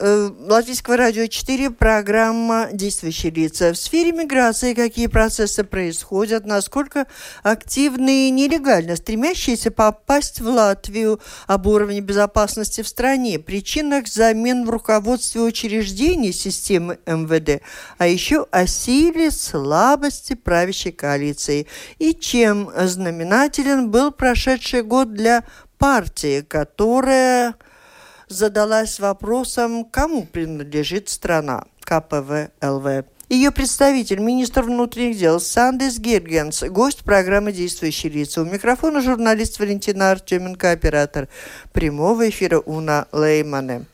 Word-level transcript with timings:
Латвийского 0.00 0.96
радио 0.96 1.26
4 1.26 1.70
программа 1.70 2.68
«Действующие 2.72 3.32
лица». 3.32 3.72
В 3.72 3.76
сфере 3.76 4.12
миграции 4.12 4.72
какие 4.72 5.08
процессы 5.08 5.64
происходят, 5.64 6.46
насколько 6.46 7.08
активны 7.42 8.28
и 8.28 8.30
нелегально 8.30 8.94
стремящиеся 8.94 9.72
попасть 9.72 10.40
в 10.40 10.46
Латвию, 10.46 11.18
об 11.48 11.66
уровне 11.66 12.00
безопасности 12.00 12.82
в 12.82 12.88
стране, 12.88 13.40
причинах 13.40 14.06
замен 14.06 14.66
в 14.66 14.70
руководстве 14.70 15.40
учреждений 15.40 16.32
системы 16.32 17.00
МВД, 17.04 17.60
а 17.98 18.06
еще 18.06 18.46
о 18.52 18.68
силе, 18.68 19.32
слабости 19.32 20.34
правящей 20.34 20.92
коалиции. 20.92 21.66
И 21.98 22.14
чем 22.14 22.70
знаменателен 22.72 23.90
был 23.90 24.12
прошедший 24.12 24.84
год 24.84 25.12
для 25.12 25.42
партии, 25.76 26.42
которая 26.42 27.56
задалась 28.28 29.00
вопросом, 29.00 29.84
кому 29.84 30.26
принадлежит 30.26 31.08
страна 31.08 31.64
КПВ-ЛВ. 31.80 33.04
Ее 33.28 33.50
представитель, 33.50 34.20
министр 34.20 34.62
внутренних 34.62 35.18
дел 35.18 35.38
Сандис 35.38 35.98
Гиргенс, 35.98 36.62
гость 36.62 37.04
программы 37.04 37.52
«Действующие 37.52 38.10
лица». 38.10 38.40
У 38.40 38.46
микрофона 38.46 39.02
журналист 39.02 39.60
Валентина 39.60 40.12
Артеменко, 40.12 40.70
оператор 40.70 41.28
прямого 41.74 42.28
эфира 42.30 42.58
Уна 42.60 43.06
Леймане. 43.12 43.84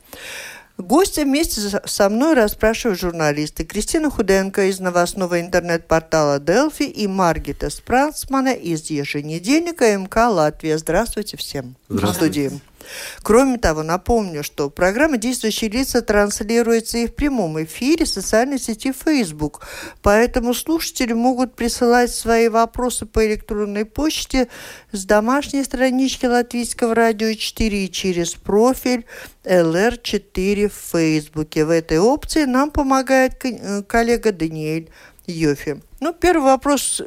Гостя 0.79 1.23
вместе 1.23 1.61
со 1.85 2.09
мной 2.09 2.35
расспрашивают 2.35 2.99
журналисты 2.99 3.65
Кристина 3.65 4.11
Худенко 4.11 4.69
из 4.69 4.81
новостного 4.81 5.41
интернет-портала 5.41 6.41
Делфи 6.41 6.83
и 6.83 7.07
Маргита 7.07 7.71
Спранцмане 7.71 8.53
из 8.53 8.91
еженедельника 8.91 9.97
МК 9.97 10.29
«Латвия». 10.29 10.77
Здравствуйте 10.79 11.37
всем. 11.37 11.77
Здравствуйте. 11.89 12.51
В 12.51 12.74
Кроме 13.23 13.59
того, 13.59 13.83
напомню, 13.83 14.43
что 14.43 14.71
программа 14.71 15.17
«Действующие 15.17 15.71
лица» 15.71 16.03
транслируется 16.03 16.99
и 16.99 17.07
в 17.07 17.15
прямом 17.15 17.63
эфире 17.65 18.05
в 18.05 18.09
социальной 18.09 18.59
сети 18.59 18.93
Facebook, 18.93 19.67
поэтому 20.03 20.55
слушатели 20.55 21.13
могут 21.13 21.57
присылать 21.57 22.13
свои 22.13 22.49
вопросы 22.49 23.07
по 23.07 23.27
электронной 23.27 23.85
почте 23.85 24.49
с 24.93 25.05
домашней 25.05 25.65
странички 25.65 26.27
Латвийского 26.27 26.95
радио 26.95 27.33
4 27.35 27.89
через 27.89 28.35
профиль 28.35 29.05
LR4 29.45 30.69
в 30.69 30.91
Фейсбуке. 30.93 31.65
В 31.65 31.71
этой 31.71 31.99
опции 31.99 32.45
нам 32.45 32.71
помогает 32.71 33.45
э, 33.45 33.83
коллега 33.83 34.33
Даниэль 34.33 34.91
Йофи. 35.27 35.81
Ну, 36.01 36.13
первый 36.13 36.45
вопрос 36.45 37.03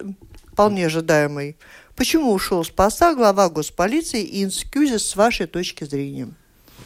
вполне 0.51 0.87
ожидаемый. 0.87 1.55
Почему 1.97 2.31
ушел 2.31 2.63
с 2.63 2.69
поста 2.69 3.15
глава 3.15 3.49
госполиции 3.49 4.43
Инскюзис 4.43 5.03
с 5.03 5.15
вашей 5.15 5.47
точки 5.47 5.83
зрения? 5.83 6.29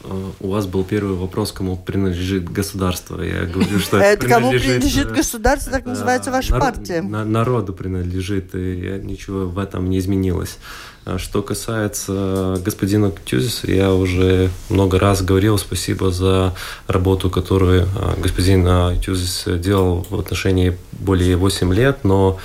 Э, 0.04 0.30
у 0.40 0.48
вас 0.48 0.66
был 0.66 0.84
первый 0.84 1.16
вопрос, 1.16 1.52
кому 1.52 1.76
принадлежит 1.76 2.50
государство. 2.50 3.20
Я 3.20 3.44
говорю, 3.44 3.78
что 3.78 3.98
это 3.98 4.26
кому 4.26 4.52
принадлежит 4.52 5.08
э, 5.08 5.14
государство, 5.14 5.70
так 5.70 5.84
называется 5.84 6.30
ваша 6.30 6.58
партия. 6.58 7.02
Народу 7.02 7.74
принадлежит, 7.74 8.54
и 8.54 9.00
ничего 9.04 9.40
в 9.48 9.58
этом 9.58 9.90
не 9.90 9.98
изменилось. 9.98 10.56
А 11.04 11.18
что 11.18 11.42
касается 11.42 12.58
господина 12.64 13.12
Тюзиса, 13.26 13.70
я 13.70 13.92
уже 13.92 14.48
много 14.70 14.98
раз 14.98 15.20
говорил 15.20 15.58
спасибо 15.58 16.10
за 16.10 16.54
работу, 16.86 17.28
которую 17.28 17.82
э, 17.82 17.86
господин 18.16 18.98
Тюзис 18.98 19.44
делал 19.58 20.06
в 20.08 20.18
отношении 20.18 20.78
более 20.92 21.36
8 21.36 21.74
лет, 21.74 22.02
но 22.02 22.38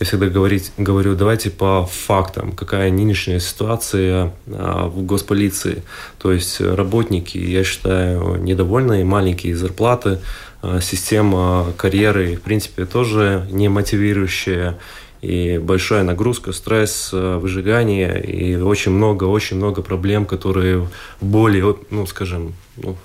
я 0.00 0.06
всегда 0.06 0.26
говорить, 0.26 0.72
говорю, 0.76 1.14
давайте 1.14 1.50
по 1.50 1.86
фактам, 1.86 2.52
какая 2.52 2.90
нынешняя 2.90 3.38
ситуация 3.38 4.32
а, 4.48 4.88
в 4.88 5.02
госполиции. 5.04 5.82
То 6.18 6.32
есть 6.32 6.60
работники, 6.60 7.38
я 7.38 7.64
считаю, 7.64 8.36
недовольны, 8.42 9.04
маленькие 9.04 9.56
зарплаты, 9.56 10.18
а, 10.62 10.80
система 10.80 11.72
карьеры, 11.76 12.36
в 12.36 12.40
принципе, 12.40 12.86
тоже 12.86 13.46
не 13.50 13.68
мотивирующая 13.68 14.78
и 15.22 15.58
большая 15.58 16.02
нагрузка, 16.02 16.52
стресс, 16.52 17.10
а, 17.12 17.38
выжигание 17.38 18.22
и 18.22 18.56
очень 18.56 18.92
много, 18.92 19.24
очень 19.24 19.56
много 19.56 19.80
проблем, 19.80 20.26
которые 20.26 20.88
более, 21.20 21.76
ну, 21.90 22.06
скажем, 22.06 22.54
ну, 22.76 22.96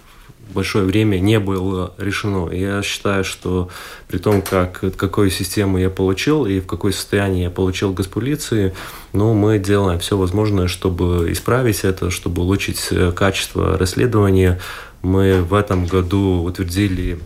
большое 0.54 0.86
время 0.86 1.20
не 1.20 1.40
было 1.40 1.94
решено. 1.98 2.52
Я 2.52 2.82
считаю, 2.82 3.24
что 3.24 3.70
при 4.08 4.18
том, 4.18 4.42
как, 4.42 4.84
какую 4.96 5.30
систему 5.30 5.78
я 5.78 5.90
получил 5.90 6.46
и 6.46 6.60
в 6.60 6.66
какое 6.66 6.92
состоянии 6.92 7.44
я 7.44 7.50
получил 7.50 7.94
госполиции, 7.94 8.74
ну, 9.14 9.34
мы 9.34 9.59
делаем 9.59 10.00
все 10.00 10.18
возможное, 10.18 10.68
чтобы 10.68 11.32
исправить 11.32 11.84
это, 11.84 12.12
чтобы 12.12 12.42
улучшить 12.42 12.88
э, 12.92 13.12
качество 13.12 13.78
расследования. 13.78 14.59
Мы 15.02 15.42
в 15.42 15.54
этом 15.54 15.86
году 15.86 16.44
утвердили, 16.44 17.20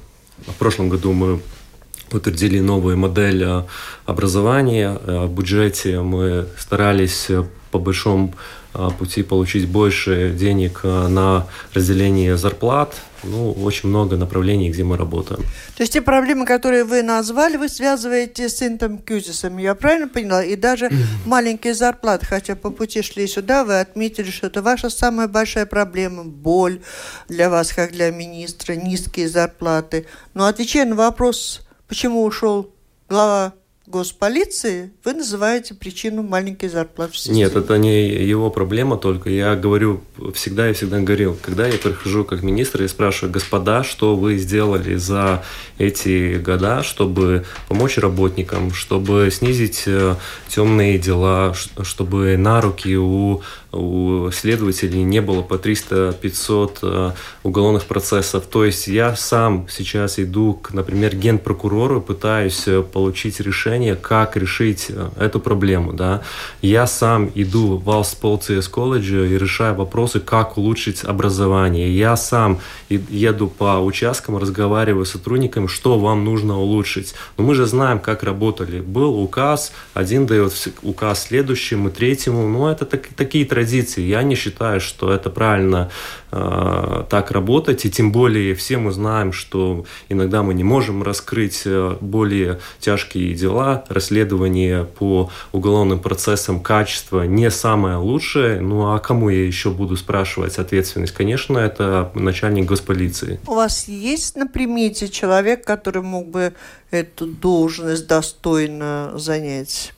в 0.47 0.56
прошлом 0.56 0.89
году 0.89 1.13
мы 1.13 1.39
утвердили 2.12 2.59
новую 2.59 2.97
модель 2.97 3.44
э, 3.44 3.63
образования. 4.06 4.97
Э, 5.06 5.25
в 5.25 5.33
бюджете 5.33 6.01
мы 6.01 6.47
старались 6.57 7.29
по 7.72 7.79
большому 7.79 8.33
пути 8.97 9.23
получить 9.23 9.67
больше 9.67 10.34
денег 10.38 10.84
на 10.84 11.47
разделение 11.73 12.38
зарплат 12.38 12.95
ну, 13.23 13.51
очень 13.51 13.89
много 13.89 14.17
направлений, 14.17 14.69
где 14.69 14.84
мы 14.84 14.97
работаем. 14.97 15.41
То 15.75 15.84
есть 15.84 15.94
те 15.94 16.01
проблемы, 16.01 16.45
которые 16.45 16.83
вы 16.83 17.03
назвали, 17.03 17.57
вы 17.57 17.69
связываете 17.69 18.50
с 18.50 18.62
интом-кьюзисом, 18.62 19.57
я 19.57 19.75
правильно 19.75 20.07
поняла? 20.07 20.44
И 20.44 20.56
даже 20.56 20.91
маленькие 21.25 21.73
зарплаты, 21.73 22.25
хотя 22.25 22.56
по 22.56 22.69
пути 22.69 23.01
шли 23.01 23.28
сюда, 23.28 23.63
вы 23.63 23.79
отметили, 23.79 24.29
что 24.29 24.47
это 24.47 24.62
ваша 24.62 24.89
самая 24.89 25.28
большая 25.28 25.66
проблема, 25.66 26.23
боль 26.23 26.81
для 27.28 27.50
вас, 27.50 27.72
как 27.72 27.91
для 27.91 28.12
министра, 28.12 28.73
низкие 28.73 29.29
зарплаты. 29.29 30.06
Но 30.33 30.45
отвечая 30.45 30.85
на 30.85 30.95
вопрос, 30.95 31.62
почему 31.88 32.23
ушел 32.23 32.72
глава 33.09 33.53
госполиции, 33.85 34.91
вы 35.03 35.13
называете 35.13 35.73
причину 35.73 36.23
маленькой 36.23 36.69
зарплаты 36.69 37.13
в 37.13 37.17
системе. 37.17 37.39
Нет, 37.39 37.55
это 37.55 37.77
не 37.77 38.07
его 38.07 38.49
проблема 38.49 38.97
только. 38.97 39.29
Я 39.29 39.55
говорю 39.55 40.01
всегда 40.33 40.69
и 40.69 40.73
всегда 40.73 41.01
говорил, 41.01 41.38
когда 41.41 41.67
я 41.67 41.77
прихожу 41.77 42.23
как 42.23 42.44
министр 42.44 42.83
и 42.83 42.88
спрашиваю, 42.88 43.33
господа, 43.33 43.83
что 43.83 44.16
вы 44.16 44.38
сделали 44.38 44.95
за 44.95 45.44
эти 45.77 46.38
года, 46.38 46.81
чтобы 46.81 47.45
помочь 47.67 47.97
работникам, 47.97 48.73
чтобы 48.73 49.29
снизить 49.31 49.83
э, 49.85 50.15
темные 50.47 50.97
дела, 50.97 51.53
чтобы 51.81 52.38
на 52.38 52.61
руки 52.61 52.95
у 52.95 53.41
у 53.73 54.29
следователей 54.31 55.03
не 55.03 55.22
было 55.22 55.41
по 55.41 55.56
300-500 55.56 56.78
э, 56.81 57.11
уголовных 57.44 57.85
процессов. 57.85 58.45
То 58.45 58.66
есть 58.66 58.88
я 58.88 59.16
сам 59.16 59.67
сейчас 59.69 60.19
иду 60.19 60.53
к, 60.53 60.73
например, 60.73 61.16
генпрокурору, 61.16 62.01
пытаюсь 62.01 62.67
э, 62.67 62.81
получить 62.83 63.39
решение, 63.39 63.95
как 63.95 64.38
решить 64.38 64.88
э, 64.89 65.09
эту 65.19 65.39
проблему. 65.39 65.94
Да. 65.94 66.22
Я 66.62 66.88
сам 66.88 67.31
иду 67.33 67.78
в 67.78 67.89
Алсполциес 67.89 68.67
колледже 68.67 69.29
и 69.29 69.38
решаю 69.38 69.75
вопросы, 69.75 70.19
как 70.19 70.57
улучшить 70.57 71.03
образование. 71.03 71.95
Я 71.95 72.15
сам 72.15 72.59
еду 72.89 73.47
по 73.47 73.80
участкам, 73.80 74.38
разговариваю 74.38 75.06
с 75.06 75.12
сотрудниками, 75.12 75.68
что 75.68 75.97
вам 75.97 76.24
нужно 76.24 76.59
улучшить. 76.59 77.15
Но 77.38 77.44
мы 77.44 77.56
же 77.56 77.65
знаем, 77.65 78.00
как 78.00 78.24
работали. 78.24 78.81
Был 78.81 79.19
указ, 79.19 79.71
один 79.94 80.25
дает 80.25 80.53
указ 80.83 81.24
следующему, 81.24 81.89
третьему. 81.89 82.47
Ну, 82.47 82.68
это 82.68 82.86
так, 82.86 83.07
такие 83.15 83.45
традиции 83.45 83.62
традиции. 83.63 84.01
Я 84.01 84.24
не 84.24 84.36
считаю, 84.36 84.81
что 84.81 85.13
это 85.13 85.30
правильно 85.30 85.89
э, 86.31 87.04
так 87.10 87.31
работать, 87.31 87.86
и 87.86 87.89
тем 87.89 88.12
более 88.12 88.56
все 88.56 88.77
мы 88.77 88.92
знаем, 88.92 89.31
что 89.31 89.86
иногда 90.10 90.44
мы 90.44 90.54
не 90.54 90.63
можем 90.63 91.01
раскрыть 91.01 91.62
э, 91.65 91.95
более 92.01 92.60
тяжкие 92.80 93.33
дела, 93.33 93.86
расследование 93.88 94.83
по 94.83 95.30
уголовным 95.54 96.00
процессам, 96.00 96.60
качество 96.60 97.24
не 97.24 97.50
самое 97.50 97.95
лучшее. 97.98 98.60
Ну 98.60 98.94
а 98.94 99.00
кому 99.00 99.30
я 99.30 99.45
еще 99.45 99.69
буду 99.69 99.95
спрашивать 99.95 100.57
ответственность? 100.57 101.13
Конечно, 101.13 101.57
это 101.57 102.12
начальник 102.16 102.66
госполиции. 102.66 103.39
У 103.48 103.56
вас 103.56 103.88
есть 103.88 104.36
на 104.36 104.45
примете 104.48 105.07
человек, 105.07 105.66
который 105.66 106.01
мог 106.01 106.27
бы 106.27 106.54
эту 106.92 107.27
должность 107.27 108.07
достойно 108.07 109.13
занять? 109.16 109.94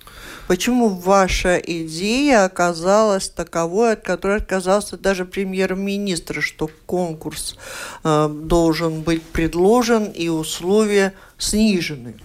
Почему 0.47 0.89
ваша 0.89 1.57
идея 1.57 2.45
оказалась 2.45 3.29
таковой, 3.29 3.93
от 3.93 4.01
которой 4.01 4.37
отказался 4.37 4.95
даже 4.95 5.25
премьер-министр, 5.25 6.41
что 6.41 6.69
конкурс 6.85 7.55
э, 8.03 8.29
должен 8.29 9.01
быть 9.01 9.23
предложен 9.23 10.05
и 10.05 10.29
условия 10.29 11.13
снижены? 11.39 12.15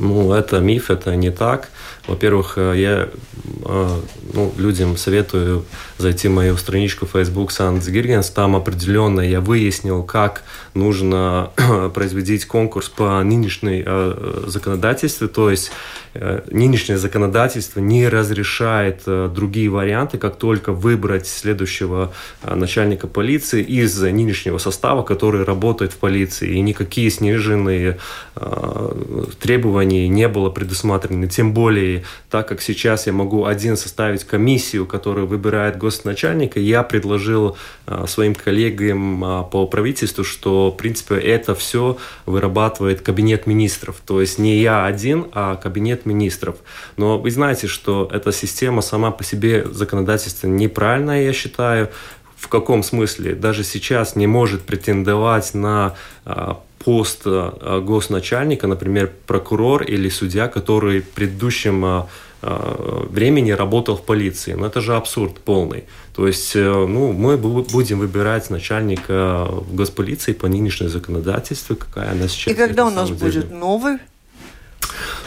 Ну, 0.00 0.32
это 0.32 0.60
миф, 0.60 0.90
это 0.90 1.14
не 1.14 1.30
так. 1.30 1.68
Во-первых, 2.06 2.54
э, 2.56 2.74
я 2.76 3.08
э, 3.66 4.00
ну, 4.32 4.52
людям 4.56 4.96
советую 4.96 5.66
зайти 5.98 6.28
в 6.28 6.32
мою 6.32 6.56
страничку 6.56 7.06
Facebook 7.06 7.52
Санкт 7.52 7.86
Гиргенс. 7.86 8.30
Там 8.30 8.56
определенно 8.56 9.20
я 9.20 9.40
выяснил, 9.40 10.02
как 10.02 10.42
нужно 10.72 11.50
производить 11.94 12.46
конкурс 12.46 12.88
по 12.88 13.22
нынешней 13.22 13.82
э, 13.84 14.44
законодательству. 14.46 15.28
То 15.28 15.50
есть 15.50 15.70
нынешнее 16.50 16.98
законодательство 16.98 17.78
не 17.78 18.08
разрешает 18.08 19.02
другие 19.06 19.68
варианты, 19.68 20.18
как 20.18 20.34
только 20.34 20.72
выбрать 20.72 21.28
следующего 21.28 22.12
начальника 22.42 23.06
полиции 23.06 23.62
из 23.62 23.96
нынешнего 24.00 24.58
состава, 24.58 25.04
который 25.04 25.44
работает 25.44 25.92
в 25.92 25.98
полиции. 25.98 26.56
И 26.56 26.60
никакие 26.62 27.10
сниженные 27.10 27.98
требования 29.40 29.89
не 29.92 30.28
было 30.28 30.50
предусмотрены. 30.50 31.28
Тем 31.28 31.52
более 31.52 32.04
так 32.30 32.48
как 32.48 32.62
сейчас 32.62 33.06
я 33.06 33.12
могу 33.12 33.44
один 33.44 33.76
составить 33.76 34.24
комиссию, 34.24 34.86
которая 34.86 35.24
выбирает 35.24 35.76
госначальника, 35.76 36.60
я 36.60 36.82
предложил 36.82 37.56
а, 37.86 38.06
своим 38.06 38.34
коллегам 38.34 39.24
а, 39.24 39.42
по 39.42 39.66
правительству, 39.66 40.24
что, 40.24 40.70
в 40.70 40.76
принципе, 40.76 41.16
это 41.16 41.54
все 41.54 41.98
вырабатывает 42.26 43.00
кабинет 43.00 43.46
министров. 43.46 44.00
То 44.06 44.20
есть 44.20 44.38
не 44.38 44.58
я 44.58 44.86
один, 44.86 45.26
а 45.32 45.56
кабинет 45.56 46.06
министров. 46.06 46.56
Но 46.96 47.18
вы 47.18 47.30
знаете, 47.30 47.66
что 47.66 48.08
эта 48.12 48.32
система 48.32 48.82
сама 48.82 49.10
по 49.10 49.24
себе 49.24 49.66
законодательство 49.70 50.46
неправильная, 50.46 51.22
я 51.24 51.32
считаю. 51.32 51.90
В 52.40 52.48
каком 52.48 52.82
смысле? 52.82 53.34
Даже 53.34 53.64
сейчас 53.64 54.16
не 54.16 54.26
может 54.26 54.62
претендовать 54.62 55.52
на 55.52 55.94
а, 56.24 56.62
пост 56.84 57.22
э, 57.26 57.82
госначальника, 57.84 58.66
например, 58.66 59.12
прокурор 59.26 59.82
или 59.82 60.08
судья, 60.08 60.48
который 60.48 61.02
в 61.02 61.10
предыдущем 61.10 61.84
э, 61.84 62.02
э, 62.42 63.06
времени 63.10 63.50
работал 63.50 63.96
в 63.96 64.02
полиции. 64.02 64.54
Но 64.54 64.66
это 64.66 64.80
же 64.80 64.96
абсурд 64.96 65.40
полный. 65.40 65.84
То 66.16 66.26
есть 66.26 66.54
ну, 66.54 67.12
мы 67.12 67.36
будем 67.36 67.98
выбирать 67.98 68.50
начальника 68.50 69.48
госполиции 69.70 70.32
по 70.32 70.48
нынешней 70.48 70.88
законодательству, 70.88 71.76
какая 71.76 72.12
она 72.12 72.28
сейчас. 72.28 72.54
И 72.54 72.56
когда 72.56 72.86
у 72.86 72.90
нас 72.90 73.08
деле. 73.08 73.20
будет 73.20 73.50
новый 73.50 73.98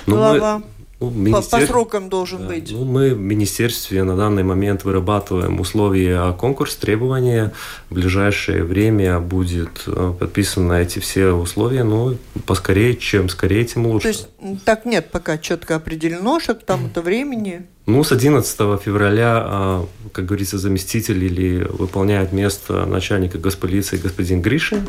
ну, 0.05 0.15
глава? 0.15 0.57
Мы, 0.57 0.63
ну, 1.09 1.19
министер... 1.19 1.59
по, 1.59 1.65
по 1.65 1.65
срокам 1.65 2.09
должен 2.09 2.41
да, 2.41 2.47
быть. 2.47 2.71
Ну, 2.71 2.85
мы 2.85 3.13
в 3.13 3.19
министерстве 3.19 4.03
на 4.03 4.15
данный 4.15 4.43
момент 4.43 4.83
вырабатываем 4.83 5.59
условия 5.59 6.33
конкурс, 6.33 6.75
требования. 6.75 7.53
В 7.89 7.95
ближайшее 7.95 8.63
время 8.63 9.19
будет 9.19 9.83
э, 9.87 10.13
подписаны 10.19 10.81
эти 10.81 10.99
все 10.99 11.31
условия. 11.31 11.83
Ну, 11.83 12.17
поскорее, 12.45 12.95
чем 12.95 13.29
скорее, 13.29 13.65
тем 13.65 13.87
лучше. 13.87 14.03
То 14.03 14.07
есть 14.09 14.27
так 14.65 14.85
нет 14.85 15.09
пока 15.11 15.37
четко 15.37 15.75
определено, 15.75 16.39
что 16.39 16.55
к 16.55 16.63
тому-то 16.63 17.01
времени 17.01 17.65
ну, 17.85 18.03
с 18.03 18.13
11 18.13 18.81
февраля, 18.81 19.43
а, 19.45 19.85
как 20.13 20.25
говорится, 20.25 20.57
заместитель 20.57 21.21
или 21.21 21.67
выполняет 21.69 22.31
место 22.31 22.85
начальника 22.85 23.37
госполиции 23.37 23.97
господин 23.97 24.41
Гришин. 24.41 24.87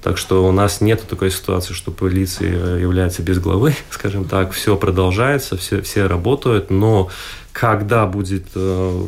Так 0.00 0.16
что 0.16 0.46
у 0.46 0.52
нас 0.52 0.80
нет 0.80 1.02
такой 1.08 1.32
ситуации, 1.32 1.74
что 1.74 1.90
полиция 1.90 2.78
является 2.78 3.22
без 3.22 3.40
главы, 3.40 3.74
скажем 3.90 4.26
так. 4.26 4.52
Все 4.52 4.76
продолжается, 4.76 5.56
все, 5.56 5.82
все 5.82 6.06
работают, 6.06 6.70
но 6.70 7.10
когда 7.50 8.04
будет 8.04 8.48
э, 8.54 9.04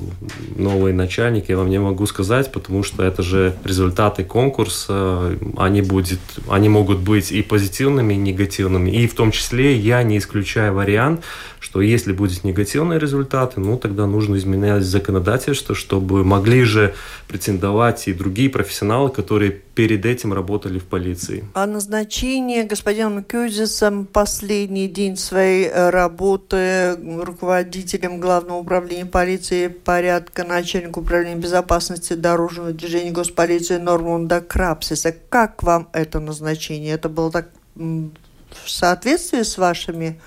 новый 0.56 0.94
начальник, 0.94 1.50
я 1.50 1.58
вам 1.58 1.69
не 1.69 1.79
могу 1.79 2.06
сказать, 2.06 2.50
потому 2.50 2.82
что 2.82 3.02
это 3.02 3.23
же 3.23 3.55
результаты 3.62 4.25
конкурса, 4.25 5.37
они, 5.58 5.82
будет, 5.82 6.19
они 6.49 6.70
могут 6.70 6.99
быть 7.00 7.31
и 7.31 7.43
позитивными, 7.43 8.14
и 8.14 8.17
негативными. 8.17 8.90
И 8.90 9.06
в 9.06 9.14
том 9.14 9.32
числе 9.32 9.76
я 9.76 10.02
не 10.02 10.17
исключаю 10.17 10.73
вариант, 10.73 11.25
что 11.61 11.81
если 11.81 12.13
будут 12.13 12.45
негативные 12.45 12.99
результаты, 12.99 13.61
ну 13.61 13.77
тогда 13.79 14.07
нужно 14.07 14.37
изменять 14.37 14.85
законодательство, 14.85 15.75
чтобы 15.75 16.25
могли 16.25 16.63
же 16.63 16.95
претендовать 17.27 18.09
и 18.09 18.13
другие 18.13 18.51
профессионалы, 18.51 19.11
которые 19.11 19.51
перед 19.51 20.05
этим 20.05 20.33
работали 20.33 20.79
в 20.79 20.85
полиции. 20.85 21.45
А 21.55 21.67
назначение 21.67 22.65
господином 22.65 23.23
Кюзисом 23.23 24.07
последний 24.07 24.89
день 24.89 25.17
своей 25.17 25.67
э, 25.67 25.91
работы 25.91 26.97
руководителем 27.23 28.21
Главного 28.21 28.59
управления 28.59 29.07
полиции 29.07 29.69
порядка, 29.69 30.45
начальника 30.45 30.99
управления 30.99 31.37
безопасности 31.37 32.15
дорожного 32.15 32.73
движения 32.73 33.13
госполиции 33.13 33.77
Нормунда 33.77 34.41
Крапсиса. 34.41 35.15
Как 35.29 35.63
вам 35.63 35.89
это 35.93 36.21
назначение? 36.21 36.95
Это 36.95 37.09
было 37.09 37.31
так 37.31 37.49
в 37.77 38.71
соответствии 38.71 39.43
с 39.43 39.59
вашими 39.59 40.21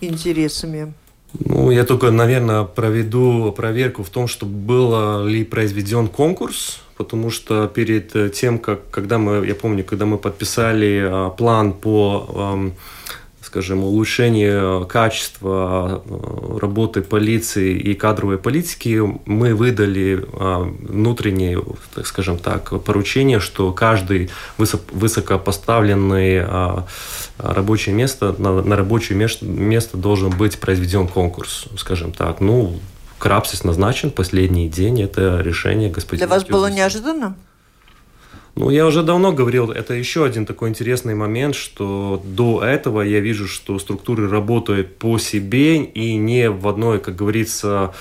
интересами? 0.00 0.92
Ну, 1.40 1.70
я 1.70 1.84
только, 1.84 2.10
наверное, 2.10 2.64
проведу 2.64 3.52
проверку 3.52 4.02
в 4.02 4.08
том, 4.08 4.28
что 4.28 4.46
был 4.46 5.26
ли 5.26 5.44
произведен 5.44 6.08
конкурс, 6.08 6.80
потому 6.96 7.30
что 7.30 7.68
перед 7.68 8.32
тем, 8.32 8.58
как, 8.58 8.90
когда 8.90 9.18
мы, 9.18 9.46
я 9.46 9.54
помню, 9.54 9.84
когда 9.84 10.06
мы 10.06 10.18
подписали 10.18 11.02
а, 11.04 11.30
план 11.30 11.72
по 11.72 12.72
скажем, 13.48 13.82
улучшение 13.82 14.84
качества 14.84 16.02
э, 16.04 16.58
работы 16.60 17.00
полиции 17.00 17.78
и 17.78 17.94
кадровой 17.94 18.36
политики, 18.36 19.02
мы 19.24 19.54
выдали 19.54 20.22
а, 20.34 20.64
внутреннее, 20.64 21.64
так 21.94 22.06
скажем 22.06 22.38
так, 22.38 22.82
поручение, 22.84 23.40
что 23.40 23.72
каждый 23.72 24.28
высокопоставленный 24.58 26.40
а, 26.42 26.86
рабочее 27.38 27.94
место, 27.94 28.34
на, 28.38 28.60
на 28.60 28.76
рабочее 28.76 29.16
место, 29.40 29.96
должен 29.96 30.30
быть 30.30 30.58
произведен 30.58 31.08
конкурс, 31.08 31.68
скажем 31.78 32.12
так. 32.12 32.42
Ну, 32.42 32.78
Крапсис 33.18 33.64
назначен 33.64 34.10
последний 34.10 34.68
день, 34.68 35.00
это 35.00 35.40
решение 35.40 35.88
господина. 35.88 36.26
Для 36.26 36.34
вас 36.36 36.44
было 36.44 36.70
неожиданно? 36.70 37.34
Ну, 38.58 38.70
я 38.70 38.86
уже 38.86 39.04
давно 39.04 39.30
говорил, 39.30 39.70
это 39.70 39.94
еще 39.94 40.24
один 40.24 40.44
такой 40.44 40.70
интересный 40.70 41.14
момент, 41.14 41.54
что 41.54 42.20
до 42.24 42.60
этого 42.64 43.02
я 43.02 43.20
вижу, 43.20 43.46
что 43.46 43.78
структуры 43.78 44.28
работают 44.28 44.96
по 44.96 45.16
себе 45.18 45.84
и 45.84 46.16
не 46.16 46.50
в 46.50 46.66
одной, 46.66 46.98
как 46.98 47.14
говорится, 47.14 47.94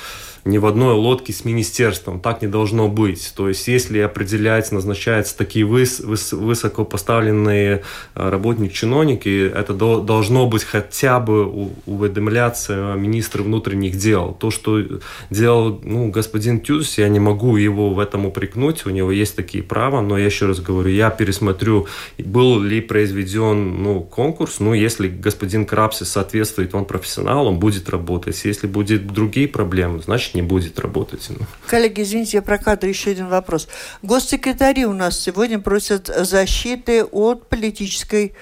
ни 0.47 0.57
в 0.57 0.65
одной 0.65 0.93
лодке 0.93 1.33
с 1.33 1.45
министерством. 1.45 2.19
Так 2.19 2.41
не 2.41 2.47
должно 2.47 2.87
быть. 2.87 3.33
То 3.35 3.49
есть, 3.49 3.67
если 3.67 3.99
определять, 3.99 4.71
назначаются 4.71 5.37
такие 5.37 5.65
выс, 5.65 5.99
выс, 5.99 6.31
высокопоставленные 6.31 7.83
э, 8.15 8.29
работники-чиновники, 8.29 9.51
это 9.53 9.73
до, 9.73 10.01
должно 10.01 10.47
быть 10.47 10.63
хотя 10.63 11.19
бы 11.19 11.71
уведомляться 11.85 12.95
министр 12.97 13.41
внутренних 13.41 13.97
дел. 13.97 14.35
То, 14.39 14.49
что 14.51 14.81
делал 15.29 15.79
ну, 15.83 16.09
господин 16.09 16.61
Тюз, 16.61 16.97
я 16.97 17.09
не 17.09 17.19
могу 17.19 17.57
его 17.57 17.93
в 17.93 17.99
этом 17.99 18.25
упрекнуть, 18.25 18.85
у 18.85 18.89
него 18.89 19.11
есть 19.11 19.35
такие 19.35 19.63
права, 19.63 20.01
но 20.01 20.17
я 20.17 20.25
еще 20.25 20.45
раз 20.45 20.59
говорю, 20.59 20.89
я 20.89 21.09
пересмотрю, 21.09 21.87
был 22.17 22.61
ли 22.61 22.81
произведен 22.81 23.83
ну, 23.83 24.01
конкурс, 24.01 24.59
ну, 24.59 24.73
если 24.73 25.07
господин 25.07 25.65
Крапсис 25.65 26.09
соответствует, 26.09 26.73
он 26.73 26.85
профессионал, 26.85 27.47
он 27.47 27.59
будет 27.59 27.89
работать. 27.89 28.39
Если 28.45 28.67
будет 28.67 29.07
другие 29.07 29.47
проблемы, 29.47 30.01
значит, 30.01 30.36
не 30.37 30.43
будет 30.43 30.79
работать. 30.79 31.29
Коллеги, 31.67 32.03
извините, 32.03 32.37
я 32.37 32.41
прокадываю 32.41 32.93
еще 32.93 33.11
один 33.11 33.27
вопрос. 33.27 33.67
Госсекретари 34.03 34.85
у 34.85 34.93
нас 34.93 35.19
сегодня 35.19 35.59
просят 35.59 36.07
защиты 36.07 37.03
от 37.03 37.49
политической 37.49 38.33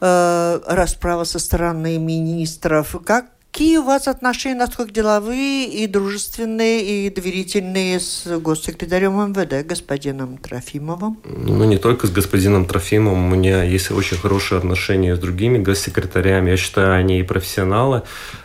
э, 0.00 0.60
расправы 0.66 1.24
со 1.24 1.38
стороны 1.38 1.98
министров. 1.98 2.96
Как 3.04 3.26
Какие 3.50 3.78
у 3.78 3.82
вас 3.82 4.06
отношения, 4.06 4.54
насколько 4.54 4.92
деловые 4.92 5.66
и 5.66 5.86
дружественные, 5.86 7.06
и 7.06 7.10
доверительные 7.10 7.98
с 7.98 8.38
госсекретарем 8.38 9.30
МВД, 9.30 9.66
господином 9.66 10.38
Трофимовым? 10.38 11.18
Ну, 11.24 11.64
не 11.64 11.78
только 11.78 12.06
с 12.06 12.10
господином 12.10 12.66
Трофимовым. 12.66 13.32
У 13.32 13.36
меня 13.36 13.64
есть 13.64 13.90
очень 13.90 14.16
хорошие 14.16 14.58
отношения 14.58 15.16
с 15.16 15.18
другими 15.18 15.58
госсекретарями. 15.58 16.50
Я 16.50 16.56
считаю, 16.56 16.94
они 16.94 17.18
и 17.18 17.24
профессионалы. 17.24 18.02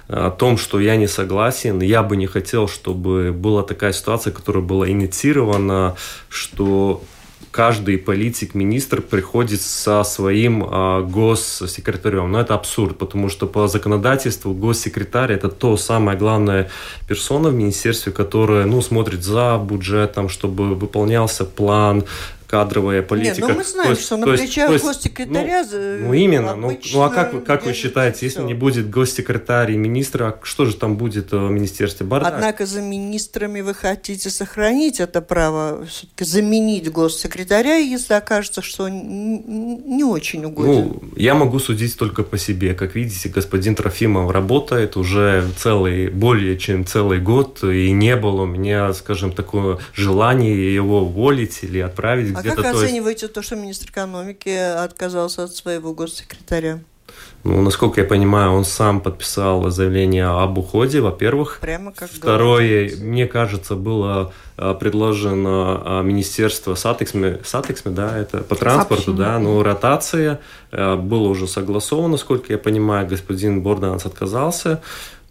О 0.08 0.32
том, 0.32 0.58
что 0.58 0.80
я 0.80 0.96
не 0.96 1.08
согласен, 1.08 1.82
я 1.82 2.02
бы 2.02 2.18
не 2.18 2.26
хотел, 2.26 2.68
чтобы 2.68 3.32
была 3.34 3.64
такая 3.64 3.94
ситуация, 3.94 4.32
которая 4.32 4.64
была 4.64 4.90
инициирована, 4.90 5.96
что 6.30 7.04
каждый 7.54 8.00
политик-министр 8.00 9.02
приходит 9.02 9.62
со 9.62 10.04
своим 10.04 10.64
э, 10.64 11.04
госсекретарем. 11.04 12.32
Но 12.32 12.42
это 12.42 12.56
абсурд, 12.56 12.98
потому 12.98 13.30
что 13.30 13.48
по 13.48 13.68
законодательству 13.68 14.54
госсекретарь 14.54 15.32
это 15.32 15.50
то 15.50 15.78
самая 15.78 16.18
главная 16.18 16.70
персона 17.08 17.50
в 17.50 17.54
министерстве, 17.54 18.12
которая 18.12 18.66
ну, 18.66 18.82
смотрит 18.82 19.24
за 19.24 19.62
бюджетом, 19.64 20.30
чтобы 20.30 20.74
выполнялся 20.74 21.46
план, 21.46 22.04
кадровая 22.54 23.02
политика. 23.02 23.48
Нет, 23.48 23.50
ну 23.50 23.56
мы 23.56 23.64
знаем, 23.64 23.90
есть, 23.90 24.04
что 24.04 24.16
на 24.16 24.28
плечах 24.28 24.70
есть, 24.70 24.86
госсекретаря 24.86 25.66
ну, 25.72 26.10
ну 26.10 26.14
именно, 26.14 26.56
ну, 26.56 26.80
ну 26.94 27.02
а 27.02 27.10
как, 27.10 27.44
как 27.46 27.66
вы 27.66 27.74
считаете, 27.74 28.28
если 28.28 28.44
не 28.44 28.54
будет 28.54 28.92
госсекретарь 28.92 29.72
и 29.72 29.76
министра, 29.76 30.40
что 30.44 30.66
же 30.66 30.76
там 30.76 30.96
будет 30.96 31.32
в 31.32 31.50
министерстве? 31.50 32.06
Бардак. 32.06 32.36
Однако 32.36 32.68
за 32.68 32.82
министрами 32.82 33.62
вы 33.62 33.74
хотите 33.74 34.30
сохранить 34.30 35.00
это 35.00 35.22
право, 35.22 35.84
все-таки 35.88 36.26
заменить 36.26 36.92
госсекретаря, 36.92 37.78
если 37.78 38.14
окажется, 38.14 38.62
что 38.62 38.88
не 38.88 40.04
очень 40.04 40.46
угоден. 40.46 40.74
Ну, 40.74 41.04
я 41.16 41.34
могу 41.34 41.58
судить 41.58 41.98
только 41.98 42.22
по 42.22 42.38
себе. 42.38 42.76
Как 42.76 42.94
видите, 42.94 43.30
господин 43.30 43.74
Трофимов 43.74 44.30
работает 44.30 44.96
уже 44.96 45.44
целый, 45.58 46.10
более 46.10 46.60
чем 46.60 46.86
целый 46.86 47.20
год, 47.20 47.64
и 47.64 47.90
не 47.90 48.16
было 48.16 48.44
у 48.44 48.46
меня, 48.46 48.94
скажем, 48.94 49.32
такое 49.32 49.80
желание 49.96 50.72
его 50.76 51.02
уволить 51.02 51.64
или 51.64 51.80
отправить 51.80 52.36
а. 52.36 52.43
А 52.52 52.56
как 52.56 52.66
оцениваете 52.66 53.28
то, 53.28 53.42
что 53.42 53.56
министр 53.56 53.90
экономики 53.90 54.50
отказался 54.50 55.44
от 55.44 55.56
своего 55.56 55.94
госсекретаря? 55.94 56.82
Ну, 57.44 57.62
насколько 57.62 58.02
я 58.02 58.08
понимаю, 58.08 58.52
он 58.52 58.64
сам 58.64 59.02
подписал 59.02 59.70
заявление 59.70 60.26
об 60.26 60.58
уходе, 60.58 61.02
во-первых. 61.02 61.60
Прямо 61.62 61.92
как 61.92 62.10
Второе, 62.10 62.86
говорится. 62.86 63.04
мне 63.04 63.28
кажется, 63.28 63.76
было 63.76 64.34
предложено 64.56 65.82
а, 65.84 66.02
министерство 66.04 66.76
satiksme, 66.76 67.40
satiksme, 67.44 67.92
да, 67.92 68.18
это 68.18 68.40
по 68.40 68.56
транспорту, 68.56 69.06
Сообщение. 69.06 69.26
да, 69.26 69.40
но 69.40 69.64
ротация 69.64 70.40
а, 70.72 70.96
было 70.96 71.28
уже 71.28 71.48
согласовано, 71.48 72.10
насколько 72.10 72.54
я 72.54 72.60
понимаю, 72.60 73.08
господин 73.08 73.62
Борданс 73.62 74.06
отказался. 74.06 74.82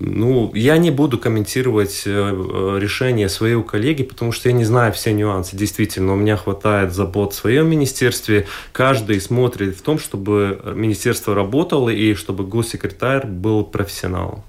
Ну, 0.04 0.50
я 0.54 0.78
не 0.78 0.90
буду 0.90 1.16
комментировать 1.16 2.02
э, 2.06 2.78
решение 2.80 3.28
своего 3.28 3.62
коллеги, 3.62 4.02
потому 4.02 4.32
что 4.32 4.48
я 4.48 4.52
не 4.52 4.64
знаю 4.64 4.92
все 4.92 5.12
нюансы. 5.12 5.56
Действительно, 5.56 6.14
у 6.14 6.16
меня 6.16 6.36
хватает 6.36 6.92
забот 6.92 7.34
в 7.34 7.36
своем 7.36 7.68
министерстве. 7.68 8.48
Каждый 8.72 9.20
смотрит 9.20 9.76
в 9.76 9.82
том, 9.82 10.00
чтобы 10.00 10.60
министерство 10.74 11.36
работало 11.36 11.88
и 11.88 12.14
чтобы 12.14 12.44
госсекретарь 12.44 13.26
был 13.26 13.62
профессионалом. 13.62 14.42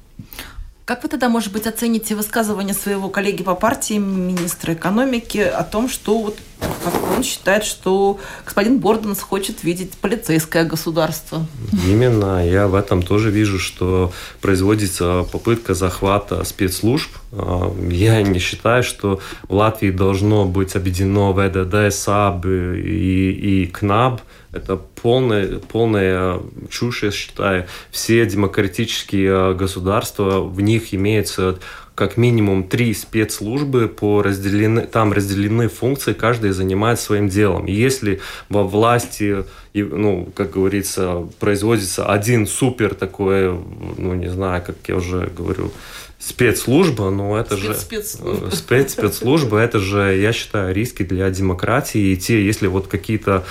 Как 0.86 1.02
вы 1.02 1.08
тогда, 1.08 1.30
может 1.30 1.54
быть, 1.54 1.66
оцените 1.66 2.14
высказывание 2.14 2.74
своего 2.74 3.08
коллеги 3.08 3.42
по 3.42 3.56
партии, 3.56 3.94
министра 3.94 4.74
экономики, 4.74 5.38
о 5.38 5.64
том, 5.64 5.88
что 5.88 6.20
вот 6.20 6.38
как 6.84 6.94
он 7.16 7.24
считает, 7.24 7.64
что 7.64 8.20
господин 8.46 8.80
Борденс 8.80 9.22
хочет 9.22 9.64
видеть 9.64 9.94
полицейское 9.94 10.66
государство? 10.66 11.46
Именно. 11.88 12.46
Я 12.46 12.68
в 12.68 12.76
этом 12.76 13.02
тоже 13.02 13.32
вижу, 13.32 13.60
что 13.60 14.12
производится 14.42 15.26
попытка 15.32 15.74
захвата 15.74 16.44
спецслужб. 16.44 17.12
А, 17.32 17.74
я 17.90 18.22
не 18.22 18.40
считаю, 18.40 18.84
что 18.84 19.22
в 19.48 19.54
Латвии 19.54 19.92
должно 19.92 20.44
быть 20.44 20.76
объединено 20.76 21.32
ВДД, 21.32 21.96
САБ 21.96 22.46
и, 22.46 23.64
и 23.64 23.68
КНАБ– 23.68 24.22
это 24.54 24.78
полная, 24.78 25.60
полная 25.60 26.40
чушь, 26.70 27.04
я 27.04 27.12
считаю. 27.12 27.66
Все 27.92 28.26
демократические 28.26 29.52
э, 29.52 29.54
государства, 29.56 30.42
в 30.42 30.62
них 30.62 30.94
имеется 30.94 31.60
как 31.96 32.18
минимум 32.18 32.64
три 32.64 32.94
спецслужбы, 32.94 33.88
по 33.88 34.22
разделены, 34.24 34.82
там 34.82 35.14
разделены 35.14 35.70
функции, 35.70 36.14
каждый 36.14 36.52
занимается 36.52 37.06
своим 37.06 37.30
делом. 37.30 37.66
И 37.66 37.72
если 37.72 38.20
во 38.50 38.64
власти, 38.64 39.46
ну, 39.74 40.32
как 40.36 40.52
говорится, 40.52 41.28
производится 41.40 42.08
один 42.08 42.48
супер 42.48 42.96
такой, 42.96 43.52
ну, 43.98 44.16
не 44.16 44.30
знаю, 44.30 44.64
как 44.66 44.78
я 44.88 44.96
уже 44.96 45.32
говорю, 45.36 45.72
спецслужба, 46.20 47.10
ну 47.10 47.36
это 47.36 47.58
спец, 47.58 47.66
же 47.66 47.76
спецслужба. 47.76 48.48
Э, 48.48 48.56
спец, 48.56 48.92
спецслужба, 48.94 49.58
это 49.60 49.80
же, 49.80 50.18
я 50.18 50.32
считаю, 50.32 50.74
риски 50.74 51.04
для 51.04 51.30
демократии. 51.30 52.14
И 52.14 52.18
те, 52.18 52.44
если 52.44 52.68
вот 52.68 52.88
какие-то 52.88 53.44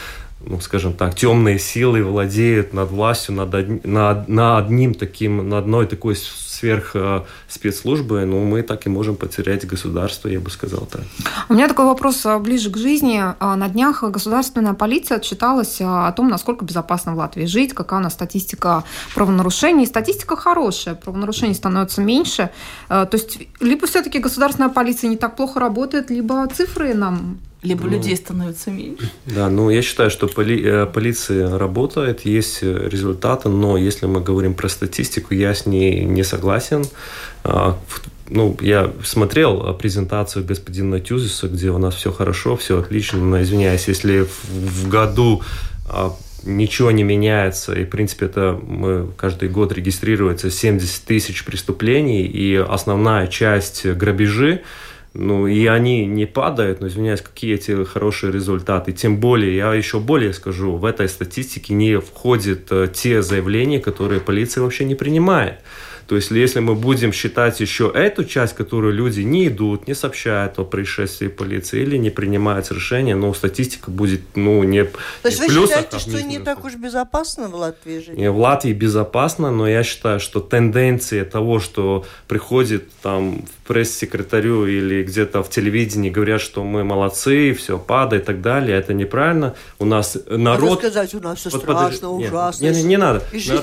ну, 0.46 0.61
скажем 0.61 0.92
так, 0.92 1.14
темные 1.14 1.58
силы 1.58 2.02
владеют 2.02 2.72
над 2.72 2.90
властью, 2.90 3.34
над, 3.34 3.84
над, 3.84 4.28
над 4.28 4.64
одним 4.64 4.94
таким, 4.94 5.49
на 5.49 5.58
одной 5.58 5.87
такой 5.87 6.16
сверх 6.16 6.92
э, 6.94 7.22
спецслужбы, 7.49 8.25
ну, 8.25 8.44
мы 8.44 8.62
так 8.62 8.87
и 8.87 8.88
можем 8.88 9.16
потерять 9.16 9.66
государство, 9.66 10.28
я 10.28 10.40
бы 10.40 10.50
сказал 10.50 10.87
так. 10.90 11.02
У 11.49 11.54
меня 11.54 11.68
такой 11.68 11.87
вопрос 11.87 12.25
а, 12.26 12.38
ближе 12.38 12.70
к 12.70 12.76
жизни. 12.76 13.20
А, 13.20 13.56
на 13.56 13.68
днях 13.68 14.02
государственная 14.04 14.75
полиция 14.75 15.16
отчиталась 15.18 15.80
а, 15.80 16.08
о 16.08 16.12
том, 16.12 16.28
насколько 16.28 16.64
безопасно 16.64 17.14
в 17.14 17.18
Латвии 17.18 17.46
жить, 17.46 17.75
какая 17.75 18.00
у 18.00 18.02
нас 18.02 18.12
статистика 18.12 18.84
правонарушений. 19.14 19.87
Статистика 19.87 20.37
хорошая, 20.37 20.94
правонарушений 20.94 21.54
становится 21.54 22.00
меньше. 22.00 22.50
То 22.88 23.08
есть 23.12 23.38
либо 23.61 23.87
все-таки 23.87 24.18
государственная 24.18 24.70
полиция 24.70 25.11
не 25.11 25.16
так 25.16 25.37
плохо 25.37 25.61
работает, 25.61 26.11
либо 26.11 26.46
цифры 26.46 26.94
нам 26.94 27.38
либо 27.62 27.85
ну, 27.85 27.90
людей 27.90 28.16
становится 28.16 28.71
меньше. 28.71 29.11
Да, 29.26 29.49
ну 29.49 29.71
я 29.71 29.83
считаю, 29.83 30.11
что 30.11 30.26
поли, 30.26 30.61
э, 30.64 30.87
полиция 30.87 31.59
работает, 31.59 32.25
есть 32.25 32.59
э, 32.62 32.88
результаты, 32.88 33.49
но 33.49 33.76
если 33.76 34.07
мы 34.07 34.21
говорим 34.21 34.54
про 34.54 34.69
статистику, 34.69 35.35
я 35.35 35.54
с 35.54 35.64
ней 35.64 36.04
не 36.04 36.25
согласен. 36.25 36.85
А, 37.45 37.78
ну, 38.28 38.57
я 38.61 38.92
смотрел 39.04 39.75
презентацию 39.75 40.45
господина 40.45 40.99
Тюзиса, 40.99 41.49
где 41.49 41.71
у 41.71 41.78
нас 41.78 41.95
все 41.95 42.11
хорошо, 42.11 42.57
все 42.57 42.81
отлично, 42.81 43.19
но 43.21 43.40
извиняюсь, 43.40 43.87
если 43.87 44.23
в, 44.23 44.85
в 44.85 44.88
году 44.88 45.42
а, 45.88 46.16
ничего 46.45 46.90
не 46.90 47.04
меняется, 47.04 47.75
и, 47.75 47.85
в 47.85 47.90
принципе, 47.90 48.26
это 48.26 48.59
мы 48.61 49.09
каждый 49.16 49.49
год 49.49 49.73
регистрируется 49.73 50.50
70 50.50 51.04
тысяч 51.04 51.45
преступлений, 51.45 52.25
и 52.25 52.57
основная 52.57 53.28
часть 53.28 53.87
грабежи, 53.87 54.62
ну, 55.14 55.47
и 55.47 55.66
они 55.66 56.07
не 56.07 56.25
падают, 56.25 56.81
но, 56.81 56.87
извиняюсь, 56.87 57.21
какие 57.21 57.54
эти 57.54 57.85
хорошие 57.85 58.33
результаты. 58.33 58.92
Тем 58.92 59.19
более, 59.19 59.54
я 59.54 59.75
еще 59.75 60.00
более 60.00 60.33
скажу, 60.33 60.76
в 60.76 60.87
этой 60.87 61.09
статистике 61.09 61.75
не 61.75 62.00
входят 62.00 62.69
э, 62.71 62.88
те 62.92 63.21
заявления, 63.21 63.78
которые 63.78 64.21
полиция 64.21 64.62
вообще 64.62 64.85
не 64.85 64.95
принимает. 64.95 65.57
То 66.12 66.16
есть, 66.16 66.31
если 66.31 66.61
мы 66.61 66.75
будем 66.75 67.11
считать 67.11 67.59
еще 67.61 67.90
эту 67.95 68.26
часть, 68.26 68.54
которую 68.54 68.92
люди 68.92 69.23
не 69.23 69.49
идут, 69.49 69.88
не 69.88 69.95
сообщают 69.95 70.59
о 70.59 70.64
происшествии 70.64 71.28
полиции 71.28 71.81
или 71.81 71.97
не 71.97 72.11
принимают 72.11 72.71
решения, 72.71 73.16
но 73.16 73.33
статистика 73.33 73.90
будет, 73.90 74.21
ну, 74.35 74.62
не 74.62 74.85
То 74.85 74.99
есть 75.25 75.40
не 75.40 75.47
вы 75.47 75.54
плюсах, 75.54 75.69
считаете, 75.69 75.97
а 75.97 75.99
что 76.00 76.23
не 76.23 76.38
так 76.38 76.66
уж 76.66 76.75
безопасно 76.75 77.49
в 77.49 77.54
Латвии 77.54 78.00
жить? 78.00 78.19
Не, 78.19 78.31
в 78.31 78.37
Латвии 78.37 78.75
безопасно, 78.75 79.50
но 79.50 79.66
я 79.66 79.83
считаю, 79.83 80.21
что 80.21 80.40
тенденция 80.40 81.25
того, 81.25 81.61
что 81.61 82.04
приходит 82.28 82.92
там 83.02 83.47
в 83.47 83.66
пресс-секретарю 83.66 84.66
или 84.66 85.04
где-то 85.04 85.42
в 85.42 85.49
телевидении 85.49 86.11
говорят, 86.11 86.42
что 86.42 86.62
мы 86.62 86.85
молодцы, 86.85 87.54
все 87.54 87.78
падает 87.78 88.25
и 88.25 88.26
так 88.26 88.42
далее, 88.42 88.78
это 88.78 88.92
неправильно. 88.92 89.54
У 89.78 89.87
нас 89.87 90.19
народ... 90.26 90.69
Надо 90.69 90.76
сказать, 90.76 91.14
у 91.14 91.21
нас 91.21 91.38
все 91.38 91.49
страшно, 91.49 92.11
ужасно. 92.11 92.64
Не, 92.64 92.71
не, 92.71 92.83
не 92.83 92.97
надо. 92.99 93.23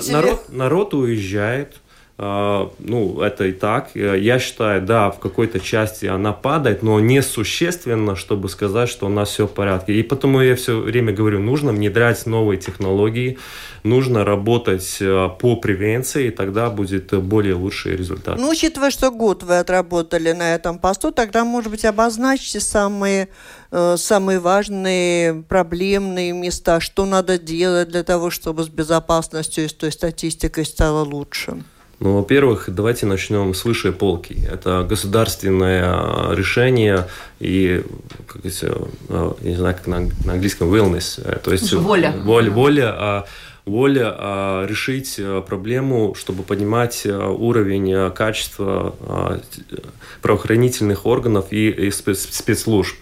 Народ, 0.09 0.45
народ 0.49 0.93
уезжает, 0.95 1.75
а, 1.75 1.88
ну, 2.19 3.21
это 3.21 3.45
и 3.45 3.53
так. 3.53 3.91
Я 3.95 4.39
считаю, 4.39 4.81
да, 4.81 5.09
в 5.09 5.19
какой-то 5.19 5.61
части 5.61 6.05
она 6.05 6.33
падает, 6.33 6.83
но 6.83 6.99
не 6.99 7.21
существенно, 7.21 8.17
чтобы 8.17 8.49
сказать, 8.49 8.89
что 8.89 9.05
у 9.05 9.09
нас 9.09 9.29
все 9.29 9.47
в 9.47 9.51
порядке. 9.51 9.93
И 9.93 10.03
потому 10.03 10.41
я 10.41 10.57
все 10.57 10.81
время 10.81 11.13
говорю, 11.13 11.39
нужно 11.39 11.71
внедрять 11.71 12.25
новые 12.25 12.59
технологии, 12.59 13.37
нужно 13.83 14.25
работать 14.25 14.97
э, 14.99 15.29
по 15.39 15.55
превенции, 15.55 16.27
и 16.27 16.31
тогда 16.31 16.69
будет 16.69 17.13
более 17.23 17.53
лучший 17.53 17.95
результат. 17.95 18.37
Ну, 18.37 18.49
учитывая, 18.49 18.91
что 18.91 19.11
год 19.11 19.43
вы 19.43 19.59
отработали 19.59 20.33
на 20.33 20.55
этом 20.55 20.77
посту, 20.77 21.11
тогда, 21.11 21.45
может 21.45 21.71
быть, 21.71 21.85
обозначьте 21.85 22.59
самые, 22.59 23.29
э, 23.71 23.95
самые 23.97 24.39
важные 24.39 25.43
проблемные 25.47 26.33
места, 26.33 26.81
что 26.81 27.05
надо 27.05 27.37
делать 27.37 27.87
для 27.87 28.03
того, 28.03 28.29
чтобы 28.29 28.63
с 28.63 28.67
безопасностью 28.67 29.63
и 29.63 29.67
с 29.69 29.73
той 29.73 29.93
статистикой 29.93 30.65
стало 30.65 31.05
лучше. 31.05 31.63
Ну, 31.99 32.15
во-первых, 32.15 32.69
давайте 32.69 33.05
начнем 33.05 33.53
с 33.53 33.65
высшей 33.65 33.91
полки. 33.91 34.47
Это 34.49 34.85
государственное 34.87 36.33
решение 36.33 37.07
и, 37.41 37.83
как 38.25 38.45
э, 38.45 38.51
я 39.09 39.33
не 39.41 39.55
знаю, 39.57 39.75
как 39.75 39.87
на, 39.87 39.99
на 40.23 40.33
английском, 40.33 40.73
wellness. 40.73 41.21
Э, 41.21 41.39
то 41.43 41.51
есть 41.51 41.73
воля. 41.73 42.13
Воля, 42.23 42.51
воля, 42.51 42.95
а, 42.97 43.25
воля 43.65 44.15
а, 44.17 44.65
решить 44.65 45.15
э, 45.17 45.43
проблему, 45.45 46.15
чтобы 46.17 46.43
поднимать 46.43 47.05
уровень 47.05 48.11
качества 48.11 48.95
правоохранительных 50.21 51.05
органов 51.05 51.47
и 51.51 51.91
спецслужб. 51.91 52.95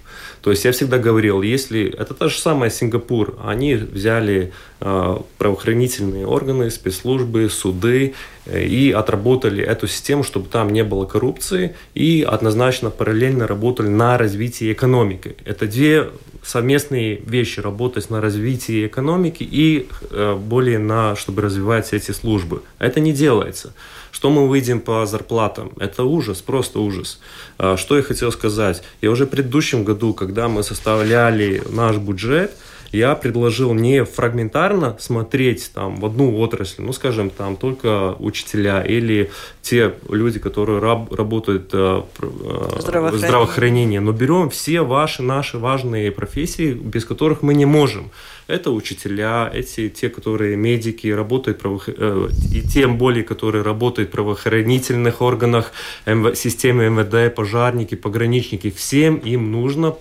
То 0.47 0.51
есть 0.51 0.63
я 0.63 0.71
всегда 0.71 0.97
говорил, 0.97 1.41
если 1.41 1.93
это 1.93 2.13
та 2.13 2.29
же 2.29 2.39
самая 2.39 2.69
Сингапур, 2.69 3.37
они 3.43 3.75
взяли 3.75 4.53
э, 4.79 5.17
правоохранительные 5.37 6.25
органы, 6.25 6.71
спецслужбы, 6.71 7.49
суды, 7.49 8.13
и 8.49 8.93
отработали 8.95 9.61
эту 9.61 9.87
систему, 9.87 10.23
чтобы 10.23 10.47
там 10.47 10.71
не 10.71 10.85
было 10.85 11.05
коррупции, 11.05 11.75
и 11.95 12.25
однозначно 12.25 12.89
параллельно 12.89 13.45
работали 13.45 13.89
на 13.89 14.17
развитии 14.17 14.71
экономики. 14.71 15.35
Это 15.43 15.67
две 15.67 16.11
совместные 16.43 17.19
вещи, 17.25 17.59
работать 17.59 18.09
на 18.09 18.21
развитии 18.21 18.87
экономики 18.87 19.43
и 19.43 19.89
э, 20.11 20.35
более 20.39 20.79
на, 20.79 21.17
чтобы 21.17 21.41
развивать 21.41 21.91
эти 21.91 22.11
службы. 22.11 22.61
Это 22.79 23.01
не 23.01 23.11
делается. 23.11 23.73
Что 24.17 24.31
мы 24.31 24.47
выйдем 24.47 24.79
по 24.79 25.05
зарплатам? 25.05 25.73
Это 25.79 26.03
ужас, 26.03 26.41
просто 26.41 26.79
ужас. 26.79 27.19
А, 27.59 27.77
что 27.77 27.95
я 27.95 28.01
хотел 28.01 28.31
сказать? 28.31 28.81
Я 28.99 29.11
уже 29.11 29.27
в 29.27 29.29
предыдущем 29.29 29.83
году, 29.83 30.15
когда 30.15 30.47
мы 30.47 30.63
составляли 30.63 31.61
наш 31.69 31.97
бюджет, 31.97 32.51
я 32.91 33.13
предложил 33.13 33.75
не 33.75 34.03
фрагментарно 34.05 34.97
смотреть 34.99 35.69
там 35.71 35.97
в 35.97 36.05
одну 36.07 36.35
отрасль, 36.39 36.81
ну, 36.81 36.93
скажем, 36.93 37.29
там 37.29 37.55
только 37.57 38.15
учителя 38.17 38.81
или 38.81 39.29
те 39.61 39.93
люди, 40.09 40.39
которые 40.39 40.79
раб, 40.79 41.13
работают 41.13 41.69
э, 41.73 42.01
э, 42.19 42.79
здравоохранение. 42.79 43.11
в 43.11 43.17
здравоохранении, 43.17 43.97
но 43.99 44.13
берем 44.13 44.49
все 44.49 44.81
ваши, 44.81 45.21
наши 45.21 45.59
важные 45.59 46.11
профессии, 46.11 46.73
без 46.73 47.05
которых 47.05 47.43
мы 47.43 47.53
не 47.53 47.65
можем. 47.67 48.09
Это 48.47 48.71
учителя, 48.71 49.51
эти 49.53 49.89
те, 49.89 50.09
которые 50.09 50.55
медики, 50.55 51.07
работают 51.07 51.59
правоох... 51.59 51.89
э, 51.89 52.29
и 52.53 52.61
тем 52.61 52.97
более, 52.97 53.23
которые 53.23 53.61
работают 53.61 54.09
в 54.09 54.11
правоохранительных 54.13 55.21
органах, 55.21 55.73
МВ... 56.05 56.35
системе 56.35 56.89
МВД, 56.89 57.35
пожарники, 57.35 57.95
пограничники, 57.95 58.69
всем 58.71 59.17
им 59.17 59.51
нужно 59.51 59.95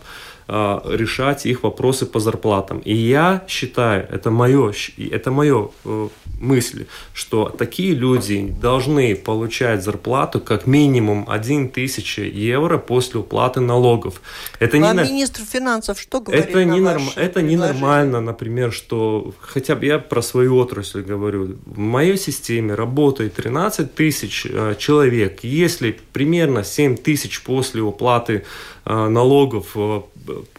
решать 0.49 1.47
их 1.47 1.63
вопросы 1.63 2.07
по 2.07 2.21
зарплатам. 2.21 2.79
И 2.79 2.95
я 2.95 3.45
считаю, 3.49 4.07
это 4.11 4.31
мое, 4.31 4.73
это 5.11 5.31
мое 5.31 5.71
э, 5.85 6.09
мысль, 6.41 6.87
что 7.13 7.49
такие 7.49 7.95
люди 7.95 8.55
должны 8.61 9.17
получать 9.17 9.83
зарплату 9.83 10.41
как 10.41 10.67
минимум 10.67 11.27
1 11.29 11.71
тысяча 11.71 12.23
евро 12.23 12.79
после 12.79 13.21
уплаты 13.21 13.61
налогов. 13.61 14.21
Это 14.61 14.79
Вам 14.79 14.99
не 14.99 15.05
министр 15.05 15.43
финансов 15.43 15.99
что 16.01 16.21
говорит 16.21 16.47
это 16.47 16.65
не 16.65 16.81
норм, 16.81 17.09
Это 17.17 17.43
ненормально, 17.43 18.21
например, 18.21 18.73
что 18.73 19.35
хотя 19.41 19.75
бы 19.75 19.87
я 19.87 19.99
про 19.99 20.23
свою 20.23 20.57
отрасль 20.57 21.03
говорю. 21.03 21.57
В 21.65 21.79
моей 21.79 22.17
системе 22.17 22.75
работает 22.75 23.35
13 23.35 23.95
тысяч 23.95 24.47
э, 24.49 24.75
человек. 24.79 25.41
Если 25.43 25.99
примерно 26.13 26.65
7 26.65 26.97
тысяч 26.97 27.43
после 27.43 27.83
уплаты 27.83 28.45
э, 28.85 29.09
налогов 29.09 29.77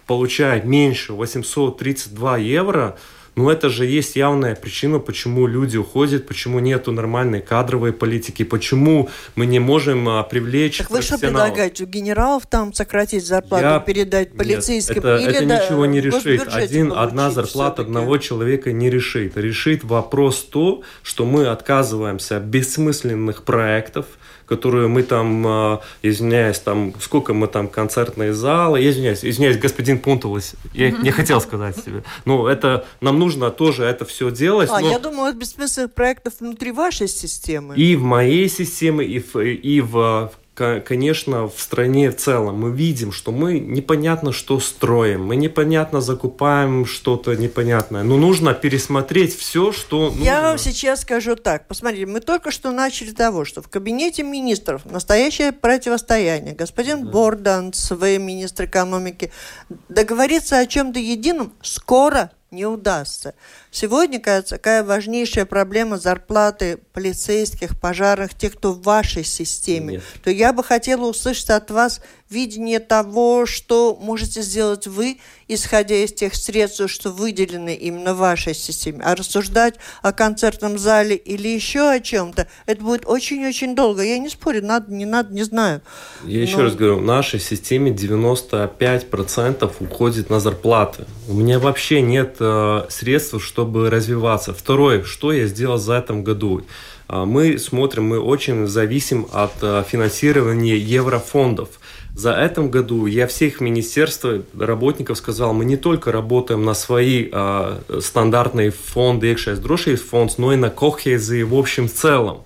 получает 0.06 0.66
меньше 0.66 1.14
832 1.14 2.38
евро, 2.38 2.98
ну 3.38 3.52
это 3.52 3.70
же 3.70 3.86
есть 3.86 4.16
явная 4.16 4.56
причина, 4.56 4.98
почему 4.98 5.46
люди 5.46 5.78
уходят, 5.78 6.26
почему 6.26 6.58
нету 6.58 6.92
нормальной 6.92 7.40
кадровой 7.40 7.94
политики, 7.94 8.42
почему 8.42 9.10
мы 9.36 9.46
не 9.46 9.60
можем 9.60 10.10
а, 10.10 10.24
привлечь 10.24 10.80
Так 10.80 10.90
вы 10.90 11.04
что 11.04 11.20
предлагаете, 11.20 11.84
у 11.84 11.88
генералов 11.88 12.48
там 12.48 12.74
сократить 12.74 13.24
зарплату, 13.24 13.64
Я... 13.64 13.80
передать 13.80 14.36
полицейским? 14.36 14.96
Нет, 14.96 15.06
это, 15.06 15.18
или 15.18 15.36
это 15.36 15.46
да, 15.46 15.64
ничего 15.64 15.86
не 15.86 16.02
решит. 16.02 16.48
Один, 16.52 16.92
одна 16.92 17.30
зарплата 17.30 17.84
одного 17.84 18.18
человека 18.18 18.72
не 18.72 18.90
решит. 18.90 19.38
Решит 19.38 19.84
вопрос 19.84 20.44
то, 20.44 20.82
что 21.04 21.24
мы 21.24 21.46
отказываемся 21.46 22.38
от 22.38 22.44
бессмысленных 22.44 23.44
проектов, 23.44 24.08
которую 24.48 24.90
мы 24.90 25.04
там, 25.04 25.46
а, 25.46 25.82
извиняюсь, 26.02 26.60
там, 26.60 26.94
сколько 27.00 27.34
мы 27.34 27.48
там 27.48 27.68
концертные 27.68 28.34
залы, 28.34 28.82
я 28.82 28.90
извиняюсь, 28.90 29.24
извиняюсь, 29.24 29.58
господин 29.58 30.00
Пунтулас, 30.00 30.56
я 30.74 30.92
не 30.92 31.12
хотел 31.12 31.42
сказать 31.42 31.78
себе. 31.78 32.04
Ну, 32.26 32.48
это, 32.48 32.86
нам 33.02 33.20
нужно 33.20 33.52
тоже 33.52 33.84
это 33.84 34.06
все 34.06 34.32
делать. 34.32 34.70
А, 34.72 34.80
но... 34.80 34.90
я 34.90 35.00
думаю, 35.00 35.34
бессмысленных 35.34 35.94
проектов 35.94 36.36
внутри 36.40 36.72
вашей 36.72 37.08
системы. 37.08 37.76
И 37.76 37.96
в 37.96 38.04
моей 38.04 38.48
системе, 38.50 39.06
и 39.06 39.20
в, 39.20 39.38
и 39.40 39.82
в 39.82 40.32
конечно, 40.58 41.48
в 41.48 41.60
стране 41.60 42.10
в 42.10 42.18
целом 42.18 42.60
мы 42.60 42.72
видим, 42.72 43.12
что 43.12 43.32
мы 43.32 43.60
непонятно 43.60 44.32
что 44.32 44.60
строим, 44.60 45.26
мы 45.26 45.36
непонятно 45.36 46.02
закупаем 46.02 46.86
что-то 46.86 47.36
непонятное. 47.36 48.04
Но 48.04 48.18
нужно 48.18 48.54
пересмотреть 48.54 49.38
все, 49.38 49.72
что 49.72 50.10
нужно. 50.10 50.24
Я 50.24 50.42
вам 50.42 50.58
сейчас 50.58 51.02
скажу 51.02 51.36
так. 51.36 51.68
Посмотрите, 51.68 52.08
мы 52.08 52.22
только 52.22 52.50
что 52.50 52.72
начали 52.72 53.12
того, 53.12 53.46
что 53.46 53.62
в 53.62 53.70
кабинете 53.70 54.24
министров 54.24 54.86
настоящее 54.86 55.52
противостояние. 55.52 56.56
Господин 56.56 57.06
да. 57.06 57.12
Бордан, 57.12 57.74
свой 57.74 58.18
министр 58.18 58.66
экономики, 58.66 59.32
договориться 59.90 60.58
о 60.58 60.66
чем-то 60.66 61.00
едином 61.00 61.54
скоро 61.62 62.32
не 62.52 62.66
удастся. 62.66 63.36
Сегодня, 63.72 64.20
кажется, 64.20 64.56
какая 64.56 64.84
важнейшая 64.84 65.46
проблема 65.46 65.98
зарплаты 65.98 66.80
полицейских, 66.94 67.80
пожарных, 67.80 68.34
тех, 68.34 68.56
кто 68.56 68.74
в 68.74 68.82
вашей 68.82 69.24
системе, 69.24 69.96
Нет. 69.96 70.04
то 70.24 70.32
я 70.32 70.54
бы 70.54 70.64
хотела 70.64 71.06
услышать 71.06 71.50
от 71.50 71.70
вас 71.70 72.02
видение 72.30 72.80
того, 72.80 73.46
что 73.46 73.98
можете 74.02 74.42
сделать 74.42 74.88
вы, 74.88 75.20
исходя 75.48 75.96
из 75.96 76.14
тех 76.14 76.36
средств, 76.36 76.90
что 76.90 77.12
выделены 77.12 77.74
именно 77.74 78.14
в 78.14 78.18
вашей 78.18 78.54
системе. 78.54 79.02
А 79.04 79.16
рассуждать 79.16 79.76
о 80.02 80.12
концертном 80.12 80.78
зале 80.78 81.16
или 81.16 81.48
еще 81.48 81.90
о 81.90 82.00
чем-то, 82.00 82.48
это 82.66 82.82
будет 82.82 83.06
очень-очень 83.06 83.76
долго. 83.76 84.02
Я 84.02 84.18
не 84.18 84.30
спорю, 84.30 84.66
надо, 84.66 84.94
не 84.94 85.06
надо, 85.06 85.34
не 85.34 85.44
знаю. 85.44 85.82
Я 86.24 86.38
Но... 86.38 86.44
еще 86.44 86.62
раз 86.62 86.76
говорю, 86.76 86.98
в 86.98 87.04
нашей 87.04 87.40
системе 87.40 87.92
95% 87.92 89.72
уходит 89.80 90.30
на 90.30 90.40
зарплаты. 90.40 91.06
У 91.28 91.34
меня 91.34 91.60
вообще 91.60 92.02
нет 92.02 92.38
э, 92.40 92.86
средств, 92.90 93.34
чтобы 93.58 93.90
развиваться. 93.90 94.54
Второе, 94.54 95.04
что 95.04 95.32
я 95.32 95.48
сделал 95.48 95.80
за 95.80 95.94
этом 95.94 96.24
году? 96.24 96.62
А, 97.08 97.26
мы 97.26 97.58
смотрим, 97.58 98.04
мы 98.04 98.20
очень 98.20 98.68
зависим 98.68 99.26
от 99.34 99.52
э, 99.64 99.84
финансирования 99.88 100.78
еврофондов. 100.78 101.70
За 102.14 102.34
этом 102.34 102.70
году 102.70 103.08
я 103.08 103.26
всех 103.26 103.60
министерств, 103.60 104.26
работников 104.60 105.18
сказал, 105.18 105.54
мы 105.56 105.66
не 105.66 105.76
только 105.76 106.12
работаем 106.12 106.66
на 106.66 106.76
свои 106.76 107.30
э, 107.32 107.80
стандартные 108.00 108.70
фонды, 108.70 109.34
iekšējais 109.34 109.60
drošības 109.60 110.04
фонд, 110.12 110.38
но 110.38 110.54
и 110.54 110.56
на 110.56 110.70
кохезии 110.70 111.42
в 111.42 111.56
общем 111.56 111.90
целом. 111.90 112.44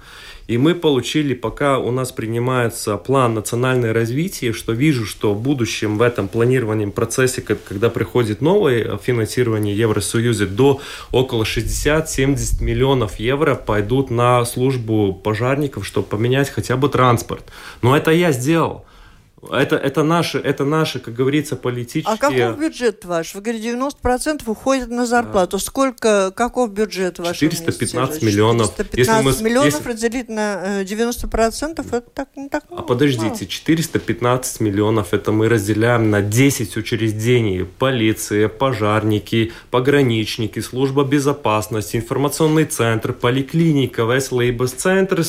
И 0.52 0.58
мы 0.58 0.76
получили, 0.76 1.34
пока 1.34 1.80
у 1.80 1.92
нас 1.92 2.12
принимается 2.12 2.98
план 2.98 3.36
национальное 3.36 3.94
развитие, 3.94 4.52
что 4.52 4.74
вижу, 4.74 5.06
что 5.06 5.34
в 5.34 5.42
будущем 5.42 5.98
в 5.98 6.02
этом 6.02 6.28
планированном 6.28 6.92
процессе, 6.92 7.42
когда 7.42 7.90
приходит 7.90 8.42
новое 8.42 8.98
финансирование 8.98 9.74
Евросоюза, 9.74 10.48
до 10.48 10.82
около 11.14 11.44
60-70 11.44 12.62
миллионов 12.62 13.18
евро 13.18 13.56
пойдут 13.56 14.10
на 14.10 14.44
службу 14.44 15.14
пожарников, 15.14 15.88
чтобы 15.88 16.08
поменять 16.08 16.50
хотя 16.50 16.76
бы 16.76 16.90
транспорт. 16.90 17.46
Но 17.82 17.96
это 17.96 18.12
я 18.12 18.34
сделал. 18.34 18.84
Это, 19.50 19.76
это, 19.76 20.04
наши, 20.04 20.38
это 20.38 20.66
наши, 20.66 21.00
как 21.00 21.16
говорится, 21.16 21.56
политические... 21.56 22.14
А 22.14 22.18
каков 22.18 22.60
бюджет 22.60 23.06
ваш? 23.06 23.34
Вы 23.34 23.42
говорите, 23.42 23.72
90% 23.72 24.44
уходит 24.46 24.90
на 24.90 25.08
зарплату. 25.08 25.58
Да. 25.58 25.64
Сколько, 25.64 26.32
каков 26.32 26.72
бюджет 26.72 27.18
ваш? 27.18 27.38
415 27.38 28.22
миллионов. 28.22 28.68
415 28.78 28.98
если 28.98 29.44
мы, 29.44 29.50
миллионов 29.50 29.74
если... 29.74 29.90
разделить 29.90 30.30
на 30.30 30.84
90%, 30.84 31.80
э, 31.80 31.98
это 31.98 32.02
так, 32.14 32.30
не 32.36 32.50
так 32.50 32.70
много. 32.70 32.84
А 32.84 32.86
подождите, 32.86 33.48
415 33.48 34.60
миллионов, 34.60 35.14
это 35.14 35.32
мы 35.32 35.50
разделяем 35.50 36.12
на 36.12 36.22
10 36.22 36.78
учреждений. 36.78 37.66
Полиция, 37.80 38.48
пожарники, 38.48 39.54
пограничники, 39.72 40.60
служба 40.60 41.04
безопасности, 41.04 41.98
информационный 41.98 42.66
центр, 42.66 43.12
поликлиника, 43.14 44.04
Веслейбас-центр, 44.04 45.24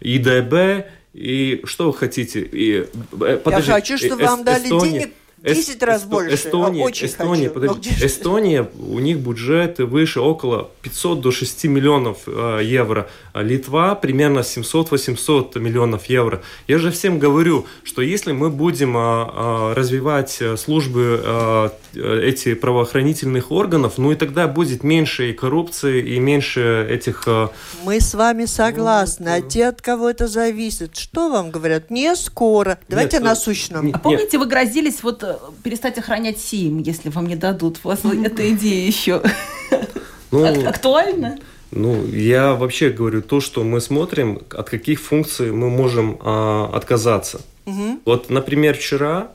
ИДБ 0.00 0.86
и 1.12 1.60
что 1.64 1.86
вы 1.86 1.94
хотите? 1.94 2.40
И, 2.40 2.86
э, 3.20 3.36
подожди, 3.42 3.68
Я 3.70 3.74
хочу, 3.74 3.98
чтобы 3.98 4.22
э, 4.22 4.26
вам 4.26 4.44
дали 4.44 4.68
денег 4.68 5.12
10 5.42 5.82
раз 5.82 6.04
больше. 6.04 6.34
Эстония, 6.34 6.84
Очень 6.84 7.06
Эстония, 7.06 7.48
хочу. 7.48 7.60
подожди, 7.60 7.90
Эстония, 8.00 8.68
у 8.78 8.98
них 9.00 9.18
бюджет 9.18 9.78
выше 9.78 10.20
около 10.20 10.70
500 10.82 11.20
до 11.20 11.32
6 11.32 11.64
миллионов 11.64 12.18
э, 12.26 12.60
евро. 12.62 13.08
А 13.32 13.42
Литва 13.42 13.94
примерно 13.94 14.40
700-800 14.40 15.58
миллионов 15.58 16.06
евро. 16.06 16.42
Я 16.68 16.78
же 16.78 16.90
всем 16.90 17.18
говорю, 17.18 17.66
что 17.82 18.02
если 18.02 18.32
мы 18.32 18.50
будем 18.50 18.96
э, 18.96 19.72
развивать 19.74 20.40
службы 20.56 21.20
э, 21.24 21.68
эти 21.94 22.54
правоохранительных 22.54 23.50
органов, 23.50 23.94
ну 23.98 24.12
и 24.12 24.14
тогда 24.14 24.46
будет 24.46 24.84
меньше 24.84 25.30
и 25.30 25.32
коррупции, 25.32 26.02
и 26.02 26.20
меньше 26.20 26.86
этих... 26.88 27.24
Э... 27.26 27.48
Мы 27.82 28.00
с 28.00 28.14
вами 28.14 28.44
согласны. 28.44 29.26
Ну, 29.26 29.36
а 29.36 29.40
те, 29.40 29.66
от 29.66 29.82
кого 29.82 30.08
это 30.08 30.28
зависит, 30.28 30.96
что 30.96 31.30
вам 31.30 31.50
говорят? 31.50 31.90
Не 31.90 32.14
скоро. 32.14 32.78
Давайте 32.88 33.16
нет, 33.16 33.24
насущном. 33.24 33.90
а 33.92 33.98
помните, 33.98 34.38
вы 34.38 34.46
грозились 34.46 35.02
вот 35.02 35.24
перестать 35.62 35.98
охранять 35.98 36.38
СИМ, 36.38 36.78
если 36.78 37.08
вам 37.08 37.26
не 37.26 37.36
дадут. 37.36 37.80
У 37.84 37.88
вас 37.88 38.00
эта 38.24 38.50
идея 38.52 38.86
еще 38.86 39.22
ну, 40.30 40.68
актуальна? 40.68 41.38
Ну, 41.70 42.06
я 42.06 42.54
вообще 42.54 42.90
говорю 42.90 43.22
то, 43.22 43.40
что 43.40 43.64
мы 43.64 43.80
смотрим, 43.80 44.42
от 44.50 44.68
каких 44.68 45.00
функций 45.00 45.52
мы 45.52 45.70
можем 45.70 46.18
а, 46.20 46.70
отказаться. 46.74 47.40
Угу. 47.64 48.00
Вот, 48.04 48.30
например, 48.30 48.76
вчера, 48.76 49.32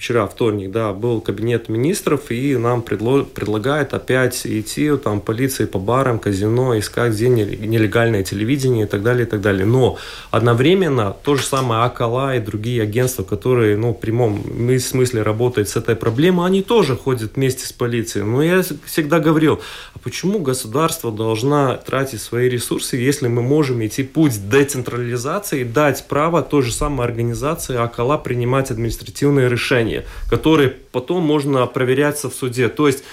вчера 0.00 0.26
вторник, 0.26 0.70
да, 0.70 0.94
был 0.94 1.20
кабинет 1.20 1.68
министров, 1.68 2.30
и 2.30 2.56
нам 2.56 2.80
предло, 2.80 3.22
предлагает 3.22 3.92
опять 3.92 4.46
идти 4.46 4.96
там 4.96 5.20
полиции 5.20 5.66
по 5.66 5.78
барам, 5.78 6.18
казино, 6.18 6.78
искать 6.78 7.12
где 7.12 7.28
нелегальное 7.28 8.22
телевидение 8.22 8.86
и 8.86 8.88
так 8.88 9.02
далее, 9.02 9.26
и 9.26 9.28
так 9.28 9.42
далее. 9.42 9.66
Но 9.66 9.98
одновременно 10.30 11.14
то 11.22 11.36
же 11.36 11.42
самое 11.42 11.82
Акала 11.82 12.34
и 12.34 12.40
другие 12.40 12.82
агентства, 12.82 13.24
которые, 13.24 13.76
ну, 13.76 13.90
в 13.90 14.00
прямом 14.00 14.42
смысле 14.78 15.20
работают 15.20 15.68
с 15.68 15.76
этой 15.76 15.96
проблемой, 15.96 16.46
они 16.46 16.62
тоже 16.62 16.96
ходят 16.96 17.36
вместе 17.36 17.66
с 17.66 17.72
полицией. 17.72 18.24
Но 18.24 18.42
я 18.42 18.62
всегда 18.86 19.20
говорил, 19.20 19.60
а 19.94 19.98
почему 19.98 20.38
государство 20.38 21.12
должна 21.12 21.76
тратить 21.76 22.22
свои 22.22 22.48
ресурсы, 22.48 22.96
если 22.96 23.28
мы 23.28 23.42
можем 23.42 23.84
идти 23.84 24.02
путь 24.04 24.48
децентрализации, 24.48 25.64
дать 25.64 26.06
право 26.08 26.40
той 26.40 26.62
же 26.62 26.72
самой 26.72 27.06
организации 27.06 27.76
Акала 27.76 28.16
принимать 28.16 28.70
административные 28.70 29.50
решения, 29.50 29.89
которые 30.28 30.70
потом 30.92 31.22
можно 31.22 31.66
проверяться 31.66 32.28
в 32.30 32.34
суде. 32.34 32.68
То 32.68 32.86
есть 32.86 33.04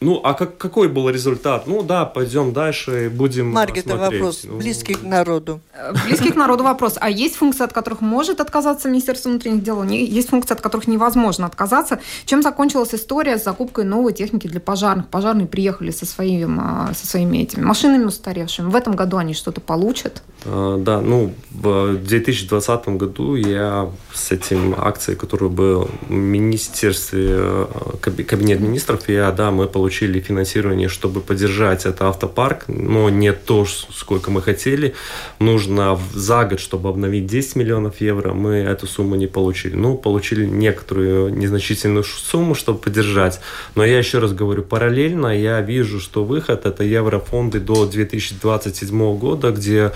ну, 0.00 0.20
а 0.22 0.34
как, 0.34 0.58
какой 0.58 0.88
был 0.88 1.08
результат? 1.08 1.66
Ну 1.66 1.82
да, 1.82 2.04
пойдем 2.04 2.52
дальше 2.52 3.06
и 3.06 3.08
будем 3.08 3.52
Маргита, 3.52 3.90
смотреть. 3.90 4.20
вопрос, 4.20 4.40
ну, 4.44 4.58
близкий 4.58 4.92
к 4.92 5.02
народу. 5.02 5.60
Э, 5.72 5.94
близкий 6.04 6.32
к 6.32 6.36
народу 6.36 6.64
вопрос. 6.64 6.98
А 7.00 7.08
есть 7.08 7.36
функции, 7.36 7.64
от 7.64 7.72
которых 7.72 8.02
может 8.02 8.40
отказаться 8.40 8.90
Министерство 8.90 9.30
внутренних 9.30 9.62
дел? 9.62 9.82
Есть 9.84 10.28
функции, 10.28 10.52
от 10.52 10.60
которых 10.60 10.86
невозможно 10.86 11.46
отказаться. 11.46 11.98
Чем 12.26 12.42
закончилась 12.42 12.94
история 12.94 13.38
с 13.38 13.44
закупкой 13.44 13.86
новой 13.86 14.12
техники 14.12 14.46
для 14.46 14.60
пожарных? 14.60 15.08
Пожарные 15.08 15.46
приехали 15.46 15.90
со, 15.90 16.04
своим, 16.04 16.60
а, 16.60 16.92
со 16.94 17.06
своими 17.06 17.38
этими 17.38 17.64
машинами 17.64 18.04
устаревшими. 18.04 18.68
В 18.68 18.76
этом 18.76 18.96
году 18.96 19.16
они 19.16 19.32
что-то 19.32 19.62
получат? 19.62 20.22
А, 20.48 20.78
да, 20.78 21.00
ну, 21.00 21.34
в 21.50 21.96
2020 21.96 22.88
году 22.88 23.34
я 23.34 23.90
с 24.14 24.30
этим 24.30 24.74
акцией, 24.78 25.18
которая 25.18 25.50
была 25.50 25.86
в 26.08 26.10
Министерстве, 26.10 27.26
э, 27.30 27.66
Кабинет 28.00 28.60
министров, 28.60 29.08
я, 29.08 29.30
да, 29.32 29.50
мы 29.50 29.66
получили 29.66 30.20
финансирование, 30.20 30.88
чтобы 30.88 31.20
поддержать 31.20 31.86
этот 31.86 32.02
автопарк, 32.02 32.64
но 32.68 33.10
не 33.10 33.32
то, 33.32 33.66
сколько 33.66 34.30
мы 34.30 34.42
хотели. 34.42 34.94
Нужно 35.38 35.98
за 36.14 36.44
год, 36.44 36.60
чтобы 36.60 36.88
обновить 36.88 37.26
10 37.26 37.56
миллионов 37.56 38.00
евро, 38.00 38.32
мы 38.32 38.56
эту 38.56 38.86
сумму 38.86 39.16
не 39.16 39.26
получили. 39.26 39.74
Ну, 39.74 39.96
получили 39.96 40.46
некоторую 40.46 41.34
незначительную 41.36 42.04
сумму, 42.04 42.54
чтобы 42.54 42.78
поддержать. 42.78 43.40
Но 43.74 43.84
я 43.84 43.98
еще 43.98 44.18
раз 44.18 44.32
говорю, 44.32 44.62
параллельно 44.62 45.28
я 45.28 45.60
вижу, 45.60 46.00
что 46.00 46.24
выход– 46.24 46.66
это 46.66 46.84
еврофонды 46.84 47.60
до 47.60 47.86
2027 47.86 49.18
года, 49.18 49.50
где 49.50 49.92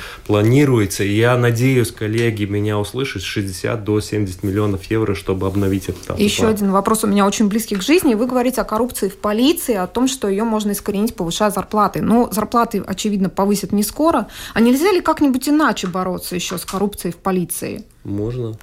и 1.05 1.15
я 1.15 1.37
надеюсь, 1.37 1.91
коллеги 1.91 2.45
меня 2.45 2.79
услышат, 2.79 3.23
60 3.23 3.85
до 3.85 4.01
70 4.01 4.43
миллионов 4.43 4.85
евро, 4.91 5.15
чтобы 5.15 5.47
обновить 5.47 5.85
этот 5.85 5.99
автопарк. 6.01 6.21
Еще 6.21 6.47
один 6.47 6.71
вопрос 6.73 7.05
у 7.05 7.07
меня 7.07 7.27
очень 7.27 7.49
близкий 7.49 7.77
к 7.77 7.83
жизни. 7.83 8.15
Вы 8.15 8.27
говорите 8.27 8.61
о 8.61 8.65
коррупции 8.65 9.09
в 9.09 9.17
полиции, 9.17 9.75
о 9.75 9.87
том, 9.87 10.09
что 10.09 10.29
ее 10.29 10.45
можно 10.45 10.73
искоренить, 10.73 11.15
повышая 11.15 11.51
зарплаты. 11.51 12.03
Но 12.03 12.31
зарплаты, 12.31 12.83
очевидно, 12.87 13.29
повысят 13.29 13.73
не 13.73 13.83
скоро. 13.83 14.29
А 14.55 14.61
нельзя 14.61 14.93
ли 14.93 15.01
как-нибудь 15.01 15.49
иначе 15.49 15.87
бороться 15.87 16.35
еще 16.35 16.59
с 16.59 16.65
коррупцией 16.65 17.13
в 17.13 17.17
полиции? 17.17 17.85
Можно. 18.05 18.57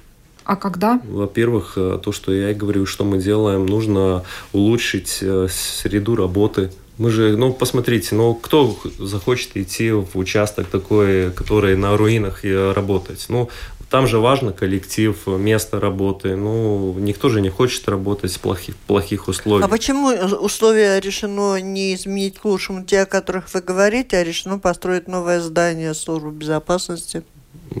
А 0.44 0.56
когда? 0.56 0.98
Во-первых, 1.04 1.74
э, 1.76 2.00
то, 2.02 2.10
что 2.10 2.32
я 2.32 2.52
и 2.52 2.54
говорю, 2.54 2.86
что 2.86 3.04
мы 3.04 3.18
делаем, 3.18 3.66
нужно 3.66 4.24
улучшить 4.54 5.18
э, 5.20 5.46
среду 5.50 6.16
работы 6.16 6.70
мы 6.98 7.10
же, 7.10 7.36
ну, 7.36 7.52
посмотрите, 7.52 8.14
ну, 8.14 8.34
кто 8.34 8.76
захочет 8.98 9.56
идти 9.56 9.92
в 9.92 10.16
участок 10.18 10.66
такой, 10.66 11.30
который 11.32 11.76
на 11.76 11.96
руинах 11.96 12.44
и 12.44 12.52
работать? 12.52 13.24
Ну, 13.28 13.48
там 13.88 14.06
же 14.06 14.18
важно 14.18 14.52
коллектив, 14.52 15.16
место 15.26 15.80
работы. 15.80 16.36
Ну, 16.36 16.94
никто 16.98 17.28
же 17.28 17.40
не 17.40 17.48
хочет 17.48 17.88
работать 17.88 18.32
в 18.32 18.40
плохих, 18.40 18.76
плохих 18.76 19.28
условиях. 19.28 19.66
А 19.66 19.70
почему 19.70 20.08
условия 20.08 21.00
решено 21.00 21.56
не 21.60 21.94
изменить 21.94 22.38
к 22.38 22.44
лучшему 22.44 22.84
те, 22.84 23.02
о 23.02 23.06
которых 23.06 23.52
вы 23.54 23.60
говорите, 23.60 24.18
а 24.18 24.24
решено 24.24 24.58
построить 24.58 25.08
новое 25.08 25.40
здание 25.40 25.94
службы 25.94 26.32
безопасности? 26.32 27.22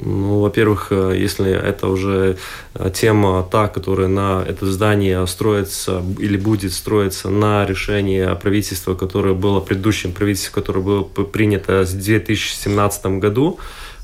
Ну, 0.04 0.40
во-первых, 0.40 0.88
э, 0.90 1.14
если 1.16 1.50
это 1.50 1.88
уже 1.88 2.36
э, 2.74 2.90
тема 2.90 3.46
та, 3.50 3.68
которая 3.68 4.08
на 4.08 4.44
это 4.46 4.66
здание 4.66 5.26
строится 5.26 6.02
или 6.18 6.36
будет 6.36 6.72
строиться 6.72 7.30
на 7.30 7.64
решение 7.64 8.34
правительства, 8.34 8.94
которое 8.94 9.34
было 9.34 9.60
предыдущим 9.60 10.12
правительством, 10.12 10.54
которое 10.62 10.80
было 10.80 11.02
принято 11.02 11.82
в 11.84 11.92
2017 11.92 13.06
году, 13.20 13.58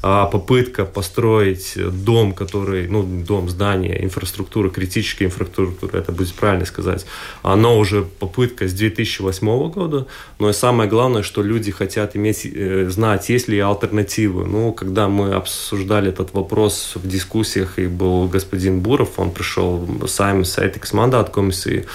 а 0.07 0.27
попытка 0.27 0.85
построить 0.85 1.79
дом, 2.05 2.35
который, 2.35 2.89
ну, 2.89 3.03
дом, 3.03 3.49
здание, 3.49 4.05
инфраструктура, 4.05 4.69
критическая 4.69 5.25
инфраструктура, 5.25 5.97
это 5.97 6.13
будет 6.13 6.35
правильно 6.35 6.67
сказать, 6.67 7.07
она 7.43 7.71
уже 7.71 8.03
попытка 8.03 8.69
с 8.69 8.75
2008 8.75 9.71
года, 9.71 10.07
но 10.39 10.51
и 10.51 10.53
самое 10.53 10.91
главное, 10.91 11.23
что 11.23 11.43
люди 11.43 11.73
хотят 11.73 12.17
иметь, 12.17 12.45
э, 12.45 12.87
знать, 12.91 13.31
есть 13.31 13.49
ли 13.49 13.59
альтернативы. 13.59 14.45
Ну, 14.45 14.75
когда 14.75 15.09
мы 15.09 15.33
обсуждали 15.33 16.11
этот 16.11 16.35
вопрос 16.35 16.93
в 16.97 17.09
дискуссиях, 17.09 17.79
и 17.79 17.87
был 17.87 18.29
господин 18.29 18.81
Буров, 18.81 19.19
он 19.19 19.31
пришел 19.31 19.89
сам 20.07 20.45
с 20.45 20.59
этикс 20.59 20.93
мандат 20.93 21.31
комиссии, 21.31 21.87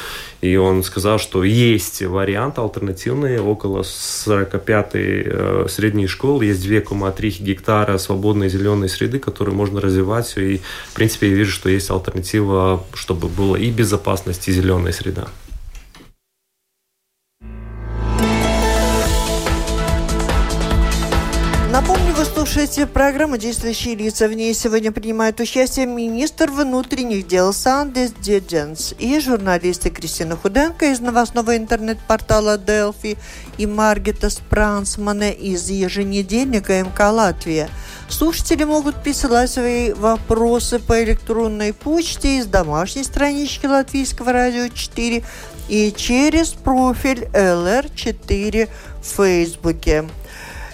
и 0.42 0.56
он 0.56 0.84
сказал, 0.84 1.20
что 1.20 1.44
есть 1.44 2.02
вариант 2.02 2.60
альтернативный, 2.60 3.40
около 3.40 3.82
45-й 3.82 5.24
э, 5.26 5.66
средней 5.70 6.08
школы, 6.08 6.46
есть 6.46 6.66
2,3 6.66 7.44
гектара 7.44 7.98
свободной 7.98 8.50
зеленой 8.50 8.88
среды, 8.88 9.20
которую 9.20 9.56
можно 9.56 9.82
развивать. 9.82 10.34
И, 10.38 10.62
в 10.92 10.94
принципе, 10.94 11.30
я 11.30 11.36
вижу, 11.36 11.52
что 11.52 11.70
есть 11.70 11.92
альтернатива, 11.92 12.86
чтобы 12.94 13.28
была 13.28 13.60
и 13.60 13.70
безопасность, 13.70 14.48
и 14.48 14.54
зеленая 14.54 14.94
среда. 14.94 15.28
Слушаете 22.52 22.88
программу 22.88 23.38
«Действующие 23.38 23.94
лица». 23.94 24.28
В 24.28 24.34
ней 24.34 24.56
сегодня 24.56 24.92
принимает 24.92 25.40
участие 25.40 25.86
министр 25.86 26.50
внутренних 26.50 27.28
дел 27.28 27.54
Сандес 27.54 28.12
Деденс 28.12 28.96
и 28.98 29.20
журналисты 29.20 29.92
Кристина 29.92 30.36
Худенко 30.36 30.88
из 30.92 31.00
новостного 31.00 31.56
интернет-портала 31.56 32.58
Делфи 32.58 33.20
и 33.60 33.68
Маргита 33.68 34.32
Спрансмана 34.32 35.30
из 35.30 35.70
еженедельника 35.70 36.82
МК 36.82 37.12
«Латвия». 37.12 37.70
Слушатели 38.10 38.64
могут 38.64 39.04
присылать 39.04 39.52
свои 39.52 39.94
вопросы 39.94 40.80
по 40.80 41.04
электронной 41.04 41.72
почте 41.72 42.40
из 42.40 42.48
домашней 42.48 43.04
странички 43.04 43.68
Латвийского 43.68 44.32
радио 44.32 44.70
4 44.70 45.24
и 45.70 45.94
через 45.96 46.50
профиль 46.54 47.26
LR4 47.32 48.70
в 49.04 49.06
Фейсбуке. 49.06 50.06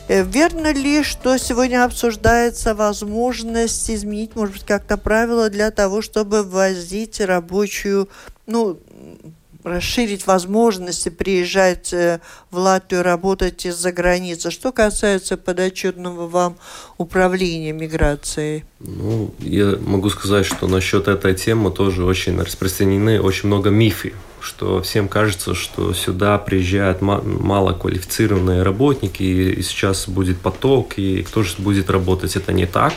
Э, 0.07 0.23
верно 0.23 0.71
ли, 0.71 1.03
что 1.03 1.37
сегодня 1.37 1.83
обсуждается 1.83 2.75
возможность 2.75 3.89
изменить, 3.89 4.35
может 4.35 4.55
быть, 4.55 4.65
как-то 4.65 4.97
правила 4.97 5.49
для 5.49 5.71
того, 5.71 6.01
чтобы 6.01 6.43
ввозить 6.43 7.19
рабочую, 7.19 8.07
ну, 8.45 8.79
расширить 9.63 10.27
возможности 10.27 11.09
приезжать 11.09 11.91
э, 11.91 12.19
в 12.51 12.57
Латвию, 12.57 13.01
работать 13.01 13.65
из-за 13.65 13.91
границы. 13.91 14.51
Что 14.51 14.71
касается 14.71 15.37
подотчетного 15.37 16.27
вам 16.27 16.57
управления 16.99 17.71
миграцией? 17.71 18.63
Ну, 18.79 19.33
я 19.39 19.75
могу 19.81 20.11
сказать, 20.11 20.45
что 20.45 20.67
насчет 20.67 21.07
этой 21.07 21.33
темы 21.33 21.71
тоже 21.71 22.05
очень 22.05 22.39
распространены 22.39 23.19
очень 23.19 23.47
много 23.47 23.71
мифов 23.71 24.11
что 24.45 24.81
всем 24.81 25.07
кажется, 25.07 25.55
что 25.55 25.93
сюда 25.93 26.37
приезжают 26.37 27.01
малоквалифицированные 27.01 28.61
работники, 28.61 29.23
и 29.23 29.61
сейчас 29.63 30.07
будет 30.07 30.37
поток, 30.37 30.93
и 30.97 31.23
кто 31.23 31.41
же 31.43 31.55
будет 31.57 31.89
работать. 31.89 32.35
Это 32.35 32.53
не 32.53 32.67
так. 32.67 32.93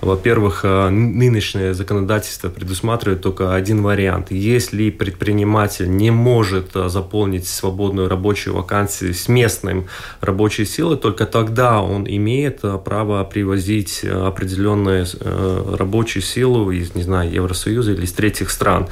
Во-первых, 0.00 0.62
э, 0.64 0.88
нынешнее 0.88 1.74
законодательство 1.74 2.48
предусматривает 2.48 3.22
только 3.22 3.54
один 3.54 3.82
вариант. 3.82 4.32
Если 4.32 4.90
предприниматель 4.90 5.88
не 5.88 6.10
может 6.10 6.74
э, 6.74 6.88
заполнить 6.88 7.46
свободную 7.46 8.08
рабочую 8.08 8.56
вакансию 8.56 9.14
с 9.14 9.28
местной 9.28 9.86
рабочей 10.20 10.64
силой, 10.64 10.96
только 10.96 11.24
тогда 11.24 11.80
он 11.80 12.04
имеет 12.08 12.60
э, 12.64 12.78
право 12.84 13.22
привозить 13.22 14.04
определенную 14.04 15.06
рабочую 15.76 16.22
силу 16.22 16.72
из, 16.72 16.94
не 16.96 17.02
знаю, 17.02 17.30
Евросоюза 17.30 17.92
или 17.92 18.04
из 18.04 18.12
третьих 18.12 18.50
стран. 18.50 18.88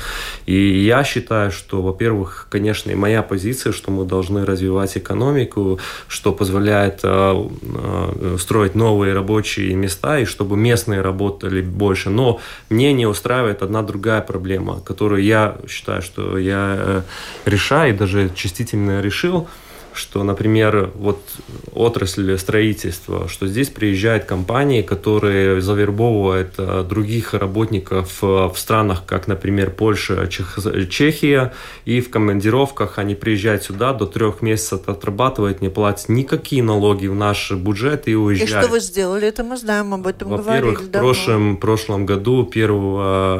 И 0.46 0.84
я 0.84 1.02
считаю, 1.02 1.50
что 1.50 1.79
во-первых, 1.80 2.46
конечно, 2.50 2.90
и 2.90 2.94
моя 2.94 3.22
позиция, 3.22 3.72
что 3.72 3.90
мы 3.90 4.04
должны 4.04 4.44
развивать 4.44 4.96
экономику, 4.96 5.78
что 6.08 6.32
позволяет 6.32 7.00
э, 7.02 7.48
э, 7.52 8.36
строить 8.38 8.74
новые 8.74 9.14
рабочие 9.14 9.74
места 9.74 10.18
и 10.18 10.24
чтобы 10.24 10.56
местные 10.56 11.00
работали 11.00 11.60
больше. 11.60 12.10
Но 12.10 12.40
мне 12.68 12.92
не 12.92 13.06
устраивает 13.06 13.62
одна 13.62 13.82
другая 13.82 14.20
проблема, 14.20 14.80
которую 14.80 15.22
я 15.22 15.56
считаю, 15.68 16.02
что 16.02 16.38
я 16.38 16.76
э, 16.78 17.02
решаю 17.44 17.94
и 17.94 17.96
даже 17.96 18.30
частично 18.34 19.00
решил. 19.00 19.48
Что, 20.00 20.24
например, 20.24 20.90
вот 20.94 21.20
отрасль 21.74 22.38
строительства, 22.38 23.28
что 23.28 23.46
здесь 23.46 23.68
приезжают 23.68 24.24
компании, 24.24 24.80
которые 24.80 25.60
завербовывают 25.60 26.54
э, 26.56 26.84
других 26.88 27.34
работников 27.34 28.18
э, 28.22 28.26
в 28.26 28.54
странах, 28.56 29.04
как, 29.06 29.28
например, 29.28 29.70
Польша, 29.70 30.26
Чех, 30.26 30.58
Чехия, 30.90 31.52
и 31.84 32.00
в 32.00 32.10
командировках 32.10 32.98
они 32.98 33.14
приезжают 33.14 33.62
сюда, 33.62 33.92
до 33.92 34.06
трех 34.06 34.40
месяцев 34.40 34.88
отрабатывают, 34.88 35.60
не 35.60 35.68
платят 35.68 36.08
никакие 36.08 36.62
налоги 36.62 37.06
в 37.06 37.14
наш 37.14 37.52
бюджет 37.52 38.08
и 38.08 38.16
уезжают. 38.16 38.50
И 38.50 38.66
что 38.66 38.68
вы 38.68 38.80
сделали? 38.80 39.28
Это 39.28 39.44
мы 39.44 39.58
знаем, 39.58 39.92
об 39.92 40.06
этом 40.06 40.30
говорили 40.30 40.70
Во-первых, 40.70 40.80
в 40.80 40.90
прошлом, 40.90 41.56
прошлом 41.58 42.06
году, 42.06 42.48
1 42.50 42.70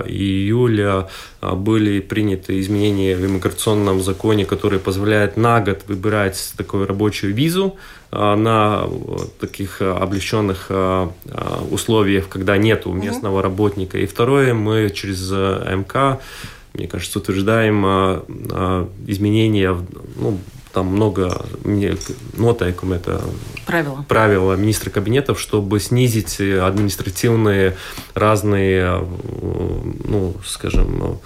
июля, 0.07 1.09
были 1.41 2.01
приняты 2.01 2.61
изменения 2.61 3.17
в 3.17 3.25
иммиграционном 3.25 4.03
законе, 4.03 4.45
которые 4.45 4.79
позволяют 4.79 5.37
на 5.37 5.61
год 5.61 5.85
выбирать 5.89 6.53
такую 6.57 6.87
рабочую 6.87 7.35
визу 7.35 7.77
а, 8.11 8.37
на 8.37 8.89
таких 9.41 9.81
облегченных 9.81 10.67
а, 10.69 11.11
условиях, 11.71 12.29
когда 12.29 12.57
нет 12.59 12.85
местного 12.87 13.43
работника. 13.43 13.99
И 13.99 14.07
второе, 14.07 14.53
мы 14.53 14.91
через 14.91 15.31
МК, 15.31 16.21
мне 16.75 16.87
кажется, 16.87 17.19
утверждаем 17.19 17.85
изменения 19.07 19.77
ну, 20.17 20.39
там 20.73 20.87
много 20.87 21.45
нотайком 22.37 22.93
это 22.93 23.21
правила. 23.67 24.05
правила 24.09 24.55
министра 24.55 24.91
кабинетов, 24.91 25.41
чтобы 25.41 25.81
снизить 25.81 26.41
административные 26.41 27.77
разные, 28.15 29.07
ну, 30.05 30.35
скажем, 30.45 31.21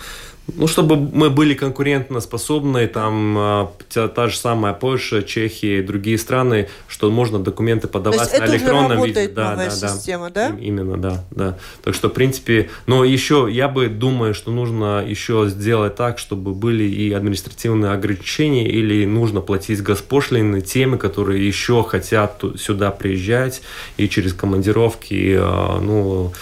ну, 0.46 0.66
чтобы 0.66 0.96
мы 0.96 1.30
были 1.30 1.54
конкурентоспособны, 1.54 2.86
там 2.86 3.34
а, 3.38 3.72
та, 3.92 4.08
та 4.08 4.28
же 4.28 4.36
самая 4.36 4.74
Польша, 4.74 5.22
Чехия 5.22 5.78
и 5.78 5.82
другие 5.82 6.18
страны, 6.18 6.68
что 6.86 7.10
можно 7.10 7.38
документы 7.38 7.88
подавать 7.88 8.30
То 8.30 8.36
есть 8.36 8.38
на 8.38 8.50
электронном 8.50 9.04
виде. 9.04 9.20
Это 9.20 9.34
да, 9.34 9.50
новая 9.52 9.70
да, 9.70 9.88
система, 9.88 10.30
да? 10.30 10.50
И, 10.50 10.64
именно, 10.64 10.98
да, 10.98 11.24
да. 11.30 11.58
Так 11.82 11.94
что, 11.94 12.08
в 12.08 12.12
принципе, 12.12 12.68
но 12.86 13.04
еще 13.04 13.48
я 13.50 13.68
бы 13.68 13.88
думаю, 13.88 14.34
что 14.34 14.50
нужно 14.50 15.02
еще 15.06 15.46
сделать 15.48 15.96
так, 15.96 16.18
чтобы 16.18 16.52
были 16.52 16.84
и 16.84 17.12
административные 17.12 17.92
ограничения, 17.92 18.68
или 18.68 19.06
нужно 19.06 19.40
платить 19.40 19.82
госпошлины 19.82 20.60
теми, 20.60 20.96
которые 20.96 21.44
еще 21.44 21.82
хотят 21.82 22.42
сюда 22.58 22.90
приезжать 22.90 23.62
и 23.96 24.08
через 24.08 24.34
командировки, 24.34 25.36
а, 25.40 25.80
ну, 25.80 26.32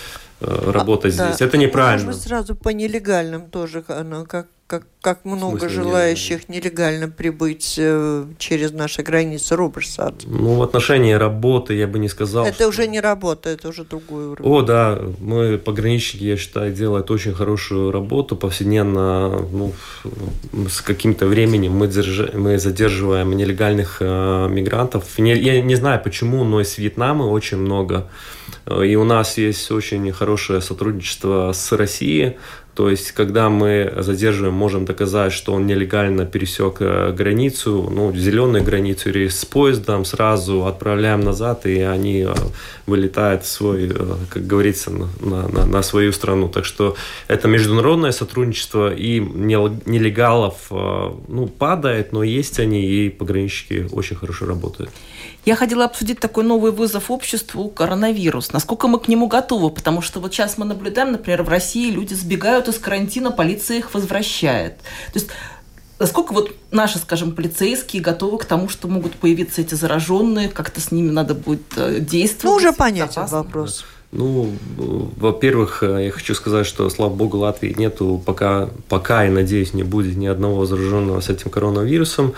Э, 0.43 0.71
работать 0.71 1.15
а, 1.19 1.27
здесь. 1.27 1.39
Да. 1.39 1.45
Это 1.45 1.57
неправильно. 1.57 2.07
Может 2.07 2.23
сразу 2.23 2.55
по 2.55 2.71
нелегальным 2.71 3.49
тоже, 3.51 3.83
как 3.83 4.47
как, 4.73 4.85
как 5.03 5.25
много 5.27 5.69
желающих 5.69 6.49
нелегально 6.49 7.09
прибыть 7.09 7.75
э, 7.77 8.25
через 8.39 8.73
наши 8.73 9.03
границы 9.03 9.55
Руберсад. 9.55 10.15
Ну, 10.25 10.55
в 10.55 10.63
отношении 10.63 11.13
работы 11.13 11.75
я 11.75 11.87
бы 11.87 11.99
не 11.99 12.09
сказал. 12.09 12.47
Это 12.47 12.55
что... 12.55 12.69
уже 12.69 12.87
не 12.87 13.01
работа, 13.01 13.51
это 13.51 13.69
уже 13.69 13.85
другой 13.85 14.29
уровень. 14.29 14.51
О, 14.51 14.63
да, 14.63 14.99
мы, 15.19 15.59
пограничники, 15.59 16.25
я 16.25 16.39
считаю, 16.39 16.73
делают 16.73 17.11
очень 17.11 17.35
хорошую 17.35 17.91
работу 17.91 18.35
повседневно. 18.35 19.47
Ну, 19.53 19.75
с 20.71 20.81
каким-то 20.81 21.27
временем 21.27 21.73
мы, 21.73 21.87
держи, 21.87 22.31
мы 22.33 22.59
задерживаем 22.59 23.37
нелегальных 23.37 23.99
э, 24.01 24.49
мигрантов. 24.49 25.19
Не, 25.19 25.35
я 25.35 25.61
не 25.61 25.75
знаю 25.75 26.01
почему, 26.03 26.45
но 26.45 26.63
из 26.63 26.79
Вьетнама 26.79 27.25
очень 27.25 27.59
много. 27.59 28.09
Э, 28.67 28.85
и 28.87 28.97
у 28.97 29.05
нас 29.05 29.39
есть 29.39 29.71
очень 29.71 30.11
хорошее 30.13 30.61
сотрудничество 30.61 31.53
с 31.53 31.73
Россией. 31.73 32.37
То 32.75 32.89
есть, 32.89 33.13
когда 33.13 33.51
мы 33.51 33.93
задерживаем, 33.99 34.55
можем 34.55 34.87
доказать, 34.87 35.35
что 35.35 35.53
он 35.53 35.67
нелегально 35.67 36.25
пересек 36.25 36.77
э, 36.81 37.13
границу, 37.13 37.91
ну, 37.93 38.15
зеленую 38.15 38.65
границу, 38.65 39.11
или 39.11 39.29
с 39.29 39.45
поездом 39.45 40.07
сразу 40.07 40.65
отправляем 40.65 41.21
назад, 41.21 41.67
и 41.67 41.81
они 41.81 42.23
э, 42.23 42.35
вылетают 42.87 43.45
в 43.45 43.49
свой, 43.49 43.93
как 44.31 44.47
говорится, 44.47 44.91
на, 44.91 45.09
на, 45.49 45.67
на 45.67 45.83
свою 45.83 46.13
страну. 46.13 46.49
Так 46.49 46.65
что 46.65 46.97
это 47.29 47.47
международное 47.47 48.13
сотрудничество, 48.13 48.93
и 48.95 49.21
нелегалов 49.21 50.55
ну, 50.71 51.47
падает, 51.47 52.13
но 52.13 52.23
есть 52.23 52.59
они, 52.59 52.87
и 52.87 53.11
пограничники 53.11 53.87
очень 53.93 54.17
хорошо 54.17 54.47
работают. 54.47 54.91
Я 55.45 55.57
хотела 55.57 55.85
обсудить 55.85 56.21
такой 56.21 56.45
новый 56.45 56.71
вызов 56.71 57.11
обществу– 57.11 57.69
коронавирус. 57.75 58.53
Насколько 58.53 58.87
мы 58.87 59.01
к 59.01 59.09
нему 59.09 59.27
готовы? 59.27 59.71
Потому 59.71 60.01
что 60.01 60.21
вот 60.21 60.33
сейчас 60.33 60.57
мы 60.57 60.65
наблюдаем, 60.65 61.13
например, 61.13 61.43
в 61.43 61.49
России 61.49 61.91
люди 61.91 62.15
сбегают 62.15 62.69
из 62.69 62.79
карантина, 62.79 63.33
полиция 63.33 63.79
их 63.79 63.93
возвращает. 63.95 64.79
То 65.13 65.19
есть 65.19 65.29
Насколько 65.99 66.33
вот 66.33 66.51
наши, 66.73 66.99
скажем, 66.99 67.31
полицейские 67.31 68.03
готовы 68.03 68.39
к 68.39 68.45
тому, 68.45 68.69
что 68.69 68.89
могут 68.89 69.13
появиться 69.15 69.61
эти 69.61 69.77
зараженные, 69.77 70.49
как-то 70.49 70.81
с 70.81 70.91
ними 70.91 71.13
надо 71.13 71.35
будет 71.35 71.63
э, 71.77 72.01
действовать? 72.01 72.45
Ну, 72.45 72.55
уже 72.57 72.73
понятен 72.73 73.25
вопрос. 73.27 73.85
Ну, 74.11 74.51
во-первых, 75.17 75.85
э, 75.85 76.07
я 76.07 76.11
хочу 76.11 76.35
сказать, 76.35 76.67
что, 76.67 76.91
слава 76.91 77.15
богу, 77.15 77.39
Латвии 77.39 77.73
нету 77.79 78.21
пока, 78.27 78.69
пока, 78.89 79.27
и 79.27 79.31
надеюсь, 79.31 79.75
не 79.75 79.85
будет 79.85 80.17
ни 80.17 80.27
одного 80.27 80.67
зараженного 80.67 81.21
с 81.21 81.29
этим 81.29 81.51
коронавирусом 81.51 82.35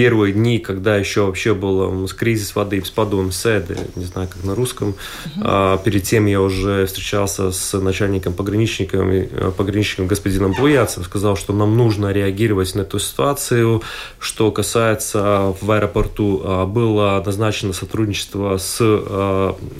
первые 0.00 0.32
дни, 0.32 0.58
когда 0.58 0.96
еще 0.96 1.26
вообще 1.26 1.52
был 1.52 2.08
кризис 2.08 2.56
воды 2.56 2.82
с 2.82 2.88
подуем 2.88 3.32
седы, 3.32 3.76
не 3.96 4.06
знаю, 4.06 4.28
как 4.28 4.42
на 4.44 4.54
русском. 4.54 4.94
А, 5.42 5.76
перед 5.76 6.04
тем 6.04 6.24
я 6.24 6.40
уже 6.40 6.86
встречался 6.86 7.52
с 7.52 7.78
начальником 7.78 8.32
пограничником, 8.32 9.10
э, 9.10 9.52
пограничником 9.54 10.06
господином 10.06 10.54
Буяцем, 10.58 11.04
сказал, 11.04 11.36
что 11.36 11.52
нам 11.52 11.76
нужно 11.76 12.12
реагировать 12.12 12.74
на 12.74 12.80
эту 12.80 12.98
ситуацию. 12.98 13.82
Что 14.18 14.50
касается 14.50 15.54
в 15.60 15.70
аэропорту, 15.70 16.66
было 16.66 17.22
назначено 17.26 17.74
сотрудничество 17.74 18.56
с 18.56 18.80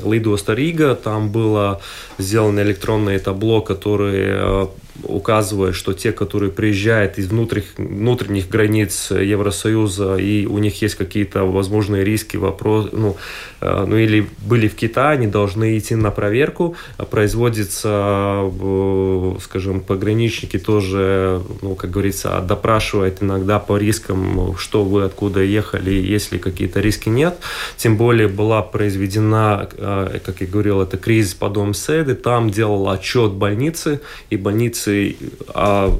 Лидо 0.04 0.36
Старига, 0.36 0.96
там 0.96 1.30
было 1.30 1.80
сделано 2.18 2.60
электронное 2.60 3.18
табло, 3.20 3.62
которое 3.62 4.68
указывая, 5.04 5.72
что 5.72 5.92
те, 5.92 6.12
которые 6.12 6.50
приезжают 6.50 7.18
из 7.18 7.28
внутренних, 7.28 7.66
внутренних 7.76 8.48
границ 8.48 9.10
Евросоюза, 9.10 10.16
и 10.16 10.46
у 10.46 10.58
них 10.58 10.82
есть 10.82 10.94
какие-то 10.94 11.44
возможные 11.44 12.04
риски, 12.04 12.36
вопрос, 12.36 12.90
ну, 12.92 13.16
э, 13.60 13.84
ну 13.86 13.96
или 13.96 14.26
были 14.38 14.68
в 14.68 14.74
Китае, 14.74 15.18
они 15.18 15.26
должны 15.26 15.78
идти 15.78 15.94
на 15.94 16.10
проверку. 16.10 16.76
Производится, 17.10 18.50
э, 18.50 19.36
скажем, 19.42 19.80
пограничники 19.80 20.58
тоже, 20.58 21.42
ну, 21.62 21.74
как 21.74 21.90
говорится, 21.90 22.40
допрашивают 22.40 23.22
иногда 23.22 23.58
по 23.58 23.76
рискам, 23.76 24.56
что 24.56 24.84
вы 24.84 25.04
откуда 25.04 25.42
ехали, 25.42 25.90
если 25.90 26.38
какие-то 26.38 26.80
риски 26.80 27.08
нет. 27.08 27.38
Тем 27.76 27.96
более 27.96 28.28
была 28.28 28.62
произведена, 28.62 29.68
э, 29.72 30.18
как 30.24 30.40
я 30.40 30.46
говорил, 30.46 30.80
это 30.80 30.96
кризис 30.96 31.34
по 31.34 31.48
дому 31.48 31.74
СЭДы, 31.74 32.14
там 32.14 32.50
делал 32.50 32.88
отчет 32.88 33.32
больницы, 33.32 34.00
и 34.30 34.36
больницы 34.36 34.89
больницы 34.90 35.16
а, 35.48 35.98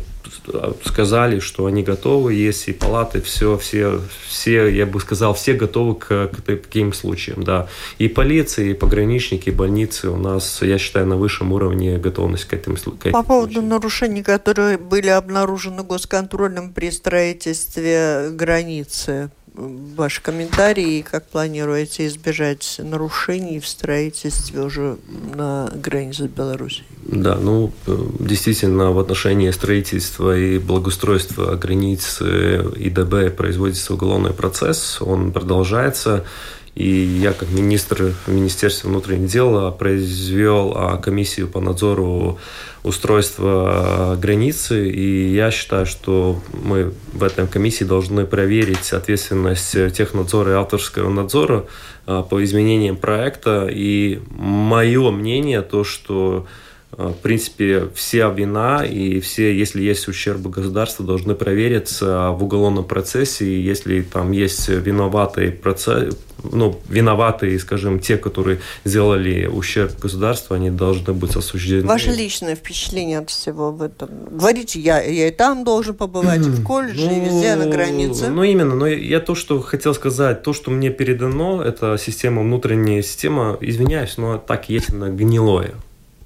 сказали, 0.85 1.41
что 1.41 1.67
они 1.67 1.83
готовы, 1.83 2.35
есть 2.35 2.69
и 2.69 2.73
палаты, 2.73 3.21
все, 3.21 3.57
все, 3.59 4.01
все, 4.27 4.69
я 4.69 4.87
бы 4.87 5.01
сказал, 5.01 5.35
все 5.35 5.55
готовы 5.55 5.95
к, 5.95 6.29
к 6.29 6.43
таким 6.43 6.93
случаям, 6.93 7.43
да. 7.43 7.69
И 7.99 8.09
полиция, 8.09 8.67
и 8.67 8.75
пограничники, 8.75 9.49
и 9.49 9.53
больницы 9.53 10.11
у 10.11 10.17
нас, 10.17 10.63
я 10.63 10.79
считаю, 10.79 11.07
на 11.07 11.17
высшем 11.17 11.53
уровне 11.53 11.99
готовность 11.99 12.45
к 12.45 12.53
этим, 12.53 12.77
к 12.77 13.07
этим 13.07 13.13
По 13.13 13.23
поводу 13.23 13.53
случаям. 13.55 13.69
нарушений, 13.69 14.23
которые 14.23 14.79
были 14.79 15.09
обнаружены 15.09 15.83
госконтролем 15.83 16.73
при 16.73 16.91
строительстве 16.91 18.31
границы, 18.31 19.31
ваши 19.61 20.23
комментарии, 20.23 21.03
как 21.03 21.27
планируете 21.27 22.07
избежать 22.07 22.81
нарушений 22.83 23.61
в 23.61 23.67
строительстве 23.67 24.63
уже 24.63 24.97
на 25.35 25.71
границе 25.75 26.25
с 26.25 26.29
Беларусью? 26.29 26.85
Да, 27.03 27.37
ну, 27.37 27.73
действительно, 28.19 28.93
в 28.93 28.99
отношении 28.99 29.51
строительства 29.51 30.37
и 30.37 30.59
благоустройства 30.59 31.57
границ 31.57 32.21
ИДБ 32.21 33.37
производится 33.37 33.95
уголовный 33.95 34.33
процесс, 34.33 34.99
он 35.01 35.33
продолжается. 35.33 36.25
И 36.75 36.89
я, 36.89 37.33
как 37.33 37.51
министр 37.51 38.15
Министерства 38.27 38.89
внутренних 38.89 39.29
дел, 39.29 39.73
произвел 39.73 40.73
а, 40.77 40.97
комиссию 40.99 41.49
по 41.49 41.61
надзору 41.61 42.39
устройства 42.85 44.17
границы. 44.21 44.89
И 44.89 45.35
я 45.35 45.51
считаю, 45.51 45.85
что 45.85 46.41
мы 46.53 46.93
в 47.13 47.23
этой 47.23 47.47
комиссии 47.49 47.85
должны 47.85 48.25
проверить 48.25 48.85
соответственность 48.85 49.73
технадзора 49.93 50.53
и 50.53 50.55
авторского 50.55 51.11
надзора 51.11 51.67
по 52.07 52.43
изменениям 52.43 52.97
проекта. 52.97 53.69
И 53.71 54.21
мое 54.31 55.11
мнение 55.11 55.63
то, 55.63 55.85
что 55.85 56.47
в 56.93 57.15
принципе, 57.15 57.89
вся 57.95 58.29
вина 58.31 58.85
и 58.85 59.21
все, 59.21 59.57
если 59.57 59.81
есть 59.81 60.09
ущерб 60.09 60.41
государства, 60.41 61.07
должны 61.07 61.37
провериться 61.37 62.31
в 62.31 62.43
уголовном 62.43 62.85
процессе. 62.85 63.47
И 63.47 63.61
если 63.61 64.03
там 64.03 64.33
есть 64.33 64.69
виноватые 64.69 65.53
процесс, 65.53 66.17
ну, 66.53 66.79
виноватые, 66.89 67.59
скажем, 67.59 68.01
те, 68.01 68.17
которые 68.17 68.61
сделали 68.85 69.47
ущерб 69.47 69.99
государству, 69.99 70.55
они 70.55 70.71
должны 70.71 71.13
быть 71.13 71.37
осуждены. 71.37 71.87
Ваше 71.87 72.11
личное 72.11 72.55
впечатление 72.55 73.19
от 73.19 73.31
всего 73.31 73.73
в 73.73 73.83
этом? 73.83 74.09
Говорите, 74.31 74.81
я, 74.81 75.03
я 75.03 75.29
и 75.29 75.31
там 75.31 75.65
должен 75.65 75.95
побывать, 75.95 76.47
и 76.47 76.51
в 76.51 76.65
колледже, 76.65 77.07
ну, 77.07 77.17
и 77.17 77.21
везде 77.21 77.57
на 77.57 77.67
границе. 77.67 78.29
Ну, 78.29 78.43
именно. 78.43 78.75
Но 78.75 78.87
я 78.87 79.21
то, 79.21 79.35
что 79.35 79.61
хотел 79.61 79.95
сказать, 79.95 80.43
то, 80.43 80.53
что 80.53 80.71
мне 80.71 80.91
передано, 80.91 81.63
это 81.63 81.97
система, 81.99 82.43
внутренняя 82.43 83.03
система, 83.03 83.57
извиняюсь, 83.61 84.17
но 84.17 84.39
так 84.39 84.69
есть, 84.69 84.91
она 84.91 85.09
гнилое 85.09 85.75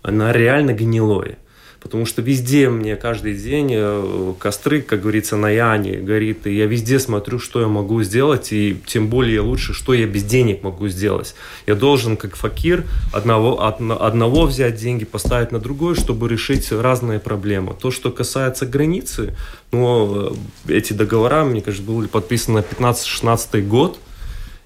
она 0.05 0.33
реально 0.33 0.75
гнилое. 0.75 1.39
Потому 1.85 2.07
что 2.07 2.23
везде 2.23 2.71
мне 2.71 2.97
каждый 2.97 3.35
день 3.35 3.69
э, 3.73 4.33
костры, 4.39 4.81
как 4.81 5.03
говорится, 5.03 5.37
на 5.37 5.51
Яне 5.51 5.99
горит. 5.99 6.47
И 6.47 6.57
я 6.57 6.65
везде 6.65 6.99
смотрю, 6.99 7.39
что 7.39 7.61
я 7.61 7.69
могу 7.69 8.03
сделать. 8.03 8.53
И 8.53 8.81
тем 8.87 9.09
более 9.09 9.41
лучше, 9.41 9.75
что 9.75 9.93
я 9.93 10.07
без 10.07 10.25
денег 10.25 10.63
могу 10.63 10.89
сделать. 10.89 11.35
Я 11.67 11.75
должен, 11.75 12.17
как 12.17 12.37
факир, 12.37 12.85
одного, 13.13 13.63
от, 13.63 13.83
одного 13.83 14.47
взять 14.47 14.77
деньги, 14.77 15.05
поставить 15.05 15.53
на 15.53 15.59
другой, 15.59 15.95
чтобы 15.95 16.27
решить 16.27 16.73
разные 16.73 17.21
проблемы. 17.21 17.75
То, 17.79 17.91
что 17.91 18.11
касается 18.11 18.65
границы, 18.65 19.37
ну, 19.71 20.33
э, 20.67 20.73
эти 20.73 20.95
договора, 20.95 21.45
мне 21.45 21.61
кажется, 21.61 21.87
были 21.87 22.07
подписаны 22.07 22.65
на 22.79 22.87
15-16 22.89 23.61
год. 23.69 23.99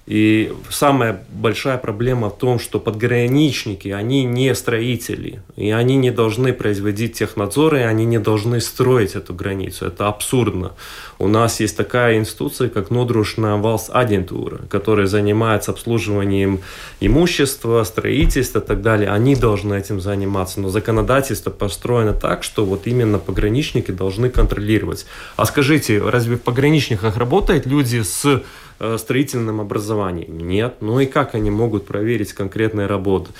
И 0.09 0.51
самая 0.71 1.23
большая 1.29 1.77
проблема 1.77 2.31
в 2.31 2.37
том, 2.39 2.57
что 2.57 2.79
подграничники, 2.79 3.89
они 3.89 4.23
не 4.23 4.55
строители, 4.55 5.43
и 5.55 5.69
они 5.69 5.97
не 5.97 6.09
должны 6.09 6.51
производить 6.51 7.13
технадзор, 7.13 7.75
и 7.75 7.81
они 7.81 8.05
не 8.05 8.17
должны 8.17 8.59
строить 8.59 9.13
эту 9.13 9.35
границу. 9.35 9.85
Это 9.85 10.07
абсурдно. 10.07 10.71
У 11.19 11.27
нас 11.27 11.59
есть 11.59 11.77
такая 11.77 12.17
институция, 12.17 12.69
как 12.69 12.89
Нодрушная 12.89 13.57
Валс 13.57 13.91
Агентура, 13.93 14.57
которая 14.67 15.05
занимается 15.05 15.69
обслуживанием 15.69 16.61
имущества, 16.99 17.83
строительства 17.83 18.59
и 18.59 18.65
так 18.65 18.81
далее. 18.81 19.11
Они 19.11 19.35
должны 19.35 19.75
этим 19.75 20.01
заниматься. 20.01 20.59
Но 20.59 20.69
законодательство 20.69 21.51
построено 21.51 22.13
так, 22.13 22.41
что 22.41 22.65
вот 22.65 22.87
именно 22.87 23.19
пограничники 23.19 23.91
должны 23.91 24.31
контролировать. 24.31 25.05
А 25.35 25.45
скажите, 25.45 26.01
разве 26.01 26.37
в 26.37 26.41
пограничниках 26.41 27.15
работают 27.15 27.67
люди 27.67 28.01
с 28.01 28.41
Э, 28.81 28.97
строительном 28.97 29.59
образовании? 29.59 30.25
Нет. 30.29 30.75
Ну 30.79 31.01
и 31.01 31.05
как 31.05 31.35
они 31.35 31.51
могут 31.51 31.85
проверить 31.85 32.31
конкретные 32.31 32.87
работы? 32.87 33.31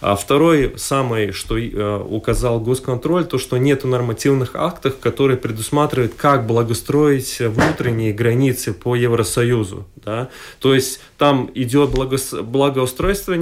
А 0.00 0.16
второй, 0.16 0.72
самый, 0.76 1.32
что 1.32 1.58
э, 1.58 1.98
указал 2.02 2.60
госконтроль, 2.60 3.26
то, 3.26 3.36
что 3.36 3.58
нет 3.58 3.84
нормативных 3.84 4.54
актов, 4.54 4.98
которые 4.98 5.36
предусматривают, 5.36 6.14
как 6.14 6.46
благостроить 6.46 7.40
внутренние 7.40 8.14
границы 8.14 8.72
по 8.72 8.94
Евросоюзу. 8.94 9.84
Да? 9.96 10.28
То 10.60 10.74
есть 10.74 11.00
там 11.18 11.50
идет 11.54 11.90
благоустройство, 11.90 13.36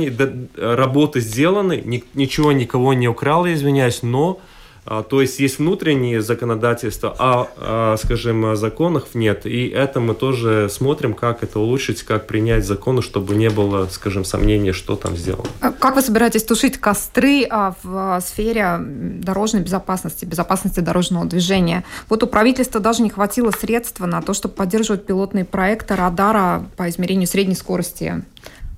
работы 0.56 1.20
сделаны, 1.20 2.02
ничего 2.14 2.50
никого 2.50 2.94
не 2.94 3.06
украл, 3.06 3.46
извиняюсь, 3.46 4.02
но 4.02 4.40
то 4.84 5.20
есть 5.20 5.40
есть 5.40 5.58
внутренние 5.58 6.20
законодательства, 6.20 7.14
а, 7.18 7.48
а, 7.56 7.96
скажем, 7.96 8.54
законов 8.54 9.14
нет. 9.14 9.46
И 9.46 9.68
это 9.68 10.00
мы 10.00 10.14
тоже 10.14 10.68
смотрим, 10.70 11.14
как 11.14 11.42
это 11.42 11.58
улучшить, 11.58 12.02
как 12.02 12.26
принять 12.26 12.66
законы, 12.66 13.00
чтобы 13.00 13.34
не 13.34 13.48
было, 13.48 13.86
скажем, 13.90 14.24
сомнений, 14.24 14.72
что 14.72 14.96
там 14.96 15.16
сделано. 15.16 15.48
А 15.60 15.72
как 15.72 15.96
вы 15.96 16.02
собираетесь 16.02 16.44
тушить 16.44 16.78
костры 16.78 17.48
в 17.82 18.20
сфере 18.20 18.76
дорожной 18.78 19.62
безопасности, 19.62 20.26
безопасности 20.26 20.80
дорожного 20.80 21.24
движения? 21.24 21.84
Вот 22.10 22.22
у 22.22 22.26
правительства 22.26 22.80
даже 22.80 23.02
не 23.02 23.10
хватило 23.10 23.50
средств 23.50 24.00
на 24.00 24.20
то, 24.20 24.34
чтобы 24.34 24.54
поддерживать 24.54 25.06
пилотные 25.06 25.44
проекты 25.46 25.96
радара 25.96 26.66
по 26.76 26.88
измерению 26.90 27.26
средней 27.26 27.54
скорости 27.54 28.22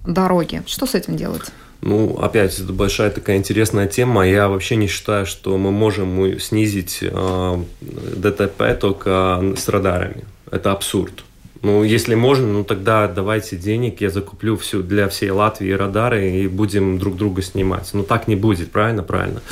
дороги. 0.06 0.62
Что 0.66 0.86
с 0.86 0.94
этим 0.94 1.16
делать? 1.16 1.50
Ну, 1.82 2.18
опять, 2.18 2.58
это 2.58 2.72
большая 2.72 3.10
такая 3.10 3.36
интересная 3.36 3.86
тема. 3.86 4.26
Я 4.26 4.48
вообще 4.48 4.76
не 4.76 4.86
считаю, 4.86 5.26
что 5.26 5.56
мы 5.56 5.70
можем 5.70 6.38
снизить 6.40 6.98
э, 7.02 7.62
ДТП 7.80 8.78
только 8.80 9.54
с 9.56 9.68
радарами. 9.68 10.24
Это 10.50 10.72
абсурд. 10.72 11.24
Ну, 11.62 11.82
если 11.82 12.14
можно, 12.14 12.46
ну 12.46 12.64
тогда 12.64 13.08
давайте 13.08 13.56
денег, 13.56 14.00
я 14.00 14.10
закуплю 14.10 14.56
всю 14.56 14.82
для 14.82 15.08
всей 15.08 15.30
Латвии 15.30 15.72
радары 15.72 16.30
и 16.30 16.48
будем 16.48 16.98
друг 16.98 17.16
друга 17.16 17.42
снимать. 17.42 17.90
Но 17.92 18.02
так 18.02 18.28
не 18.28 18.36
будет, 18.36 18.70
правильно? 18.70 19.02
Правильно. 19.02 19.42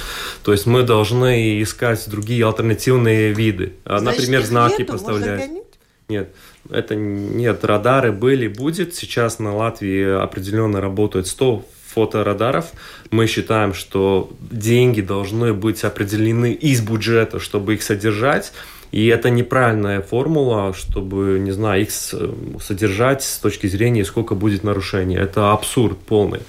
То 0.45 0.53
есть 0.53 0.67
мы 0.67 0.83
должны 0.83 1.61
искать 1.63 2.09
другие 2.09 2.47
альтернативные 2.47 3.33
виды. 3.33 3.73
А, 3.85 3.99
Значит, 3.99 4.21
Например, 4.21 4.45
знаки 4.45 4.81
нету, 4.83 4.93
поставлять. 4.93 5.51
Нет, 6.09 6.35
это 6.71 6.95
нет, 6.95 7.65
радары 7.65 8.13
были, 8.13 8.49
будет. 8.49 8.95
Сейчас 8.95 9.39
на 9.39 9.57
Латвии 9.57 10.23
определенно 10.23 10.81
работают 10.81 11.27
100 11.27 11.65
фоторадаров. 11.95 12.67
Мы 13.11 13.27
считаем, 13.27 13.75
что 13.75 14.31
деньги 14.51 15.01
должны 15.01 15.53
быть 15.53 15.85
определены 15.85 16.53
из 16.53 16.81
бюджета, 16.81 17.39
чтобы 17.41 17.75
их 17.75 17.83
содержать. 17.83 18.53
И 18.93 19.07
это 19.07 19.29
неправильная 19.29 20.03
формула, 20.03 20.73
чтобы, 20.73 21.39
не 21.41 21.51
знаю, 21.51 21.83
их 21.83 21.91
содержать 21.91 23.25
с 23.25 23.39
точки 23.39 23.67
зрения, 23.67 24.05
сколько 24.05 24.37
будет 24.37 24.63
нарушений. 24.63 25.17
Это 25.17 25.53
абсурд 25.53 25.99
полный. 25.99 26.41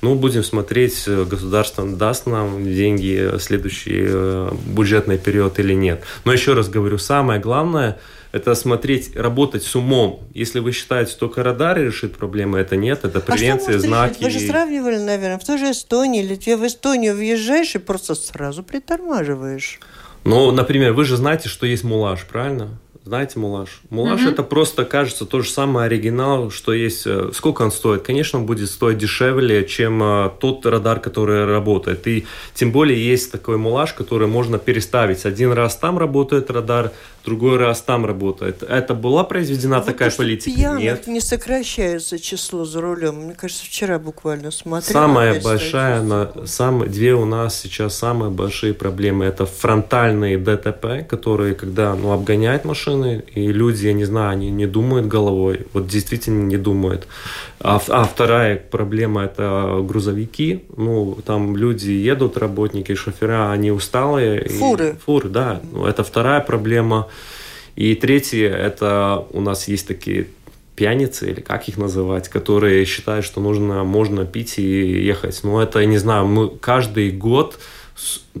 Ну, 0.00 0.14
будем 0.14 0.42
смотреть, 0.42 1.06
государство 1.06 1.86
даст 1.86 2.26
нам 2.26 2.64
деньги 2.64 3.38
следующий 3.38 4.00
э, 4.06 4.50
бюджетный 4.66 5.18
период 5.18 5.58
или 5.58 5.74
нет. 5.74 6.02
Но 6.24 6.32
еще 6.32 6.54
раз 6.54 6.70
говорю, 6.70 6.96
самое 6.98 7.38
главное– 7.40 7.98
это 8.32 8.54
смотреть, 8.54 9.16
работать 9.16 9.62
с 9.62 9.74
умом. 9.74 10.20
Если 10.34 10.60
вы 10.60 10.72
считаете, 10.72 11.16
только 11.18 11.42
радары 11.42 11.86
решит 11.86 12.16
проблемы, 12.16 12.58
это 12.58 12.76
нет, 12.76 13.04
это 13.04 13.20
превенция, 13.20 13.76
а 13.76 13.78
что 13.78 13.88
знаки. 13.88 14.18
Решить? 14.20 14.22
Вы 14.22 14.30
же 14.30 14.46
сравнивали, 14.46 14.98
наверное, 14.98 15.38
в 15.38 15.44
той 15.44 15.58
же 15.58 15.70
Эстонии, 15.70 16.22
или 16.22 16.36
тебе 16.36 16.56
в 16.56 16.66
Эстонию 16.66 17.16
въезжаешь 17.16 17.74
и 17.74 17.78
просто 17.78 18.14
сразу 18.14 18.62
притормаживаешь. 18.62 19.80
Ну, 20.24 20.50
например, 20.52 20.92
вы 20.92 21.04
же 21.04 21.16
знаете, 21.16 21.48
что 21.48 21.66
есть 21.66 21.82
мулаж, 21.82 22.24
правильно? 22.26 22.78
Знаете 23.02 23.38
мулаж? 23.38 23.80
Мулаж 23.88 24.20
угу. 24.20 24.30
это 24.30 24.42
просто 24.42 24.84
кажется 24.84 25.24
то 25.24 25.40
же 25.40 25.48
самое 25.48 25.86
оригинал, 25.86 26.50
что 26.50 26.74
есть. 26.74 27.06
Э, 27.06 27.30
сколько 27.32 27.62
он 27.62 27.72
стоит? 27.72 28.02
Конечно, 28.02 28.38
он 28.38 28.46
будет 28.46 28.68
стоить 28.68 28.98
дешевле, 28.98 29.64
чем 29.64 30.02
э, 30.02 30.30
тот 30.38 30.66
радар, 30.66 31.00
который 31.00 31.46
работает. 31.46 32.06
И 32.06 32.26
тем 32.54 32.72
более 32.72 33.02
есть 33.02 33.32
такой 33.32 33.56
мулаж, 33.56 33.94
который 33.94 34.28
можно 34.28 34.58
переставить. 34.58 35.24
Один 35.24 35.52
раз 35.52 35.76
там 35.76 35.98
работает 35.98 36.50
радар, 36.50 36.92
другой 37.24 37.56
раз 37.58 37.82
там 37.82 38.06
работает. 38.06 38.62
Это 38.62 38.94
была 38.94 39.24
произведена 39.24 39.80
такая 39.80 40.08
вот 40.08 40.16
то, 40.16 40.22
политика? 40.22 40.56
Пьяных 40.56 40.80
Нет. 40.80 41.06
не 41.06 41.20
сокращается 41.20 42.18
число 42.18 42.64
за 42.64 42.80
рулем. 42.80 43.16
Мне 43.16 43.34
кажется, 43.34 43.64
вчера 43.64 43.98
буквально 43.98 44.50
смотрела. 44.50 45.02
Самая 45.02 45.40
большая, 45.40 46.02
на, 46.02 46.30
сам, 46.46 46.88
две 46.88 47.14
у 47.14 47.24
нас 47.24 47.58
сейчас 47.58 47.96
самые 47.96 48.30
большие 48.30 48.74
проблемы. 48.74 49.24
Это 49.24 49.46
фронтальные 49.46 50.38
ДТП, 50.38 51.06
которые, 51.08 51.54
когда 51.54 51.94
ну, 51.94 52.12
обгоняют 52.12 52.64
машины, 52.64 53.24
и 53.34 53.52
люди, 53.52 53.86
я 53.86 53.92
не 53.92 54.04
знаю, 54.04 54.30
они 54.30 54.50
не 54.50 54.66
думают 54.66 55.06
головой. 55.06 55.66
Вот 55.72 55.86
действительно 55.86 56.44
не 56.44 56.56
думают. 56.56 57.06
А, 57.62 57.80
а 57.88 58.04
вторая 58.04 58.56
проблема– 58.56 59.24
это 59.24 59.80
грузовики. 59.82 60.64
Ну, 60.76 61.18
там 61.26 61.56
люди 61.56 61.90
едут, 61.90 62.38
работники, 62.38 62.94
шофера, 62.94 63.52
они 63.52 63.70
усталые. 63.70 64.48
Фуры. 64.48 64.90
И, 64.90 64.92
фуры, 65.04 65.28
да. 65.28 65.60
Ну, 65.70 65.84
это 65.84 66.02
вторая 66.02 66.40
проблема. 66.40 67.08
И 67.76 67.94
третье, 67.94 68.48
это 68.48 69.26
у 69.30 69.40
нас 69.40 69.68
есть 69.68 69.86
такие 69.86 70.28
пьяницы, 70.76 71.30
или 71.30 71.40
как 71.40 71.68
их 71.68 71.76
называть, 71.76 72.28
которые 72.28 72.84
считают, 72.84 73.24
что 73.24 73.40
нужно, 73.40 73.84
можно 73.84 74.24
пить 74.24 74.58
и 74.58 75.02
ехать. 75.02 75.40
Но 75.42 75.62
это, 75.62 75.80
я 75.80 75.86
не 75.86 75.98
знаю, 75.98 76.26
мы 76.26 76.48
каждый 76.48 77.10
год, 77.10 77.58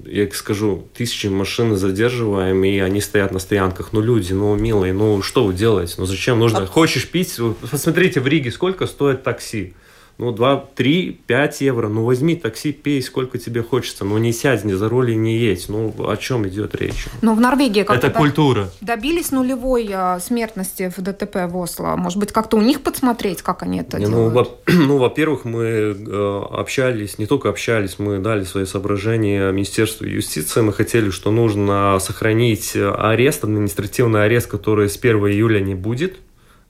я 0.06 0.30
скажу, 0.30 0.86
тысячи 0.94 1.26
машин 1.26 1.76
задерживаем, 1.76 2.64
и 2.64 2.78
они 2.78 3.00
стоят 3.00 3.32
на 3.32 3.38
стоянках. 3.38 3.92
Ну, 3.92 4.00
люди, 4.00 4.32
ну, 4.32 4.54
милые, 4.56 4.92
ну, 4.92 5.20
что 5.20 5.44
вы 5.44 5.52
делаете? 5.52 5.96
Ну, 5.98 6.06
зачем 6.06 6.38
нужно? 6.38 6.60
А... 6.60 6.66
Хочешь 6.66 7.06
пить? 7.06 7.38
Посмотрите, 7.70 8.20
в 8.20 8.26
Риге 8.26 8.50
сколько 8.50 8.86
стоит 8.86 9.22
такси 9.22 9.74
ну, 10.20 10.32
2, 10.32 10.64
3, 10.74 11.18
5 11.26 11.60
евро, 11.62 11.88
ну, 11.88 12.04
возьми 12.04 12.36
такси, 12.36 12.72
пей, 12.72 13.02
сколько 13.02 13.38
тебе 13.38 13.62
хочется, 13.62 14.04
ну, 14.04 14.18
не 14.18 14.32
сядь, 14.32 14.64
не 14.64 14.74
за 14.74 14.88
руль 14.88 15.12
и 15.12 15.16
не 15.16 15.38
едь, 15.38 15.66
ну, 15.70 15.94
о 16.06 16.16
чем 16.18 16.46
идет 16.46 16.74
речь? 16.74 17.06
Ну, 17.22 17.34
в 17.34 17.40
Норвегии 17.40 17.84
как-то... 17.84 18.08
Это 18.08 18.18
культура. 18.18 18.70
Добились 18.82 19.30
нулевой 19.30 19.88
а, 19.92 20.20
смертности 20.20 20.92
в 20.94 21.00
ДТП 21.00 21.46
в 21.48 21.56
Осло, 21.56 21.96
может 21.96 22.18
быть, 22.18 22.32
как-то 22.32 22.58
у 22.58 22.60
них 22.60 22.82
подсмотреть, 22.82 23.40
как 23.40 23.62
они 23.62 23.80
это 23.80 23.98
не, 23.98 24.06
делают? 24.06 24.34
Ну, 24.34 24.40
во- 24.40 24.58
ну, 24.66 24.98
во-первых, 24.98 25.46
мы 25.46 25.64
э, 25.64 26.42
общались, 26.50 27.18
не 27.18 27.24
только 27.24 27.48
общались, 27.48 27.98
мы 27.98 28.18
дали 28.18 28.44
свои 28.44 28.66
соображения 28.66 29.50
Министерству 29.52 30.04
юстиции, 30.04 30.60
мы 30.60 30.74
хотели, 30.74 31.08
что 31.08 31.30
нужно 31.30 31.98
сохранить 31.98 32.76
арест, 32.76 33.44
административный 33.44 34.24
арест, 34.24 34.48
который 34.48 34.90
с 34.90 34.98
1 34.98 35.16
июля 35.28 35.60
не 35.60 35.74
будет, 35.74 36.18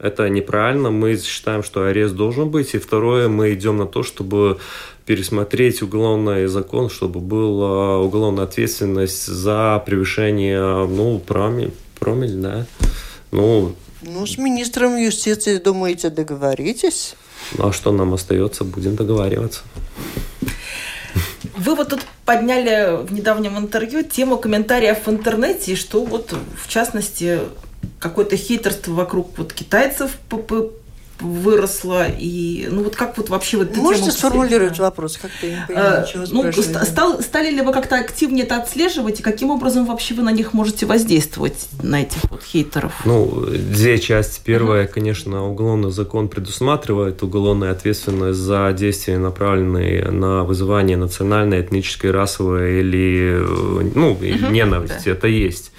Это 0.00 0.28
неправильно. 0.30 0.90
Мы 0.90 1.16
считаем, 1.18 1.62
что 1.62 1.84
арест 1.84 2.14
должен 2.14 2.50
быть. 2.50 2.74
И 2.74 2.78
второе, 2.78 3.28
мы 3.28 3.52
идем 3.52 3.76
на 3.76 3.86
то, 3.86 4.02
чтобы 4.02 4.58
пересмотреть 5.04 5.82
уголовный 5.82 6.46
закон, 6.46 6.88
чтобы 6.88 7.20
была 7.20 7.98
уголовная 7.98 8.44
ответственность 8.44 9.26
за 9.26 9.82
превышение, 9.84 10.86
ну, 10.86 11.18
промиль, 11.18 11.72
промиль 11.98 12.34
да. 12.34 12.66
Ну, 13.30 13.74
ну, 14.02 14.24
с 14.26 14.38
министром 14.38 14.96
юстиции, 14.96 15.58
думаете, 15.58 16.08
договоритесь? 16.08 17.16
Ну, 17.58 17.68
а 17.68 17.72
что 17.72 17.92
нам 17.92 18.14
остается? 18.14 18.64
Будем 18.64 18.96
договариваться. 18.96 19.60
Вы 21.56 21.74
вот 21.74 21.90
тут 21.90 22.00
подняли 22.24 23.04
в 23.04 23.12
недавнем 23.12 23.58
интервью 23.58 24.02
тему 24.02 24.38
комментариев 24.38 25.06
в 25.06 25.10
интернете, 25.10 25.72
и 25.72 25.76
что 25.76 26.02
вот, 26.04 26.34
в 26.56 26.68
частности, 26.68 27.40
какое-то 27.98 28.36
хейтерство 28.36 28.92
вокруг 28.92 29.38
вот 29.38 29.52
китайцев 29.52 30.12
выросла 31.20 32.06
и 32.08 32.66
ну 32.70 32.82
вот 32.82 32.96
как 32.96 33.16
вот 33.18 33.28
вообще 33.28 33.58
вот 33.58 33.76
можете 33.76 34.10
сформулировать 34.10 34.78
вопрос 34.78 35.18
как 35.18 35.30
ты 35.40 35.50
не 35.50 35.64
понимаю, 35.66 36.06
чего 36.06 36.24
ну 36.30 36.52
стал, 36.52 37.20
стали 37.20 37.50
ли 37.50 37.62
вы 37.62 37.72
как-то 37.72 37.98
активнее 37.98 38.44
это 38.44 38.56
отслеживать 38.56 39.20
и 39.20 39.22
каким 39.22 39.50
образом 39.50 39.86
вообще 39.86 40.14
вы 40.14 40.22
на 40.22 40.32
них 40.32 40.52
можете 40.52 40.86
воздействовать 40.86 41.68
на 41.82 42.02
этих 42.02 42.22
вот 42.30 42.42
хейтеров 42.42 42.92
ну 43.04 43.44
две 43.46 43.98
части 43.98 44.40
первая 44.44 44.84
uh-huh. 44.84 44.92
конечно 44.92 45.46
уголовный 45.46 45.90
закон 45.90 46.28
предусматривает 46.28 47.22
уголовную 47.22 47.72
ответственность 47.72 48.38
за 48.38 48.72
действия 48.72 49.18
направленные 49.18 50.10
на 50.10 50.44
вызывание 50.44 50.96
национальной 50.96 51.60
этнической 51.60 52.10
расовой 52.10 52.80
или 52.80 53.38
ну 53.94 54.14
uh-huh. 54.14 54.50
ненависти 54.50 55.06
да. 55.06 55.10
это 55.12 55.28
есть 55.28 55.72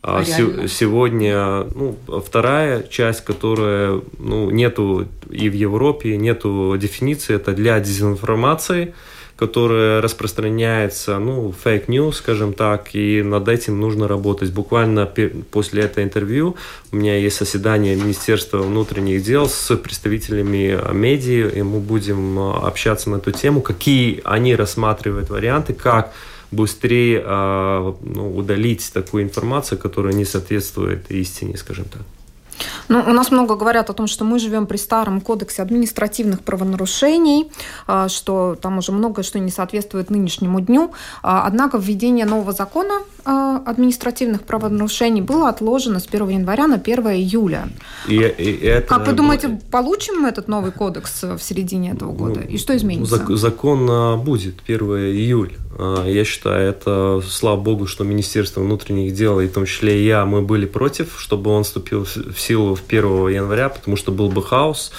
а 0.00 0.24
сегодня 0.24 1.64
ну, 1.74 1.96
вторая 2.24 2.82
часть, 2.84 3.24
которая 3.24 4.00
ну, 4.18 4.50
нету 4.50 5.08
и 5.28 5.48
в 5.48 5.54
Европе, 5.54 6.16
нету 6.16 6.76
дефиниции, 6.78 7.34
это 7.34 7.52
для 7.52 7.80
дезинформации, 7.80 8.94
которая 9.36 10.00
распространяется, 10.00 11.18
ну, 11.18 11.52
фейк 11.52 11.88
news, 11.88 12.14
скажем 12.14 12.52
так, 12.52 12.94
и 12.94 13.22
над 13.22 13.48
этим 13.48 13.80
нужно 13.80 14.06
работать. 14.06 14.52
Буквально 14.52 15.06
после 15.50 15.82
этого 15.82 16.04
интервью 16.04 16.56
у 16.92 16.96
меня 16.96 17.16
есть 17.16 17.38
заседание 17.38 17.96
Министерства 17.96 18.58
внутренних 18.58 19.22
дел 19.24 19.48
с 19.48 19.76
представителями 19.76 20.78
медиа, 20.92 21.48
и 21.48 21.62
мы 21.62 21.80
будем 21.80 22.38
общаться 22.38 23.10
на 23.10 23.16
эту 23.16 23.32
тему, 23.32 23.62
какие 23.62 24.20
они 24.24 24.54
рассматривают 24.54 25.28
варианты, 25.28 25.72
как 25.72 26.12
быстрее 26.50 27.22
а, 27.24 27.94
ну, 28.02 28.36
удалить 28.36 28.90
такую 28.92 29.24
информацию, 29.24 29.78
которая 29.78 30.14
не 30.14 30.24
соответствует 30.24 31.10
истине, 31.10 31.56
скажем 31.56 31.84
так. 31.84 32.02
Ну, 32.88 33.00
у 33.00 33.12
нас 33.12 33.30
много 33.30 33.54
говорят 33.54 33.90
о 33.90 33.92
том, 33.92 34.06
что 34.06 34.24
мы 34.24 34.38
живем 34.38 34.66
при 34.66 34.76
старом 34.76 35.20
кодексе 35.20 35.62
административных 35.62 36.42
правонарушений, 36.42 37.50
а, 37.86 38.08
что 38.08 38.56
там 38.60 38.78
уже 38.78 38.92
многое 38.92 39.22
что 39.22 39.38
не 39.38 39.50
соответствует 39.50 40.10
нынешнему 40.10 40.60
дню. 40.60 40.92
А, 41.22 41.46
однако 41.46 41.78
введение 41.78 42.26
нового 42.26 42.52
закона 42.52 43.00
административных 43.28 44.42
правонарушений 44.42 45.20
было 45.20 45.48
отложено 45.48 46.00
с 46.00 46.06
1 46.06 46.28
января 46.28 46.66
на 46.66 46.76
1 46.76 47.06
июля. 47.08 47.68
И, 48.08 48.14
и 48.14 48.66
это... 48.66 48.88
Как 48.88 49.06
вы 49.06 49.12
думаете, 49.12 49.60
получим 49.70 50.20
мы 50.20 50.28
этот 50.28 50.48
новый 50.48 50.72
кодекс 50.72 51.22
в 51.22 51.38
середине 51.38 51.92
этого 51.92 52.12
года? 52.12 52.40
Ну, 52.40 52.46
и 52.46 52.58
что 52.58 52.76
изменится? 52.76 53.36
Закон 53.36 54.20
будет 54.20 54.56
1 54.66 54.80
июля. 54.80 55.56
Я 56.06 56.24
считаю, 56.24 56.70
это, 56.70 57.22
слава 57.28 57.60
богу, 57.60 57.86
что 57.86 58.04
Министерство 58.04 58.60
внутренних 58.60 59.14
дел, 59.14 59.40
и 59.40 59.46
в 59.46 59.52
том 59.52 59.66
числе 59.66 60.00
и 60.00 60.06
я, 60.06 60.24
мы 60.24 60.42
были 60.42 60.66
против, 60.66 61.20
чтобы 61.20 61.50
он 61.50 61.64
вступил 61.64 62.04
в 62.04 62.40
силу 62.40 62.76
1 62.88 63.28
января, 63.28 63.68
потому 63.68 63.96
что 63.96 64.10
был 64.10 64.28
бы 64.28 64.42
хаос. 64.42 64.92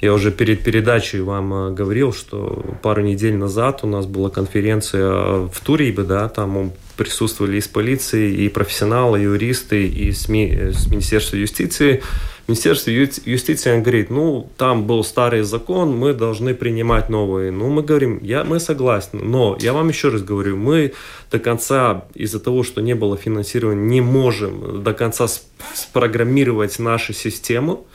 Я 0.00 0.12
уже 0.12 0.30
перед 0.30 0.62
передачей 0.62 1.20
вам 1.20 1.54
э, 1.54 1.70
говорил, 1.70 2.12
что 2.12 2.62
пару 2.82 3.00
недель 3.00 3.36
назад 3.36 3.80
у 3.84 3.86
нас 3.86 4.04
была 4.04 4.28
конференция 4.28 5.46
в 5.46 5.60
Турибе, 5.64 6.02
да, 6.02 6.28
там 6.28 6.72
присутствовали 6.96 7.58
из 7.58 7.68
полиции, 7.68 8.32
и 8.32 8.48
профессионалы, 8.48 9.20
и 9.20 9.22
юристы, 9.22 9.86
и 9.86 10.12
СМИ, 10.12 10.54
э, 10.54 10.72
с 10.72 10.86
Министерства 10.86 11.36
юстиции. 11.36 12.02
Министерство 12.46 12.90
юстиции 12.90 13.80
говорит, 13.80 14.10
ну, 14.10 14.50
там 14.58 14.86
был 14.86 15.02
старый 15.02 15.42
закон, 15.42 15.96
мы 15.96 16.12
должны 16.12 16.52
принимать 16.54 17.08
новые. 17.08 17.50
Ну, 17.50 17.70
мы 17.70 17.82
говорим, 17.82 18.18
я, 18.22 18.44
мы 18.44 18.60
согласны, 18.60 19.20
но 19.22 19.56
я 19.60 19.72
вам 19.72 19.88
еще 19.88 20.10
раз 20.10 20.22
говорю, 20.22 20.56
мы 20.56 20.92
до 21.30 21.38
конца, 21.38 22.04
из-за 22.14 22.40
того, 22.40 22.62
что 22.62 22.82
не 22.82 22.94
было 22.94 23.16
финансирования, 23.16 23.86
не 23.86 24.02
можем 24.02 24.82
до 24.82 24.92
конца 24.92 25.26
спрограммировать 25.74 26.78
нашу 26.78 27.14
систему, 27.14 27.86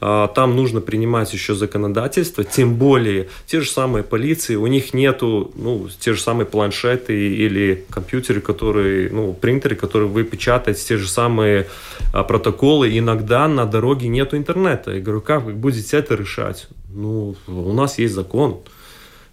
там 0.00 0.56
нужно 0.56 0.80
принимать 0.80 1.32
еще 1.32 1.54
законодательство, 1.54 2.44
тем 2.44 2.76
более 2.76 3.28
те 3.46 3.60
же 3.60 3.70
самые 3.70 4.04
полиции, 4.04 4.54
у 4.54 4.66
них 4.66 4.94
нету, 4.94 5.50
ну, 5.56 5.88
те 5.98 6.12
же 6.12 6.20
самые 6.20 6.46
планшеты 6.46 7.14
или 7.14 7.84
компьютеры, 7.90 8.40
которые, 8.40 9.10
ну, 9.10 9.32
принтеры, 9.32 9.76
которые 9.76 10.08
вы 10.08 10.24
печатаете, 10.24 10.80
те 10.84 10.96
же 10.96 11.08
самые 11.08 11.66
а, 12.12 12.22
протоколы. 12.22 12.96
Иногда 12.96 13.48
на 13.48 13.66
дороге 13.66 14.08
нету 14.08 14.36
интернета. 14.36 14.92
Я 14.92 15.00
говорю, 15.00 15.20
как 15.20 15.42
вы 15.42 15.52
будете 15.52 15.96
это 15.96 16.14
решать? 16.14 16.68
Ну, 16.90 17.34
у 17.46 17.72
нас 17.72 17.98
есть 17.98 18.14
закон. 18.14 18.60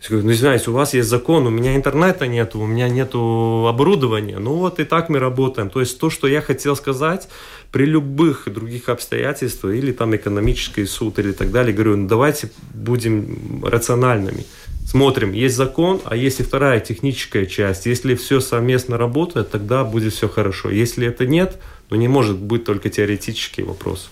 Ну, 0.09 0.31
извиняюсь, 0.31 0.67
у 0.67 0.71
вас 0.71 0.93
есть 0.93 1.09
закон, 1.09 1.47
у 1.47 1.49
меня 1.49 1.75
интернета 1.75 2.27
нет, 2.27 2.55
у 2.55 2.65
меня 2.65 2.89
нет 2.89 3.15
оборудования. 3.15 4.37
Ну 4.39 4.55
вот 4.55 4.79
и 4.79 4.83
так 4.83 5.09
мы 5.09 5.19
работаем. 5.19 5.69
То 5.69 5.79
есть 5.79 5.99
то, 5.99 6.09
что 6.09 6.27
я 6.27 6.41
хотел 6.41 6.75
сказать, 6.75 7.27
при 7.71 7.85
любых 7.85 8.47
других 8.47 8.89
обстоятельствах, 8.89 9.73
или 9.73 9.91
там 9.91 10.15
экономический 10.15 10.85
суд, 10.85 11.19
или 11.19 11.31
так 11.31 11.51
далее, 11.51 11.73
говорю, 11.73 11.97
ну 11.97 12.07
давайте 12.07 12.49
будем 12.73 13.63
рациональными. 13.65 14.45
Смотрим, 14.85 15.33
есть 15.33 15.55
закон, 15.55 15.99
а 16.05 16.15
есть 16.15 16.39
и 16.39 16.43
вторая 16.43 16.79
техническая 16.79 17.47
часть. 17.47 17.87
Если 17.87 18.13
все 18.13 18.39
совместно 18.39 18.97
работает, 18.97 19.49
тогда 19.49 19.83
будет 19.83 20.13
все 20.13 20.29
хорошо. 20.29 20.69
Если 20.69 21.07
это 21.07 21.25
нет, 21.25 21.59
ну 21.89 21.97
не 21.97 22.07
может 22.07 22.37
быть 22.37 22.63
только 22.65 22.89
теоретический 22.89 23.63
вопрос. 23.63 24.09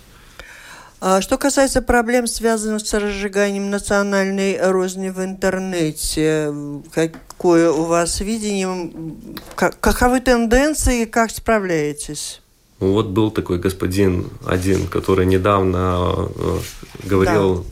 А 1.06 1.20
что 1.20 1.38
касается 1.38 1.82
проблем, 1.82 2.28
связанных 2.28 2.88
с 2.88 2.94
разжиганием 2.94 3.70
национальной 3.70 4.58
розни 4.72 5.10
в 5.10 5.22
интернете, 5.22 6.54
какое 6.94 7.70
у 7.72 7.84
вас 7.84 8.22
видение, 8.22 8.90
каковы 9.58 10.22
тенденции, 10.22 11.04
как 11.04 11.32
справляетесь? 11.32 12.42
Вот 12.80 13.08
был 13.08 13.32
такой 13.32 13.60
господин 13.60 14.30
один, 14.48 14.88
который 14.88 15.26
недавно 15.26 16.30
э, 16.38 16.60
говорил 17.04 17.66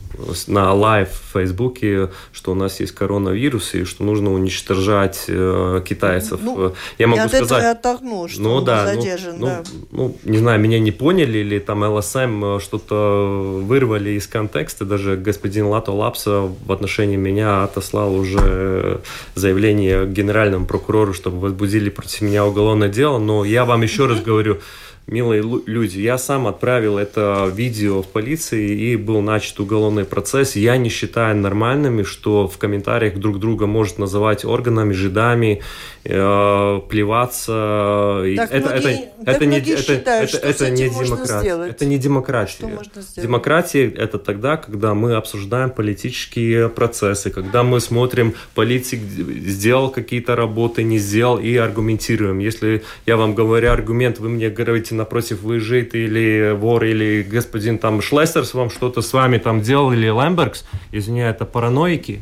на 0.48 0.74
live 0.74 1.10
в 1.10 1.34
Фейсбуке, 1.34 2.10
что 2.32 2.52
у 2.52 2.56
нас 2.56 2.80
есть 2.80 2.94
коронавирус 2.94 3.74
и 3.76 3.84
что 3.84 4.04
нужно 4.04 4.34
уничтожать 4.34 5.26
э, 5.28 5.82
китайцев. 5.88 6.40
Ну, 6.42 6.74
я 6.98 7.08
могу 7.08 7.28
сказать... 7.28 7.46
Этого 7.46 7.60
я 7.60 7.72
оттолкну, 7.72 8.28
что 8.28 8.42
ну, 8.42 8.62
да, 8.62 8.84
ну, 8.84 9.02
задержан, 9.02 9.36
ну, 9.40 9.46
да. 9.46 9.64
Ну, 9.92 10.18
не 10.24 10.38
знаю, 10.38 10.60
меня 10.60 10.80
не 10.80 10.92
поняли 10.92 11.40
или 11.40 11.60
там 11.60 11.84
ЛСМ 11.84 12.46
э, 12.46 12.60
что-то 12.60 13.62
вырвали 13.64 14.12
из 14.12 14.28
контекста. 14.28 14.86
Даже 14.86 15.18
господин 15.18 15.68
Лато 15.68 15.92
Лапса 15.92 16.50
в 16.66 16.72
отношении 16.72 17.18
меня 17.18 17.64
отослал 17.64 18.16
уже 18.16 19.02
заявление 19.36 20.06
генеральному 20.06 20.66
прокурору, 20.66 21.14
чтобы 21.14 21.40
возбудили 21.40 21.90
против 21.90 22.22
меня 22.22 22.46
уголовное 22.46 22.90
дело. 22.90 23.20
Но 23.20 23.46
я 23.46 23.66
вам 23.66 23.82
еще 23.82 24.08
раз 24.08 24.22
говорю, 24.22 24.60
милые 25.08 25.44
люди, 25.66 26.00
я 26.00 26.18
сам 26.18 26.48
отправил 26.48 26.98
это 26.98 27.52
видео 27.54 28.02
в 28.02 28.08
полиции 28.08 28.72
и 28.72 28.96
был 28.96 29.22
начат 29.22 29.60
уголовный 29.60 30.06
процесс. 30.06 30.56
Я 30.56 30.78
не 30.78 30.90
считаю 30.90 31.36
нормальными, 31.36 32.04
что 32.04 32.48
в 32.48 32.58
комментариях 32.58 33.18
друг 33.18 33.40
друга 33.40 33.68
может 33.68 33.98
называть 33.98 34.46
органами, 34.46 34.94
жидами, 34.94 35.62
э, 36.04 36.82
плеваться. 36.90 38.24
Так 38.38 38.52
это, 38.52 38.70
многие, 38.70 39.12
это, 39.22 39.32
это, 39.32 39.46
не, 39.46 39.58
это, 39.58 39.82
считают, 39.82 40.34
это, 40.34 40.48
это 40.48 40.70
не 40.70 40.90
демократия. 40.90 41.70
Это 41.70 41.86
не 41.86 41.98
демократия. 41.98 42.80
Демократия 43.18 43.90
это 43.90 44.18
тогда, 44.18 44.58
когда 44.58 44.94
мы 44.94 45.16
обсуждаем 45.16 45.72
политические 45.72 46.70
процессы, 46.70 47.30
когда 47.30 47.64
мы 47.64 47.82
смотрим, 47.82 48.34
политик 48.56 49.00
сделал 49.02 49.90
какие-то 49.90 50.36
работы, 50.36 50.84
не 50.84 51.00
сделал 51.00 51.38
и 51.38 51.56
аргументируем. 51.58 52.40
Если 52.40 52.84
я 53.06 53.18
вам 53.18 53.36
говорю 53.36 53.72
аргумент, 53.72 54.20
вы 54.20 54.30
мне 54.30 54.50
говорите 54.50 54.91
напротив 54.96 55.42
выезжает 55.42 55.96
или 55.96 56.54
вор, 56.54 56.84
или 56.84 57.24
господин 57.24 57.78
там 57.78 58.02
Шлессерс 58.02 58.54
вам 58.54 58.70
что-то 58.70 59.02
с 59.02 59.14
вами 59.14 59.38
там 59.38 59.62
делал, 59.62 59.92
или 59.92 60.10
Лэмбергс, 60.10 60.66
извиняюсь, 60.92 61.36
это 61.36 61.46
параноики. 61.46 62.22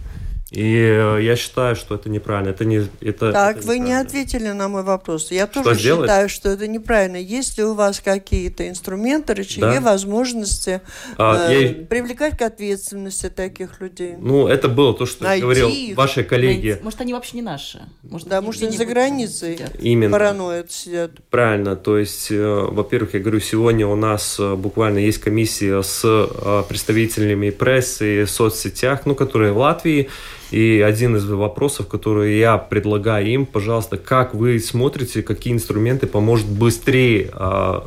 И 0.52 0.74
э, 0.76 1.20
я 1.22 1.36
считаю, 1.36 1.76
что 1.76 1.94
это 1.96 2.10
неправильно. 2.10 2.50
Это 2.50 2.66
не, 2.66 2.88
это, 3.02 3.32
так, 3.32 3.58
это 3.58 3.68
вы 3.68 3.78
не 3.78 3.94
ответили 3.94 4.48
на 4.48 4.68
мой 4.68 4.82
вопрос. 4.82 5.30
Я 5.32 5.46
что 5.46 5.64
тоже 5.64 5.80
сделать? 5.80 6.04
считаю, 6.10 6.28
что 6.30 6.50
это 6.50 6.68
неправильно. 6.68 7.18
Есть 7.18 7.58
ли 7.60 7.64
у 7.64 7.76
вас 7.76 8.00
какие-то 8.00 8.68
инструменты, 8.68 9.36
рычаги, 9.36 9.62
Да. 9.62 9.82
возможности 9.82 10.82
А, 11.18 11.52
э, 11.52 11.62
я- 11.62 11.86
привлекать 11.86 12.36
к 12.38 12.42
ответственности 12.42 13.30
таких 13.30 13.80
людей? 13.80 14.16
Ну, 14.18 14.48
это 14.48 14.70
было 14.70 14.96
то, 14.96 15.06
что 15.06 15.24
Найти 15.26 15.44
говорил 15.44 15.70
их. 15.70 15.96
ваши 15.96 16.24
коллеги. 16.24 16.80
Может, 16.82 17.02
они 17.02 17.14
вообще 17.14 17.36
не 17.38 17.44
наши. 17.44 17.82
Может, 18.02 18.28
Да, 18.28 18.38
они 18.38 18.46
может, 18.48 18.64
они 18.64 18.76
за 18.76 18.86
границей. 18.86 19.56
сидят. 19.58 19.76
Именно. 19.80 20.12
Параноид 20.14 20.72
сидят. 20.72 21.12
Правильно, 21.30 21.76
то 21.76 21.96
есть, 22.00 22.32
э, 22.32 22.68
во-первых, 22.72 23.14
я 23.14 23.20
говорю, 23.20 23.40
сегодня 23.40 23.86
у 23.86 23.96
нас 23.96 24.38
э, 24.40 24.56
буквально 24.56 24.98
есть 24.98 25.20
комиссия 25.20 25.84
с 25.84 26.02
э, 26.04 26.64
представителями 26.68 27.52
прессы, 27.52 28.26
соцсетях, 28.26 29.06
ну, 29.06 29.14
которые 29.14 29.52
в 29.54 29.58
Латвии, 29.60 30.10
и 30.52 30.84
один 30.86 31.16
из 31.16 31.26
вопросов, 31.30 31.88
который 31.88 32.38
я 32.38 32.58
предлагаю 32.58 33.28
им, 33.28 33.46
пожалуйста, 33.46 33.98
как 33.98 34.34
вы 34.34 34.60
смотрите, 34.60 35.22
какие 35.22 35.54
инструменты 35.54 36.08
поможет 36.08 36.48
быстрее, 36.48 37.30
а, 37.34 37.86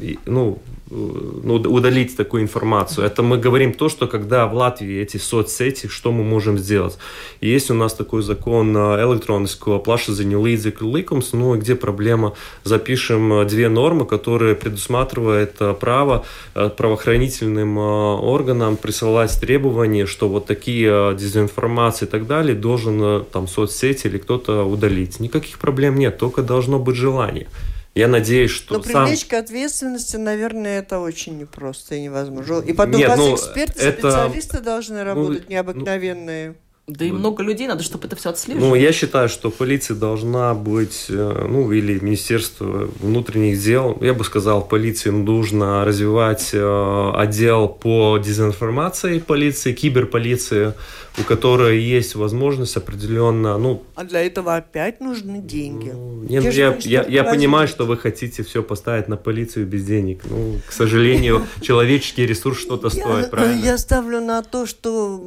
э, 0.00 0.14
ну, 0.26 0.58
ну, 0.92 1.54
удалить 1.54 2.16
такую 2.16 2.42
информацию. 2.42 3.06
Это 3.06 3.22
мы 3.22 3.38
говорим 3.38 3.72
то, 3.72 3.88
что 3.88 4.06
когда 4.06 4.46
в 4.46 4.54
Латвии 4.54 5.00
эти 5.00 5.16
соцсети, 5.16 5.86
что 5.86 6.12
мы 6.12 6.24
можем 6.24 6.58
сделать. 6.58 6.98
Есть 7.40 7.70
у 7.70 7.74
нас 7.74 7.94
такой 7.94 8.22
закон 8.22 8.76
э, 8.76 8.80
электронного 8.80 9.78
плашезания 9.78 10.38
līdzekļu 10.38 10.92
likums, 10.92 11.30
ну, 11.32 11.56
где 11.56 11.74
проблема, 11.74 12.34
запишем 12.64 13.32
э, 13.32 13.44
две 13.44 13.68
нормы, 13.68 14.04
которые 14.04 14.54
предусматривают 14.54 15.54
э, 15.60 15.74
право 15.74 16.24
э, 16.54 16.68
правоохранительным 16.68 17.78
э, 17.78 17.82
органам 17.82 18.76
присылать 18.76 19.38
требования, 19.40 20.06
что 20.06 20.28
вот 20.28 20.46
такие 20.46 21.12
э, 21.12 21.16
дезинформации 21.16 22.06
и 22.06 22.08
так 22.08 22.26
далее 22.26 22.54
должен 22.54 23.02
э, 23.02 23.24
там 23.32 23.48
соцсети 23.48 24.08
или 24.08 24.18
кто-то 24.18 24.64
удалить. 24.64 25.20
Никаких 25.20 25.58
проблем 25.58 25.98
нет, 25.98 26.18
только 26.18 26.42
должно 26.42 26.78
быть 26.78 26.96
желание. 26.96 27.46
Я 27.94 28.08
надеюсь, 28.08 28.50
что 28.50 28.78
Но 28.78 28.82
сам... 28.82 29.04
привлечь 29.04 29.26
к 29.26 29.34
ответственности, 29.34 30.16
наверное, 30.16 30.78
это 30.78 30.98
очень 30.98 31.38
непросто 31.38 31.94
и 31.94 32.02
невозможно. 32.02 32.60
И 32.60 32.72
потом 32.72 32.96
Нет, 32.96 33.08
у 33.08 33.10
вас 33.10 33.18
ну, 33.18 33.34
эксперты, 33.34 33.80
это- 33.82 34.10
специалисты 34.10 34.60
должны 34.60 35.04
работать 35.04 35.44
ну, 35.44 35.50
необыкновенные. 35.50 36.56
Да 36.88 37.04
и 37.04 37.12
много 37.12 37.44
людей 37.44 37.68
надо, 37.68 37.84
чтобы 37.84 38.08
это 38.08 38.16
все 38.16 38.30
Ну, 38.30 38.32
отслеживать. 38.34 38.80
я 38.82 38.92
считаю, 38.92 39.28
что 39.28 39.50
полиция 39.50 39.96
должна 39.96 40.52
быть, 40.52 41.06
э, 41.08 41.46
ну, 41.48 41.70
или 41.70 42.00
Министерство 42.00 42.88
внутренних 43.00 43.60
дел, 43.62 43.96
я 44.00 44.14
бы 44.14 44.24
сказал, 44.24 44.66
полиции 44.66 45.10
нужно 45.10 45.84
развивать 45.84 46.50
э, 46.52 47.10
отдел 47.14 47.68
по 47.68 48.18
дезинформации 48.18 49.20
полиции, 49.20 49.72
киберполиции, 49.72 50.72
у 51.18 51.22
которой 51.22 51.80
есть 51.80 52.16
возможность 52.16 52.76
определенно, 52.76 53.58
ну, 53.58 53.82
А 53.94 54.02
для 54.02 54.26
этого 54.26 54.56
опять 54.56 55.00
нужны 55.00 55.38
деньги. 55.40 55.90
ну, 55.94 56.22
не- 56.22 56.38
Где 56.40 56.50
же 56.50 56.60
я, 56.60 56.70
вы 56.70 56.76
я, 56.82 57.00
что-то 57.02 57.12
я 57.12 57.24
понимаю, 57.24 57.68
что 57.68 57.86
вы 57.86 57.96
хотите 57.96 58.42
все 58.42 58.60
поставить 58.62 59.06
на 59.08 59.16
полицию 59.16 59.66
без 59.66 59.84
денег. 59.84 60.22
Ну, 60.28 60.56
к 60.68 60.72
сожалению, 60.72 61.46
человеческий 61.60 62.26
ресурс 62.26 62.58
что-то 62.58 62.90
стоит, 62.90 63.24
Я, 63.24 63.28
правильно? 63.30 63.64
я 63.64 63.78
ставлю 63.78 64.20
на 64.20 64.42
то, 64.42 64.66
что, 64.66 65.20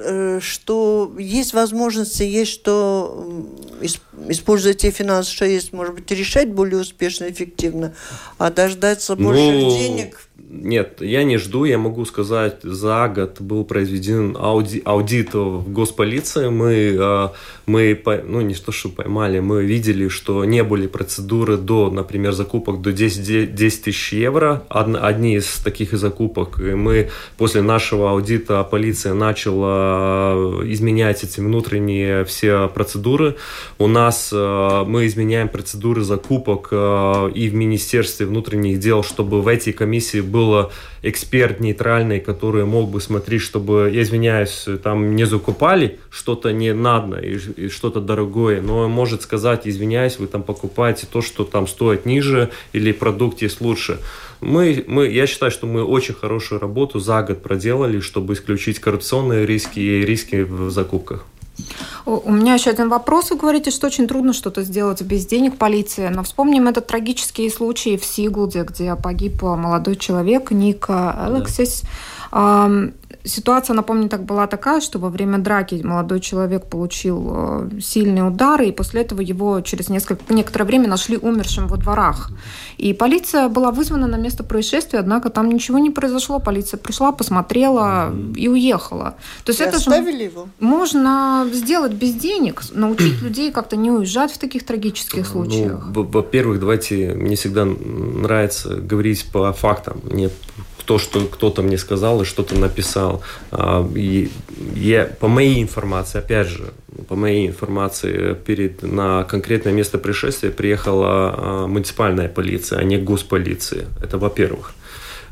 э, 0.00 0.40
что 0.74 1.12
есть 1.18 1.54
возможности, 1.54 2.22
есть 2.22 2.52
что 2.52 3.26
используя 4.28 4.74
те 4.74 4.90
финансы, 4.90 5.32
что 5.32 5.44
есть, 5.44 5.72
может 5.72 5.94
быть, 5.94 6.10
решать 6.10 6.52
более 6.52 6.80
успешно, 6.80 7.30
эффективно, 7.30 7.94
а 8.38 8.50
дождаться 8.50 9.16
больших 9.16 9.54
Ну, 9.54 9.70
денег. 9.70 10.28
Нет, 10.50 11.00
я 11.00 11.24
не 11.24 11.36
жду. 11.38 11.64
Я 11.64 11.78
могу 11.78 12.04
сказать, 12.04 12.58
за 12.62 13.08
год 13.08 13.40
был 13.40 13.64
произведен 13.64 14.36
ауди- 14.36 14.82
аудит 14.84 15.34
в 15.34 15.72
госполиции. 15.72 16.48
Мы, 16.48 16.96
э, 16.98 17.28
мы 17.66 18.00
ну 18.24 18.40
не 18.40 18.54
то, 18.54 18.70
что 18.72 18.88
поймали, 18.88 19.40
мы 19.40 19.64
видели, 19.64 20.08
что 20.08 20.44
не 20.44 20.62
были 20.62 20.86
процедуры 20.86 21.56
до, 21.56 21.90
например, 21.90 22.32
закупок 22.32 22.82
до 22.82 22.92
10, 22.92 23.22
де- 23.22 23.46
10 23.46 23.84
тысяч 23.84 24.12
евро. 24.12 24.64
Одни 24.68 25.36
из 25.36 25.46
таких 25.64 25.92
закупок. 25.92 26.60
И 26.60 26.74
мы 26.74 27.10
после 27.36 27.62
нашего 27.62 28.10
аудита 28.10 28.62
полиция 28.64 29.14
начала 29.14 30.34
э, 30.62 30.72
изменять 30.72 31.24
эти 31.24 31.40
внутренние 31.40 32.24
все 32.24 32.68
процедуры. 32.68 33.36
У 33.78 33.86
нас 33.86 34.03
э, 34.32 34.84
мы 34.86 35.06
изменяем 35.06 35.48
процедуры 35.48 36.02
закупок 36.02 36.68
э, 36.70 37.30
и 37.34 37.48
в 37.48 37.54
Министерстве 37.54 38.26
внутренних 38.26 38.78
дел, 38.78 39.02
чтобы 39.02 39.42
в 39.42 39.48
эти 39.48 39.72
комиссии 39.72 40.20
было 40.20 40.72
эксперт 41.02 41.60
нейтральный, 41.60 42.20
который 42.20 42.64
мог 42.64 42.90
бы 42.90 43.00
смотреть, 43.00 43.42
чтобы, 43.42 43.90
я 43.92 44.02
извиняюсь, 44.02 44.66
там 44.82 45.14
не 45.16 45.24
закупали 45.24 45.98
что-то 46.10 46.52
не 46.52 46.72
надо 46.72 47.18
и, 47.18 47.38
и 47.56 47.68
что-то 47.68 48.00
дорогое, 48.00 48.60
но 48.60 48.88
может 48.88 49.22
сказать, 49.22 49.66
извиняюсь, 49.66 50.18
вы 50.18 50.26
там 50.26 50.42
покупаете 50.42 51.06
то, 51.10 51.22
что 51.22 51.44
там 51.44 51.66
стоит 51.66 52.06
ниже 52.06 52.50
или 52.72 52.92
продукт 52.92 53.42
есть 53.42 53.60
лучше. 53.60 54.00
Мы, 54.40 54.84
мы, 54.86 55.08
я 55.08 55.26
считаю, 55.26 55.50
что 55.50 55.66
мы 55.66 55.84
очень 55.84 56.14
хорошую 56.14 56.60
работу 56.60 56.98
за 56.98 57.22
год 57.22 57.42
проделали, 57.42 58.00
чтобы 58.00 58.34
исключить 58.34 58.78
коррупционные 58.78 59.46
риски 59.46 59.80
и 59.80 60.04
риски 60.04 60.42
в 60.42 60.70
закупках. 60.70 61.24
У 62.06 62.30
меня 62.30 62.54
еще 62.54 62.70
один 62.70 62.88
вопрос. 62.88 63.30
Вы 63.30 63.36
говорите, 63.36 63.70
что 63.70 63.86
очень 63.86 64.06
трудно 64.06 64.32
что-то 64.32 64.62
сделать 64.62 65.00
без 65.02 65.26
денег 65.26 65.56
полиции. 65.56 66.08
Но 66.08 66.22
вспомним 66.22 66.68
этот 66.68 66.86
трагический 66.86 67.50
случай 67.50 67.96
в 67.96 68.04
Сигулде, 68.04 68.64
где 68.64 68.94
погиб 68.96 69.42
молодой 69.42 69.96
человек 69.96 70.50
Ника 70.50 71.12
Алексис. 71.12 71.82
Ам, 71.82 71.88
Ситуация, 73.26 73.72
напомню, 73.74 74.10
так 74.10 74.24
была 74.24 74.46
такая, 74.46 74.82
что 74.82 74.98
во 74.98 75.08
время 75.08 75.38
драки 75.38 75.80
молодой 75.82 76.20
человек 76.20 76.66
получил 76.66 77.30
э, 77.32 77.80
сильные 77.80 78.24
удары, 78.24 78.66
и 78.68 78.72
после 78.72 79.00
этого 79.00 79.22
его 79.22 79.62
через 79.62 79.88
несколько, 79.88 80.22
некоторое 80.34 80.66
время 80.66 80.88
нашли 80.88 81.16
умершим 81.16 81.66
во 81.66 81.78
дворах. 81.78 82.30
И 82.76 82.92
полиция 82.92 83.48
была 83.48 83.70
вызвана 83.70 84.06
на 84.06 84.16
место 84.16 84.44
происшествия, 84.44 84.98
однако 84.98 85.30
там 85.30 85.48
ничего 85.48 85.78
не 85.78 85.90
произошло. 85.90 86.38
Полиция 86.38 86.76
пришла, 86.76 87.12
посмотрела 87.12 88.12
и 88.36 88.46
уехала. 88.48 89.14
То 89.44 89.52
есть 89.52 89.60
И 89.60 89.64
это 89.64 89.78
же 89.78 89.90
его? 89.90 90.46
можно 90.60 91.46
сделать 91.50 91.92
без 91.92 92.12
денег, 92.12 92.60
научить 92.72 93.22
людей 93.22 93.52
как-то 93.52 93.76
не 93.76 93.90
уезжать 93.90 94.32
в 94.32 94.38
таких 94.38 94.66
трагических 94.66 95.26
случаях. 95.26 95.82
Ну, 95.86 95.92
во- 96.02 96.02
во-первых, 96.20 96.60
давайте, 96.60 97.14
мне 97.14 97.36
всегда 97.36 97.64
нравится 97.64 98.76
говорить 98.76 99.24
по 99.32 99.50
фактам, 99.54 100.02
не 100.10 100.28
то, 100.84 100.98
что 100.98 101.20
кто-то 101.26 101.62
мне 101.62 101.78
сказал 101.78 102.22
и 102.22 102.24
что-то 102.24 102.58
написал. 102.58 103.22
А, 103.50 103.86
И 103.94 104.30
я, 104.74 105.04
по 105.04 105.28
моей 105.28 105.62
информации, 105.62 106.18
опять 106.18 106.48
же, 106.48 106.72
по 107.08 107.16
моей 107.16 107.46
информации, 107.46 108.34
перед, 108.34 108.82
на 108.82 109.24
конкретное 109.24 109.72
место 109.72 109.98
происшествия 109.98 110.50
приехала 110.50 111.06
а, 111.06 111.66
муниципальная 111.66 112.28
полиция, 112.28 112.78
а 112.78 112.84
не 112.84 112.98
госполиция. 112.98 113.86
Это 114.02 114.18
во-первых. 114.18 114.74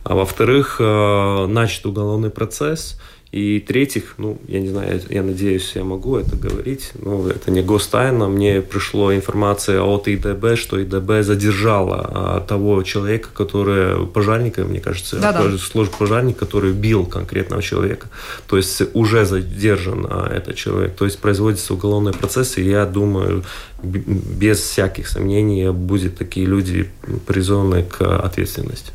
А 0.05 0.15
во-вторых, 0.15 0.77
э, 0.81 1.47
начат 1.47 1.87
уголовный 1.87 2.31
процесс. 2.31 3.01
И 3.33 3.61
третьих, 3.61 4.17
ну, 4.19 4.39
я 4.47 4.61
не 4.61 4.69
знаю, 4.69 5.01
я, 5.09 5.23
надеюсь, 5.23 5.73
я 5.75 5.85
могу 5.85 6.17
это 6.17 6.37
говорить, 6.37 6.91
но 6.99 7.27
это 7.31 7.51
не 7.51 7.63
гостайна. 7.63 8.29
Мне 8.29 8.61
пришла 8.61 9.17
информация 9.17 9.81
от 9.81 10.07
ИДБ, 10.07 10.55
что 10.57 10.79
ИДБ 10.79 11.23
задержала 11.23 12.11
а, 12.13 12.41
того 12.47 12.83
человека, 12.83 13.31
который, 13.33 14.07
пожарника, 14.07 14.65
мне 14.65 14.81
кажется, 14.81 15.19
Да-да. 15.19 15.57
служба 15.57 15.97
пожарник, 15.97 16.37
который 16.37 16.73
бил 16.75 17.07
конкретного 17.07 17.63
человека. 17.63 18.09
То 18.47 18.59
есть 18.59 18.83
уже 18.93 19.25
задержан 19.25 20.07
а, 20.11 20.31
этот 20.31 20.57
человек. 20.57 20.95
То 20.95 21.07
есть 21.07 21.19
производится 21.19 21.73
уголовный 21.73 22.13
процесс, 22.13 22.59
и 22.59 22.63
я 22.63 22.85
думаю, 22.85 23.45
без 23.83 24.61
всяких 24.61 25.09
сомнений 25.09 25.71
будут 25.71 26.19
такие 26.19 26.45
люди 26.45 26.91
призваны 27.27 27.83
к 27.83 28.03
ответственности. 28.03 28.93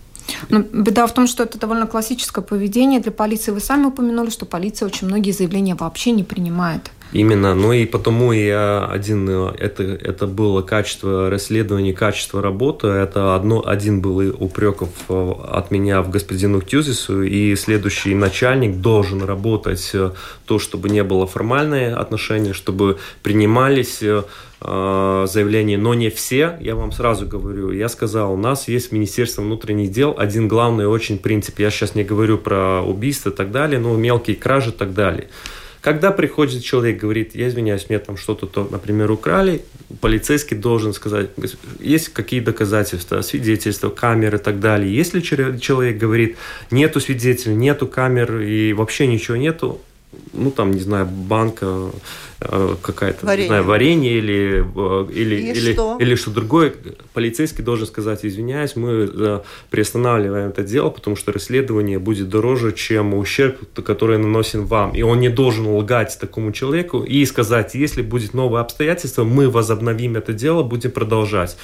Но 0.50 0.60
беда 0.60 1.08
в 1.08 1.14
том, 1.14 1.28
что 1.28 1.44
это 1.44 1.60
довольно 1.60 1.88
классическое 1.88 2.44
поведение 2.44 3.00
для 3.00 3.12
полиции. 3.12 3.52
Вы 3.52 3.60
сами 3.60 3.86
упомянули, 3.86 4.30
что 4.30 4.46
полиция 4.46 4.86
очень 4.86 5.08
многие 5.08 5.32
заявления 5.32 5.76
вообще 5.76 6.12
не 6.12 6.24
принимает. 6.24 6.92
Именно, 7.14 7.56
ну 7.56 7.72
и 7.72 7.86
потому 7.86 8.34
я 8.34 8.86
один, 8.86 9.30
э, 9.30 9.54
это, 9.60 9.84
это 9.84 10.28
было 10.28 10.62
качество 10.62 11.30
расследования, 11.30 11.94
качество 11.94 12.42
работы, 12.42 12.88
это 12.88 13.36
одно, 13.36 13.66
один 13.66 14.02
был 14.02 14.36
упреков 14.38 14.90
э, 15.08 15.34
от 15.48 15.72
меня 15.72 16.02
в 16.02 16.10
господину 16.10 16.62
Тюзису, 16.62 17.24
и 17.24 17.56
следующий 17.56 18.14
начальник 18.14 18.82
должен 18.82 19.24
работать 19.24 19.90
э, 19.94 20.12
то, 20.46 20.60
чтобы 20.60 20.90
не 20.90 21.02
было 21.04 21.26
формальные 21.26 21.96
отношения, 21.96 22.54
чтобы 22.54 22.98
принимались 23.24 24.04
заявления, 24.60 25.78
но 25.78 25.94
не 25.94 26.10
все, 26.10 26.58
я 26.62 26.76
вам 26.76 26.92
сразу 26.92 27.28
говорю, 27.28 27.72
я 27.72 27.88
сказал, 27.90 28.34
у 28.34 28.38
нас 28.38 28.68
есть 28.68 28.92
Министерство 28.92 29.44
внутренних 29.44 29.92
дел 29.92 30.16
один 30.18 30.48
главный 30.48 30.88
очень 30.88 31.20
принцип, 31.20 31.60
я 31.60 31.70
сейчас 31.70 31.94
не 31.94 32.04
говорю 32.04 32.40
про 32.40 32.82
убийства 32.82 33.30
и 33.30 33.34
так 33.34 33.52
далее, 33.52 33.80
но 33.80 33.96
мелкие 33.96 34.36
кражи 34.36 34.72
и 34.72 34.74
так 34.74 34.96
далее. 34.96 35.28
Когда 35.88 36.12
приходит 36.12 36.66
человек, 36.66 36.98
говорит, 36.98 37.34
я 37.34 37.48
извиняюсь, 37.48 37.88
мне 37.88 37.98
там 38.00 38.18
что-то, 38.18 38.46
то, 38.46 38.68
например, 38.70 39.10
украли, 39.10 39.62
полицейский 40.02 40.58
должен 40.58 40.92
сказать, 40.92 41.30
«Гос- 41.38 41.58
есть 41.80 42.10
какие 42.10 42.42
доказательства, 42.42 43.22
свидетельства, 43.22 43.90
камеры 43.90 44.38
и 44.38 44.42
так 44.42 44.60
далее. 44.60 44.94
Если 44.94 45.22
человек 45.22 45.98
говорит, 45.98 46.36
нету 46.72 47.00
свидетелей, 47.00 47.56
нету 47.56 47.88
камер 47.88 48.42
и 48.42 48.74
вообще 48.74 49.08
ничего 49.08 49.38
нету, 49.38 49.80
ну 50.34 50.52
там, 50.52 50.72
не 50.72 50.80
знаю, 50.80 51.06
банка 51.06 51.92
э, 52.40 52.76
какая-то, 52.82 53.26
варенье. 53.26 53.44
не 53.44 53.48
знаю, 53.48 53.64
варенье 53.64 54.18
или, 54.18 54.66
э, 54.76 55.12
или, 55.12 55.36
или, 55.36 55.74
что? 55.74 55.98
или 56.00 56.16
что 56.16 56.32
другое, 56.32 56.74
полицейский 57.14 57.64
должен 57.64 57.88
сказать, 57.88 58.26
извиняюсь, 58.26 58.76
мы 58.76 59.10
э, 59.14 59.40
приостанавливаем 59.70 60.50
это 60.50 60.64
дело, 60.64 60.90
потому 60.90 61.16
что 61.16 61.32
расследование 61.32 62.00
будет 62.00 62.30
дороже, 62.30 62.72
чем 62.72 63.14
ущерб, 63.14 63.58
который 63.84 64.18
наносим 64.18 64.66
вам. 64.66 64.96
И 64.96 65.02
он 65.02 65.20
не 65.20 65.30
должен 65.30 65.68
лгать 65.68 66.18
такому 66.20 66.52
человеку 66.52 67.04
и 67.04 67.26
сказать, 67.26 67.76
если 67.76 68.02
будет 68.02 68.34
новое 68.34 68.62
обстоятельство, 68.62 69.24
мы 69.24 69.50
возобновим 69.50 70.16
это 70.16 70.34
дело, 70.34 70.64
будем 70.64 70.92
продолжать. 70.92 71.58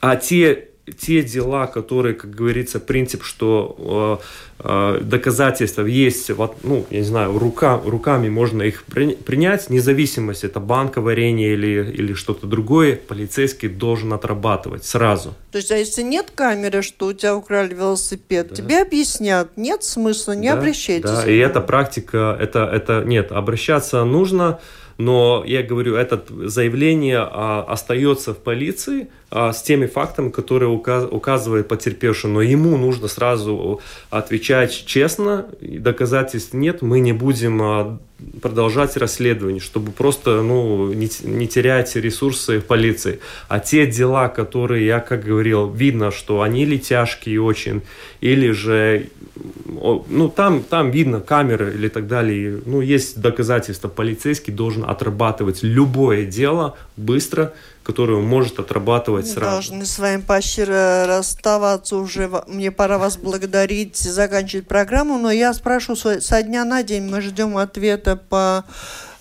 А 0.00 0.16
те 0.16 0.68
те 0.92 1.22
дела, 1.22 1.66
которые, 1.66 2.14
как 2.14 2.30
говорится, 2.30 2.78
принцип, 2.78 3.24
что 3.24 4.20
э, 4.60 4.98
э, 4.98 5.00
доказательства 5.02 5.82
есть, 5.82 6.30
вот, 6.30 6.56
ну, 6.62 6.86
я 6.90 6.98
не 6.98 7.04
знаю, 7.04 7.36
рука, 7.38 7.80
руками 7.84 8.28
можно 8.28 8.62
их 8.62 8.84
принять, 8.84 9.68
независимость, 9.68 10.44
это 10.44 10.60
банка 10.60 11.00
варенье 11.00 11.52
или, 11.52 11.92
или 11.92 12.12
что-то 12.12 12.46
другое, 12.46 12.96
полицейский 12.96 13.68
должен 13.68 14.12
отрабатывать 14.12 14.84
сразу. 14.84 15.34
То 15.50 15.58
есть, 15.58 15.72
а 15.72 15.76
если 15.76 16.02
нет 16.02 16.30
камеры, 16.34 16.82
что 16.82 17.06
у 17.06 17.12
тебя 17.12 17.36
украли 17.36 17.74
велосипед, 17.74 18.48
да. 18.50 18.54
тебе 18.54 18.82
объяснят, 18.82 19.56
нет 19.56 19.82
смысла, 19.82 20.32
не 20.32 20.48
да, 20.48 20.58
обращайтесь. 20.58 21.10
Да, 21.10 21.26
и 21.26 21.36
эта 21.36 21.60
практика, 21.60 22.36
это, 22.40 22.64
это, 22.64 23.02
нет, 23.04 23.32
обращаться 23.32 24.04
нужно, 24.04 24.60
но 24.98 25.44
я 25.46 25.62
говорю, 25.62 25.96
это 25.96 26.22
заявление 26.48 27.18
а, 27.18 27.64
остается 27.68 28.32
в 28.32 28.38
полиции 28.38 29.08
с 29.36 29.62
теми 29.62 29.86
фактами, 29.86 30.30
которые 30.30 30.70
указ, 30.70 31.06
указывает 31.10 31.68
потерпевший, 31.68 32.30
но 32.30 32.40
ему 32.40 32.76
нужно 32.76 33.08
сразу 33.08 33.80
отвечать 34.08 34.86
честно, 34.86 35.46
доказательств 35.60 36.54
нет, 36.54 36.80
мы 36.80 37.00
не 37.00 37.12
будем 37.12 37.60
а, 37.62 37.98
продолжать 38.40 38.96
расследование, 38.96 39.60
чтобы 39.60 39.92
просто 39.92 40.42
ну, 40.42 40.92
не, 40.92 41.10
не 41.22 41.46
терять 41.46 41.94
ресурсы 41.96 42.60
полиции. 42.60 43.20
А 43.48 43.60
те 43.60 43.86
дела, 43.86 44.28
которые, 44.28 44.86
я 44.86 45.00
как 45.00 45.24
говорил, 45.24 45.70
видно, 45.70 46.10
что 46.10 46.40
они 46.40 46.62
или 46.62 46.78
тяжкие 46.78 47.42
очень, 47.42 47.82
или 48.20 48.52
же 48.52 49.08
ну, 50.08 50.32
там, 50.34 50.62
там 50.62 50.90
видно 50.90 51.20
камеры 51.20 51.74
или 51.74 51.88
так 51.88 52.06
далее. 52.06 52.60
Ну, 52.64 52.80
есть 52.80 53.20
доказательства. 53.20 53.88
Полицейский 53.88 54.52
должен 54.52 54.84
отрабатывать 54.84 55.62
любое 55.62 56.24
дело 56.24 56.76
быстро, 56.96 57.52
которое 57.86 58.14
он 58.14 58.26
может 58.26 58.58
отрабатывать 58.58 59.28
сразу. 59.28 59.52
Должны 59.52 59.86
с 59.86 60.00
вами, 60.00 60.20
Пащер, 60.20 60.68
расставаться 61.08 61.96
уже. 61.96 62.28
Мне 62.48 62.72
пора 62.72 62.98
вас 62.98 63.16
благодарить, 63.16 63.96
заканчивать 63.96 64.66
программу, 64.66 65.18
но 65.18 65.30
я 65.30 65.54
спрошу 65.54 65.94
со 65.94 66.42
дня 66.42 66.64
на 66.64 66.82
день. 66.82 67.04
Мы 67.08 67.20
ждем 67.20 67.56
ответа 67.56 68.16
по 68.16 68.64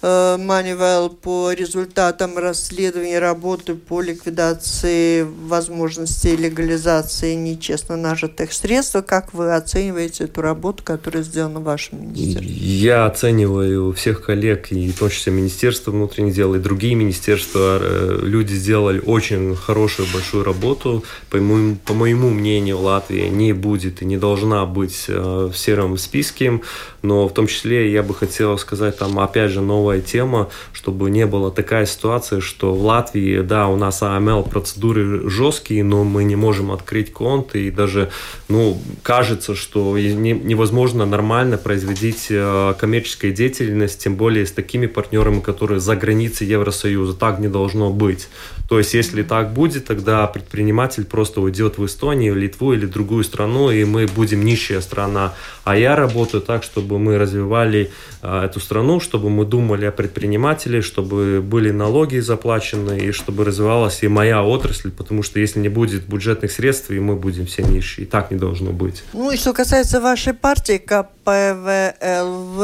Э, 0.08 0.38
Манивел 0.38 1.10
по 1.10 1.52
результатам 1.52 2.38
расследования 2.38 3.18
работы 3.18 3.74
по 3.74 4.02
ликвидации 4.02 5.24
возможности 5.24 6.28
легализации 6.28 7.34
нечестно 7.34 7.98
нажитых 7.98 8.54
средств. 8.54 8.96
Как 9.08 9.34
вы 9.34 9.56
оцениваете 9.56 10.26
эту 10.26 10.44
работу, 10.44 10.84
которая 10.84 11.24
сделана 11.24 11.60
в 11.60 11.64
вашем 11.64 12.04
министерстве? 12.04 12.54
Я 12.54 13.08
оцениваю 13.08 13.94
всех 13.94 14.24
коллег, 14.24 14.72
и 14.72 14.92
в 14.92 15.00
том 15.00 15.10
числе 15.10 15.34
Министерство 15.34 15.90
внутренних 15.90 16.36
дел, 16.36 16.54
и 16.54 16.60
другие 16.60 16.94
министерства. 16.94 17.80
Э, 17.82 18.20
люди 18.22 18.54
сделали 18.54 19.02
очень 19.04 19.56
хорошую, 19.56 20.08
большую 20.14 20.44
работу. 20.44 21.04
По 21.32 21.38
моему, 21.38 21.78
по 21.84 21.96
моему 21.96 22.30
мнению, 22.30 22.80
Латвия 22.80 23.28
не 23.30 23.54
будет 23.54 24.04
и 24.04 24.06
не 24.06 24.18
должна 24.18 24.68
быть 24.68 25.06
э, 25.08 25.50
в 25.52 25.58
сером 25.58 25.98
списке, 25.98 26.62
но 27.06 27.28
в 27.28 27.34
том 27.34 27.48
числе 27.48 27.92
я 27.92 28.04
бы 28.04 28.14
хотел 28.14 28.58
сказать, 28.58 28.98
там, 28.98 29.20
опять 29.20 29.52
же, 29.52 29.62
новая 29.62 30.02
тема, 30.02 30.50
чтобы 30.74 31.10
не 31.10 31.26
было 31.26 31.52
такая 31.52 31.86
ситуация, 31.86 32.42
что 32.42 32.74
в 32.74 32.84
Латвии, 32.84 33.42
да, 33.42 33.68
у 33.68 33.76
нас 33.76 34.02
АМЛ 34.02 34.44
процедуры 34.44 35.30
жесткие, 35.30 35.84
но 35.84 36.04
мы 36.04 36.24
не 36.24 36.36
можем 36.36 36.72
открыть 36.72 37.14
конт, 37.14 37.56
и 37.56 37.72
даже, 37.72 38.10
ну, 38.50 38.78
кажется, 39.04 39.56
что 39.56 39.98
невозможно 39.98 41.06
нормально 41.06 41.58
производить 41.58 42.28
э, 42.30 42.74
коммерческую 42.80 43.34
деятельность, 43.34 44.04
тем 44.04 44.16
более 44.16 44.46
с 44.46 44.52
такими 44.52 44.88
партнерами, 44.88 45.40
которые 45.40 45.80
за 45.80 45.96
границей 45.96 46.48
Евросоюза. 46.48 47.14
Так 47.14 47.40
не 47.40 47.48
должно 47.48 47.92
быть. 47.92 48.28
То 48.68 48.80
есть, 48.80 48.94
если 48.94 49.24
так 49.24 49.54
будет, 49.54 49.86
тогда 49.86 50.26
предприниматель 50.28 51.06
просто 51.06 51.42
уйдет 51.42 51.78
в 51.78 51.86
Эстонию, 51.86 52.36
Литву 52.36 52.74
или 52.74 52.86
другую 52.86 53.24
страну, 53.24 53.70
и 53.70 53.84
мы 53.86 54.08
будем 54.08 54.44
нищая 54.44 54.82
страна. 54.82 55.34
А 55.64 55.78
я 55.78 55.96
работаю 55.96 56.42
так, 56.42 56.64
чтобы 56.64 56.95
мы 56.98 57.18
развивали 57.18 57.92
а, 58.22 58.46
эту 58.46 58.60
страну, 58.60 59.00
чтобы 59.00 59.30
мы 59.30 59.46
думали 59.46 59.86
о 59.86 59.92
предпринимателе, 59.92 60.82
чтобы 60.82 61.42
были 61.42 61.72
налоги 61.72 62.20
заплачены, 62.20 62.98
и 62.98 63.12
чтобы 63.12 63.46
развивалась 63.46 64.04
и 64.04 64.08
моя 64.08 64.44
отрасль, 64.44 64.92
потому 64.92 65.24
что 65.24 65.40
если 65.40 65.60
не 65.60 65.70
будет 65.70 66.08
бюджетных 66.08 66.52
средств, 66.52 66.92
и 66.92 67.00
мы 67.00 67.16
будем 67.16 67.46
все 67.46 67.64
нищие. 67.64 68.06
И 68.06 68.10
так 68.10 68.32
не 68.32 68.38
должно 68.38 68.72
быть. 68.72 69.04
Ну 69.14 69.32
и 69.32 69.38
что 69.38 69.54
касается 69.54 70.02
вашей 70.02 70.34
партии, 70.34 70.78
КПВЛВ, 70.78 72.60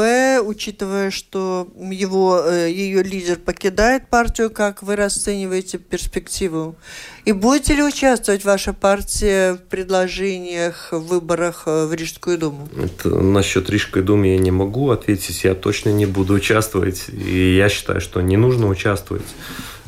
учитывая, 0.46 1.10
что 1.10 1.68
его, 1.76 2.42
э, 2.46 2.70
ее 2.70 3.02
лидер 3.02 3.36
покидает 3.36 4.08
партию, 4.08 4.50
как 4.50 4.82
вы 4.82 4.96
расцениваете 4.96 5.78
перспективу? 5.78 6.76
И 7.24 7.30
будете 7.30 7.74
ли 7.74 7.84
участвовать 7.84 8.44
ваша 8.44 8.72
партия 8.72 9.54
в 9.54 9.58
предложениях, 9.58 10.88
в 10.90 10.98
выборах 10.98 11.64
э, 11.66 11.86
в 11.86 11.94
Рижскую 11.94 12.36
думу? 12.36 12.68
Это, 12.76 13.10
насчет 13.10 13.70
Рижской 13.70 14.02
думы 14.02 14.28
я 14.28 14.38
не 14.38 14.50
могу 14.50 14.90
ответить. 14.90 15.44
Я 15.44 15.54
точно 15.54 15.90
не 15.90 16.04
буду 16.04 16.34
участвовать. 16.34 17.04
И 17.08 17.56
я 17.56 17.68
считаю, 17.68 18.00
что 18.00 18.20
не 18.20 18.36
нужно 18.36 18.66
участвовать. 18.66 19.22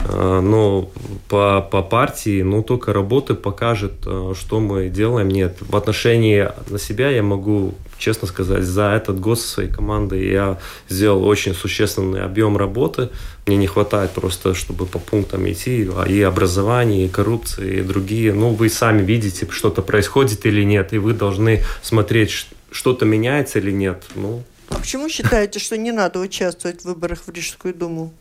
Э, 0.01 0.41
но 0.41 0.91
по, 1.29 1.67
по 1.71 1.83
партии, 1.83 2.43
ну, 2.43 2.63
только 2.63 2.93
работа 2.93 3.35
покажет, 3.35 3.93
э, 4.07 4.35
что 4.37 4.61
мы 4.61 4.89
делаем. 4.89 5.29
Нет, 5.29 5.59
в 5.61 5.77
отношении 5.77 6.49
на 6.69 6.79
себя 6.79 7.11
я 7.11 7.23
могу 7.23 7.75
честно 7.99 8.29
сказать, 8.29 8.65
за 8.65 8.93
этот 8.93 9.21
год 9.21 9.41
со 9.41 9.49
своей 9.49 9.71
командой 9.71 10.29
я 10.29 10.59
сделал 10.89 11.25
очень 11.25 11.55
существенный 11.55 12.23
объем 12.23 12.57
работы. 12.57 13.09
Мне 13.47 13.57
не 13.57 13.67
хватает 13.67 14.11
просто, 14.11 14.55
чтобы 14.55 14.87
по 14.87 14.99
пунктам 14.99 15.51
идти. 15.51 15.89
А 15.97 16.05
и 16.05 16.21
образование, 16.21 17.07
и 17.07 17.09
коррупция, 17.09 17.81
и 17.81 17.83
другие. 17.83 18.33
Ну, 18.33 18.51
вы 18.51 18.69
сами 18.69 19.03
видите, 19.03 19.47
что-то 19.51 19.83
происходит 19.83 20.45
или 20.47 20.65
нет, 20.65 20.93
и 20.93 20.99
вы 20.99 21.15
должны 21.15 21.63
смотреть, 21.83 22.47
что-то 22.71 23.05
меняется 23.05 23.59
или 23.59 23.71
нет. 23.71 24.03
Ну, 24.17 24.43
а 24.69 24.79
почему 24.79 25.09
считаете, 25.09 25.59
что 25.59 25.77
не 25.77 25.93
надо 25.93 26.19
участвовать 26.19 26.83
в 26.83 26.87
выборах 26.87 27.23
в 27.27 27.31
Рижскую 27.31 27.75
думу? 27.75 28.13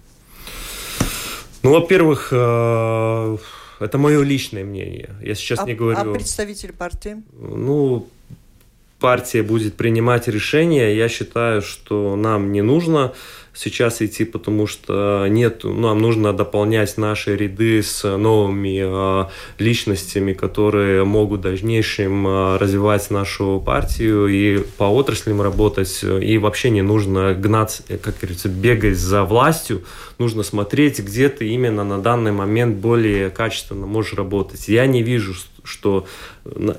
Ну, 1.63 1.71
во-первых, 1.71 2.29
э, 2.31 3.37
это 3.79 3.97
мое 3.97 4.21
личное 4.23 4.65
мнение. 4.65 5.09
Я 5.21 5.35
сейчас 5.35 5.59
а, 5.59 5.65
не 5.65 5.73
говорю... 5.73 6.11
А 6.11 6.13
представитель 6.13 6.73
партии? 6.73 7.23
Ну, 7.33 8.07
партия 8.99 9.43
будет 9.43 9.75
принимать 9.75 10.27
решение, 10.27 10.95
я 10.95 11.09
считаю, 11.09 11.61
что 11.61 12.15
нам 12.15 12.51
не 12.51 12.61
нужно 12.61 13.13
сейчас 13.53 14.01
идти, 14.01 14.25
потому 14.25 14.67
что 14.67 15.27
нет, 15.29 15.63
нам 15.63 15.99
нужно 15.99 16.33
дополнять 16.33 16.97
наши 16.97 17.35
ряды 17.35 17.83
с 17.83 18.03
новыми 18.17 18.81
э, 18.83 19.29
личностями, 19.59 20.33
которые 20.33 21.03
могут 21.03 21.41
в 21.41 21.43
дальнейшем 21.43 22.27
э, 22.27 22.57
развивать 22.57 23.09
нашу 23.11 23.61
партию 23.65 24.27
и 24.27 24.63
по 24.77 24.85
отраслям 24.85 25.41
работать. 25.41 26.03
И 26.03 26.37
вообще 26.37 26.69
не 26.69 26.81
нужно 26.81 27.33
гнаться, 27.33 27.83
как 28.01 28.17
говорится, 28.19 28.49
бегать 28.49 28.97
за 28.97 29.23
властью. 29.23 29.83
Нужно 30.17 30.43
смотреть, 30.43 30.99
где 30.99 31.29
ты 31.29 31.47
именно 31.47 31.83
на 31.83 31.99
данный 31.99 32.31
момент 32.31 32.77
более 32.77 33.29
качественно 33.29 33.85
можешь 33.85 34.13
работать. 34.13 34.67
Я 34.67 34.85
не 34.85 35.03
вижу, 35.03 35.33
что 35.63 36.05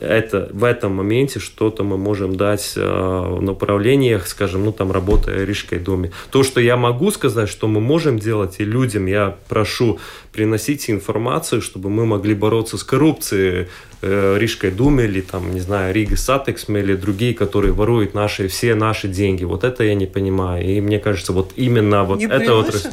это, 0.01 0.49
в 0.53 0.63
этом 0.63 0.95
моменте 0.95 1.41
что-то 1.41 1.85
мы 1.85 1.97
можем 1.97 2.37
дать 2.37 2.75
э, 2.77 2.81
в 2.81 3.41
направлениях, 3.41 4.27
скажем, 4.27 4.65
ну 4.65 4.73
там 4.73 4.93
работая 4.93 5.45
Рижской 5.45 5.79
доме. 5.79 6.13
То, 6.31 6.43
что 6.43 6.61
я 6.61 6.77
могу 6.77 7.11
сказать, 7.11 7.49
что 7.49 7.67
мы 7.67 7.81
можем 7.81 8.19
делать, 8.19 8.57
и 8.59 8.65
людям 8.65 9.07
я 9.07 9.37
прошу 9.49 9.99
приносить 10.33 10.91
информацию, 10.91 11.63
чтобы 11.63 11.89
мы 11.89 12.05
могли 12.05 12.35
бороться 12.35 12.77
с 12.77 12.85
коррупцией 12.85 13.69
э, 14.03 14.37
Рижской 14.39 14.71
думе 14.71 15.05
или 15.05 15.23
там, 15.23 15.55
не 15.55 15.61
знаю, 15.61 15.95
Rīgas 15.95 16.17
satiksme 16.17 16.81
или 16.81 16.95
другие, 16.95 17.35
которые 17.35 17.73
воруют 17.73 18.15
наши, 18.15 18.49
все 18.49 18.75
наши 18.75 19.09
деньги. 19.09 19.45
Вот 19.45 19.65
это 19.65 19.83
я 19.85 19.95
не 19.95 20.07
понимаю. 20.07 20.65
И 20.65 20.81
мне 20.81 20.99
кажется, 20.99 21.33
вот 21.33 21.53
именно 21.57 22.05
вот 22.05 22.19
не 22.19 22.27
это 22.27 22.55
вот 22.55 22.87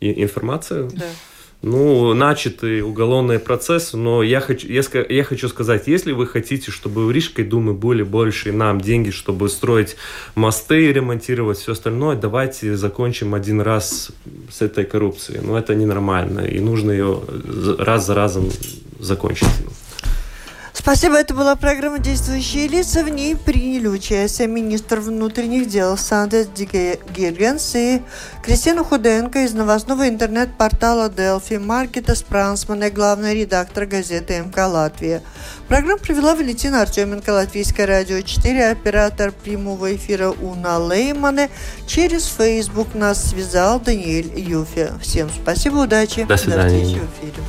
информация. 0.00 0.84
Да 0.90 1.06
ну, 1.62 2.14
начатый 2.14 2.82
уголовный 2.82 3.38
процесс, 3.38 3.92
но 3.92 4.22
я 4.22 4.40
хочу, 4.40 4.68
я, 4.68 4.82
я 5.08 5.24
хочу 5.24 5.48
сказать, 5.48 5.88
если 5.88 6.12
вы 6.12 6.26
хотите, 6.26 6.70
чтобы 6.70 7.04
в 7.06 7.10
Рижской 7.10 7.44
думе 7.44 7.72
были 7.72 8.02
больше 8.02 8.52
нам 8.52 8.80
деньги, 8.80 9.10
чтобы 9.10 9.48
строить 9.48 9.96
мосты, 10.36 10.92
ремонтировать 10.92 11.58
все 11.58 11.72
остальное, 11.72 12.16
давайте 12.16 12.76
закончим 12.76 13.34
один 13.34 13.60
раз 13.60 14.10
с 14.50 14.62
этой 14.62 14.84
коррупцией. 14.84 15.40
Но 15.42 15.58
это 15.58 15.74
ненормально, 15.74 16.40
и 16.40 16.60
нужно 16.60 16.92
ее 16.92 17.22
раз 17.78 18.06
за 18.06 18.14
разом 18.14 18.50
закончить. 19.00 19.48
Спасибо. 20.88 21.18
Это 21.18 21.34
была 21.34 21.54
программа 21.54 21.98
«Действующие 21.98 22.66
лица». 22.66 23.04
В 23.04 23.10
ней 23.10 23.36
приняли 23.36 23.88
участие 23.88 24.48
министр 24.48 25.00
внутренних 25.00 25.68
дел 25.68 25.98
Сандес 25.98 26.48
Гиргенс 26.48 27.74
и 27.74 28.00
Кристина 28.42 28.82
Худенко 28.82 29.40
из 29.40 29.52
новостного 29.52 30.08
интернет-портала 30.08 31.10
Делфи, 31.10 31.58
Маркета 31.58 32.14
Спрансман 32.14 32.84
и 32.84 32.88
главный 32.88 33.34
редактор 33.38 33.84
газеты 33.84 34.38
МК 34.38 34.66
«Латвия». 34.66 35.20
Программу 35.68 35.98
провела 35.98 36.34
Валентина 36.34 36.80
Артеменко, 36.80 37.34
Латвийское 37.34 37.86
радио 37.86 38.22
4, 38.22 38.70
оператор 38.70 39.30
прямого 39.32 39.94
эфира 39.94 40.30
Уна 40.30 40.78
Леймане. 40.78 41.50
Через 41.86 42.24
Facebook 42.24 42.94
нас 42.94 43.28
связал 43.28 43.78
Даниэль 43.78 44.40
Юфи. 44.40 44.88
Всем 45.02 45.28
спасибо, 45.28 45.80
удачи. 45.80 46.24
До 46.24 46.38
свидания. 46.38 46.80
До 46.80 46.84
встречи 46.86 47.00
в 47.00 47.20
эфире. 47.20 47.42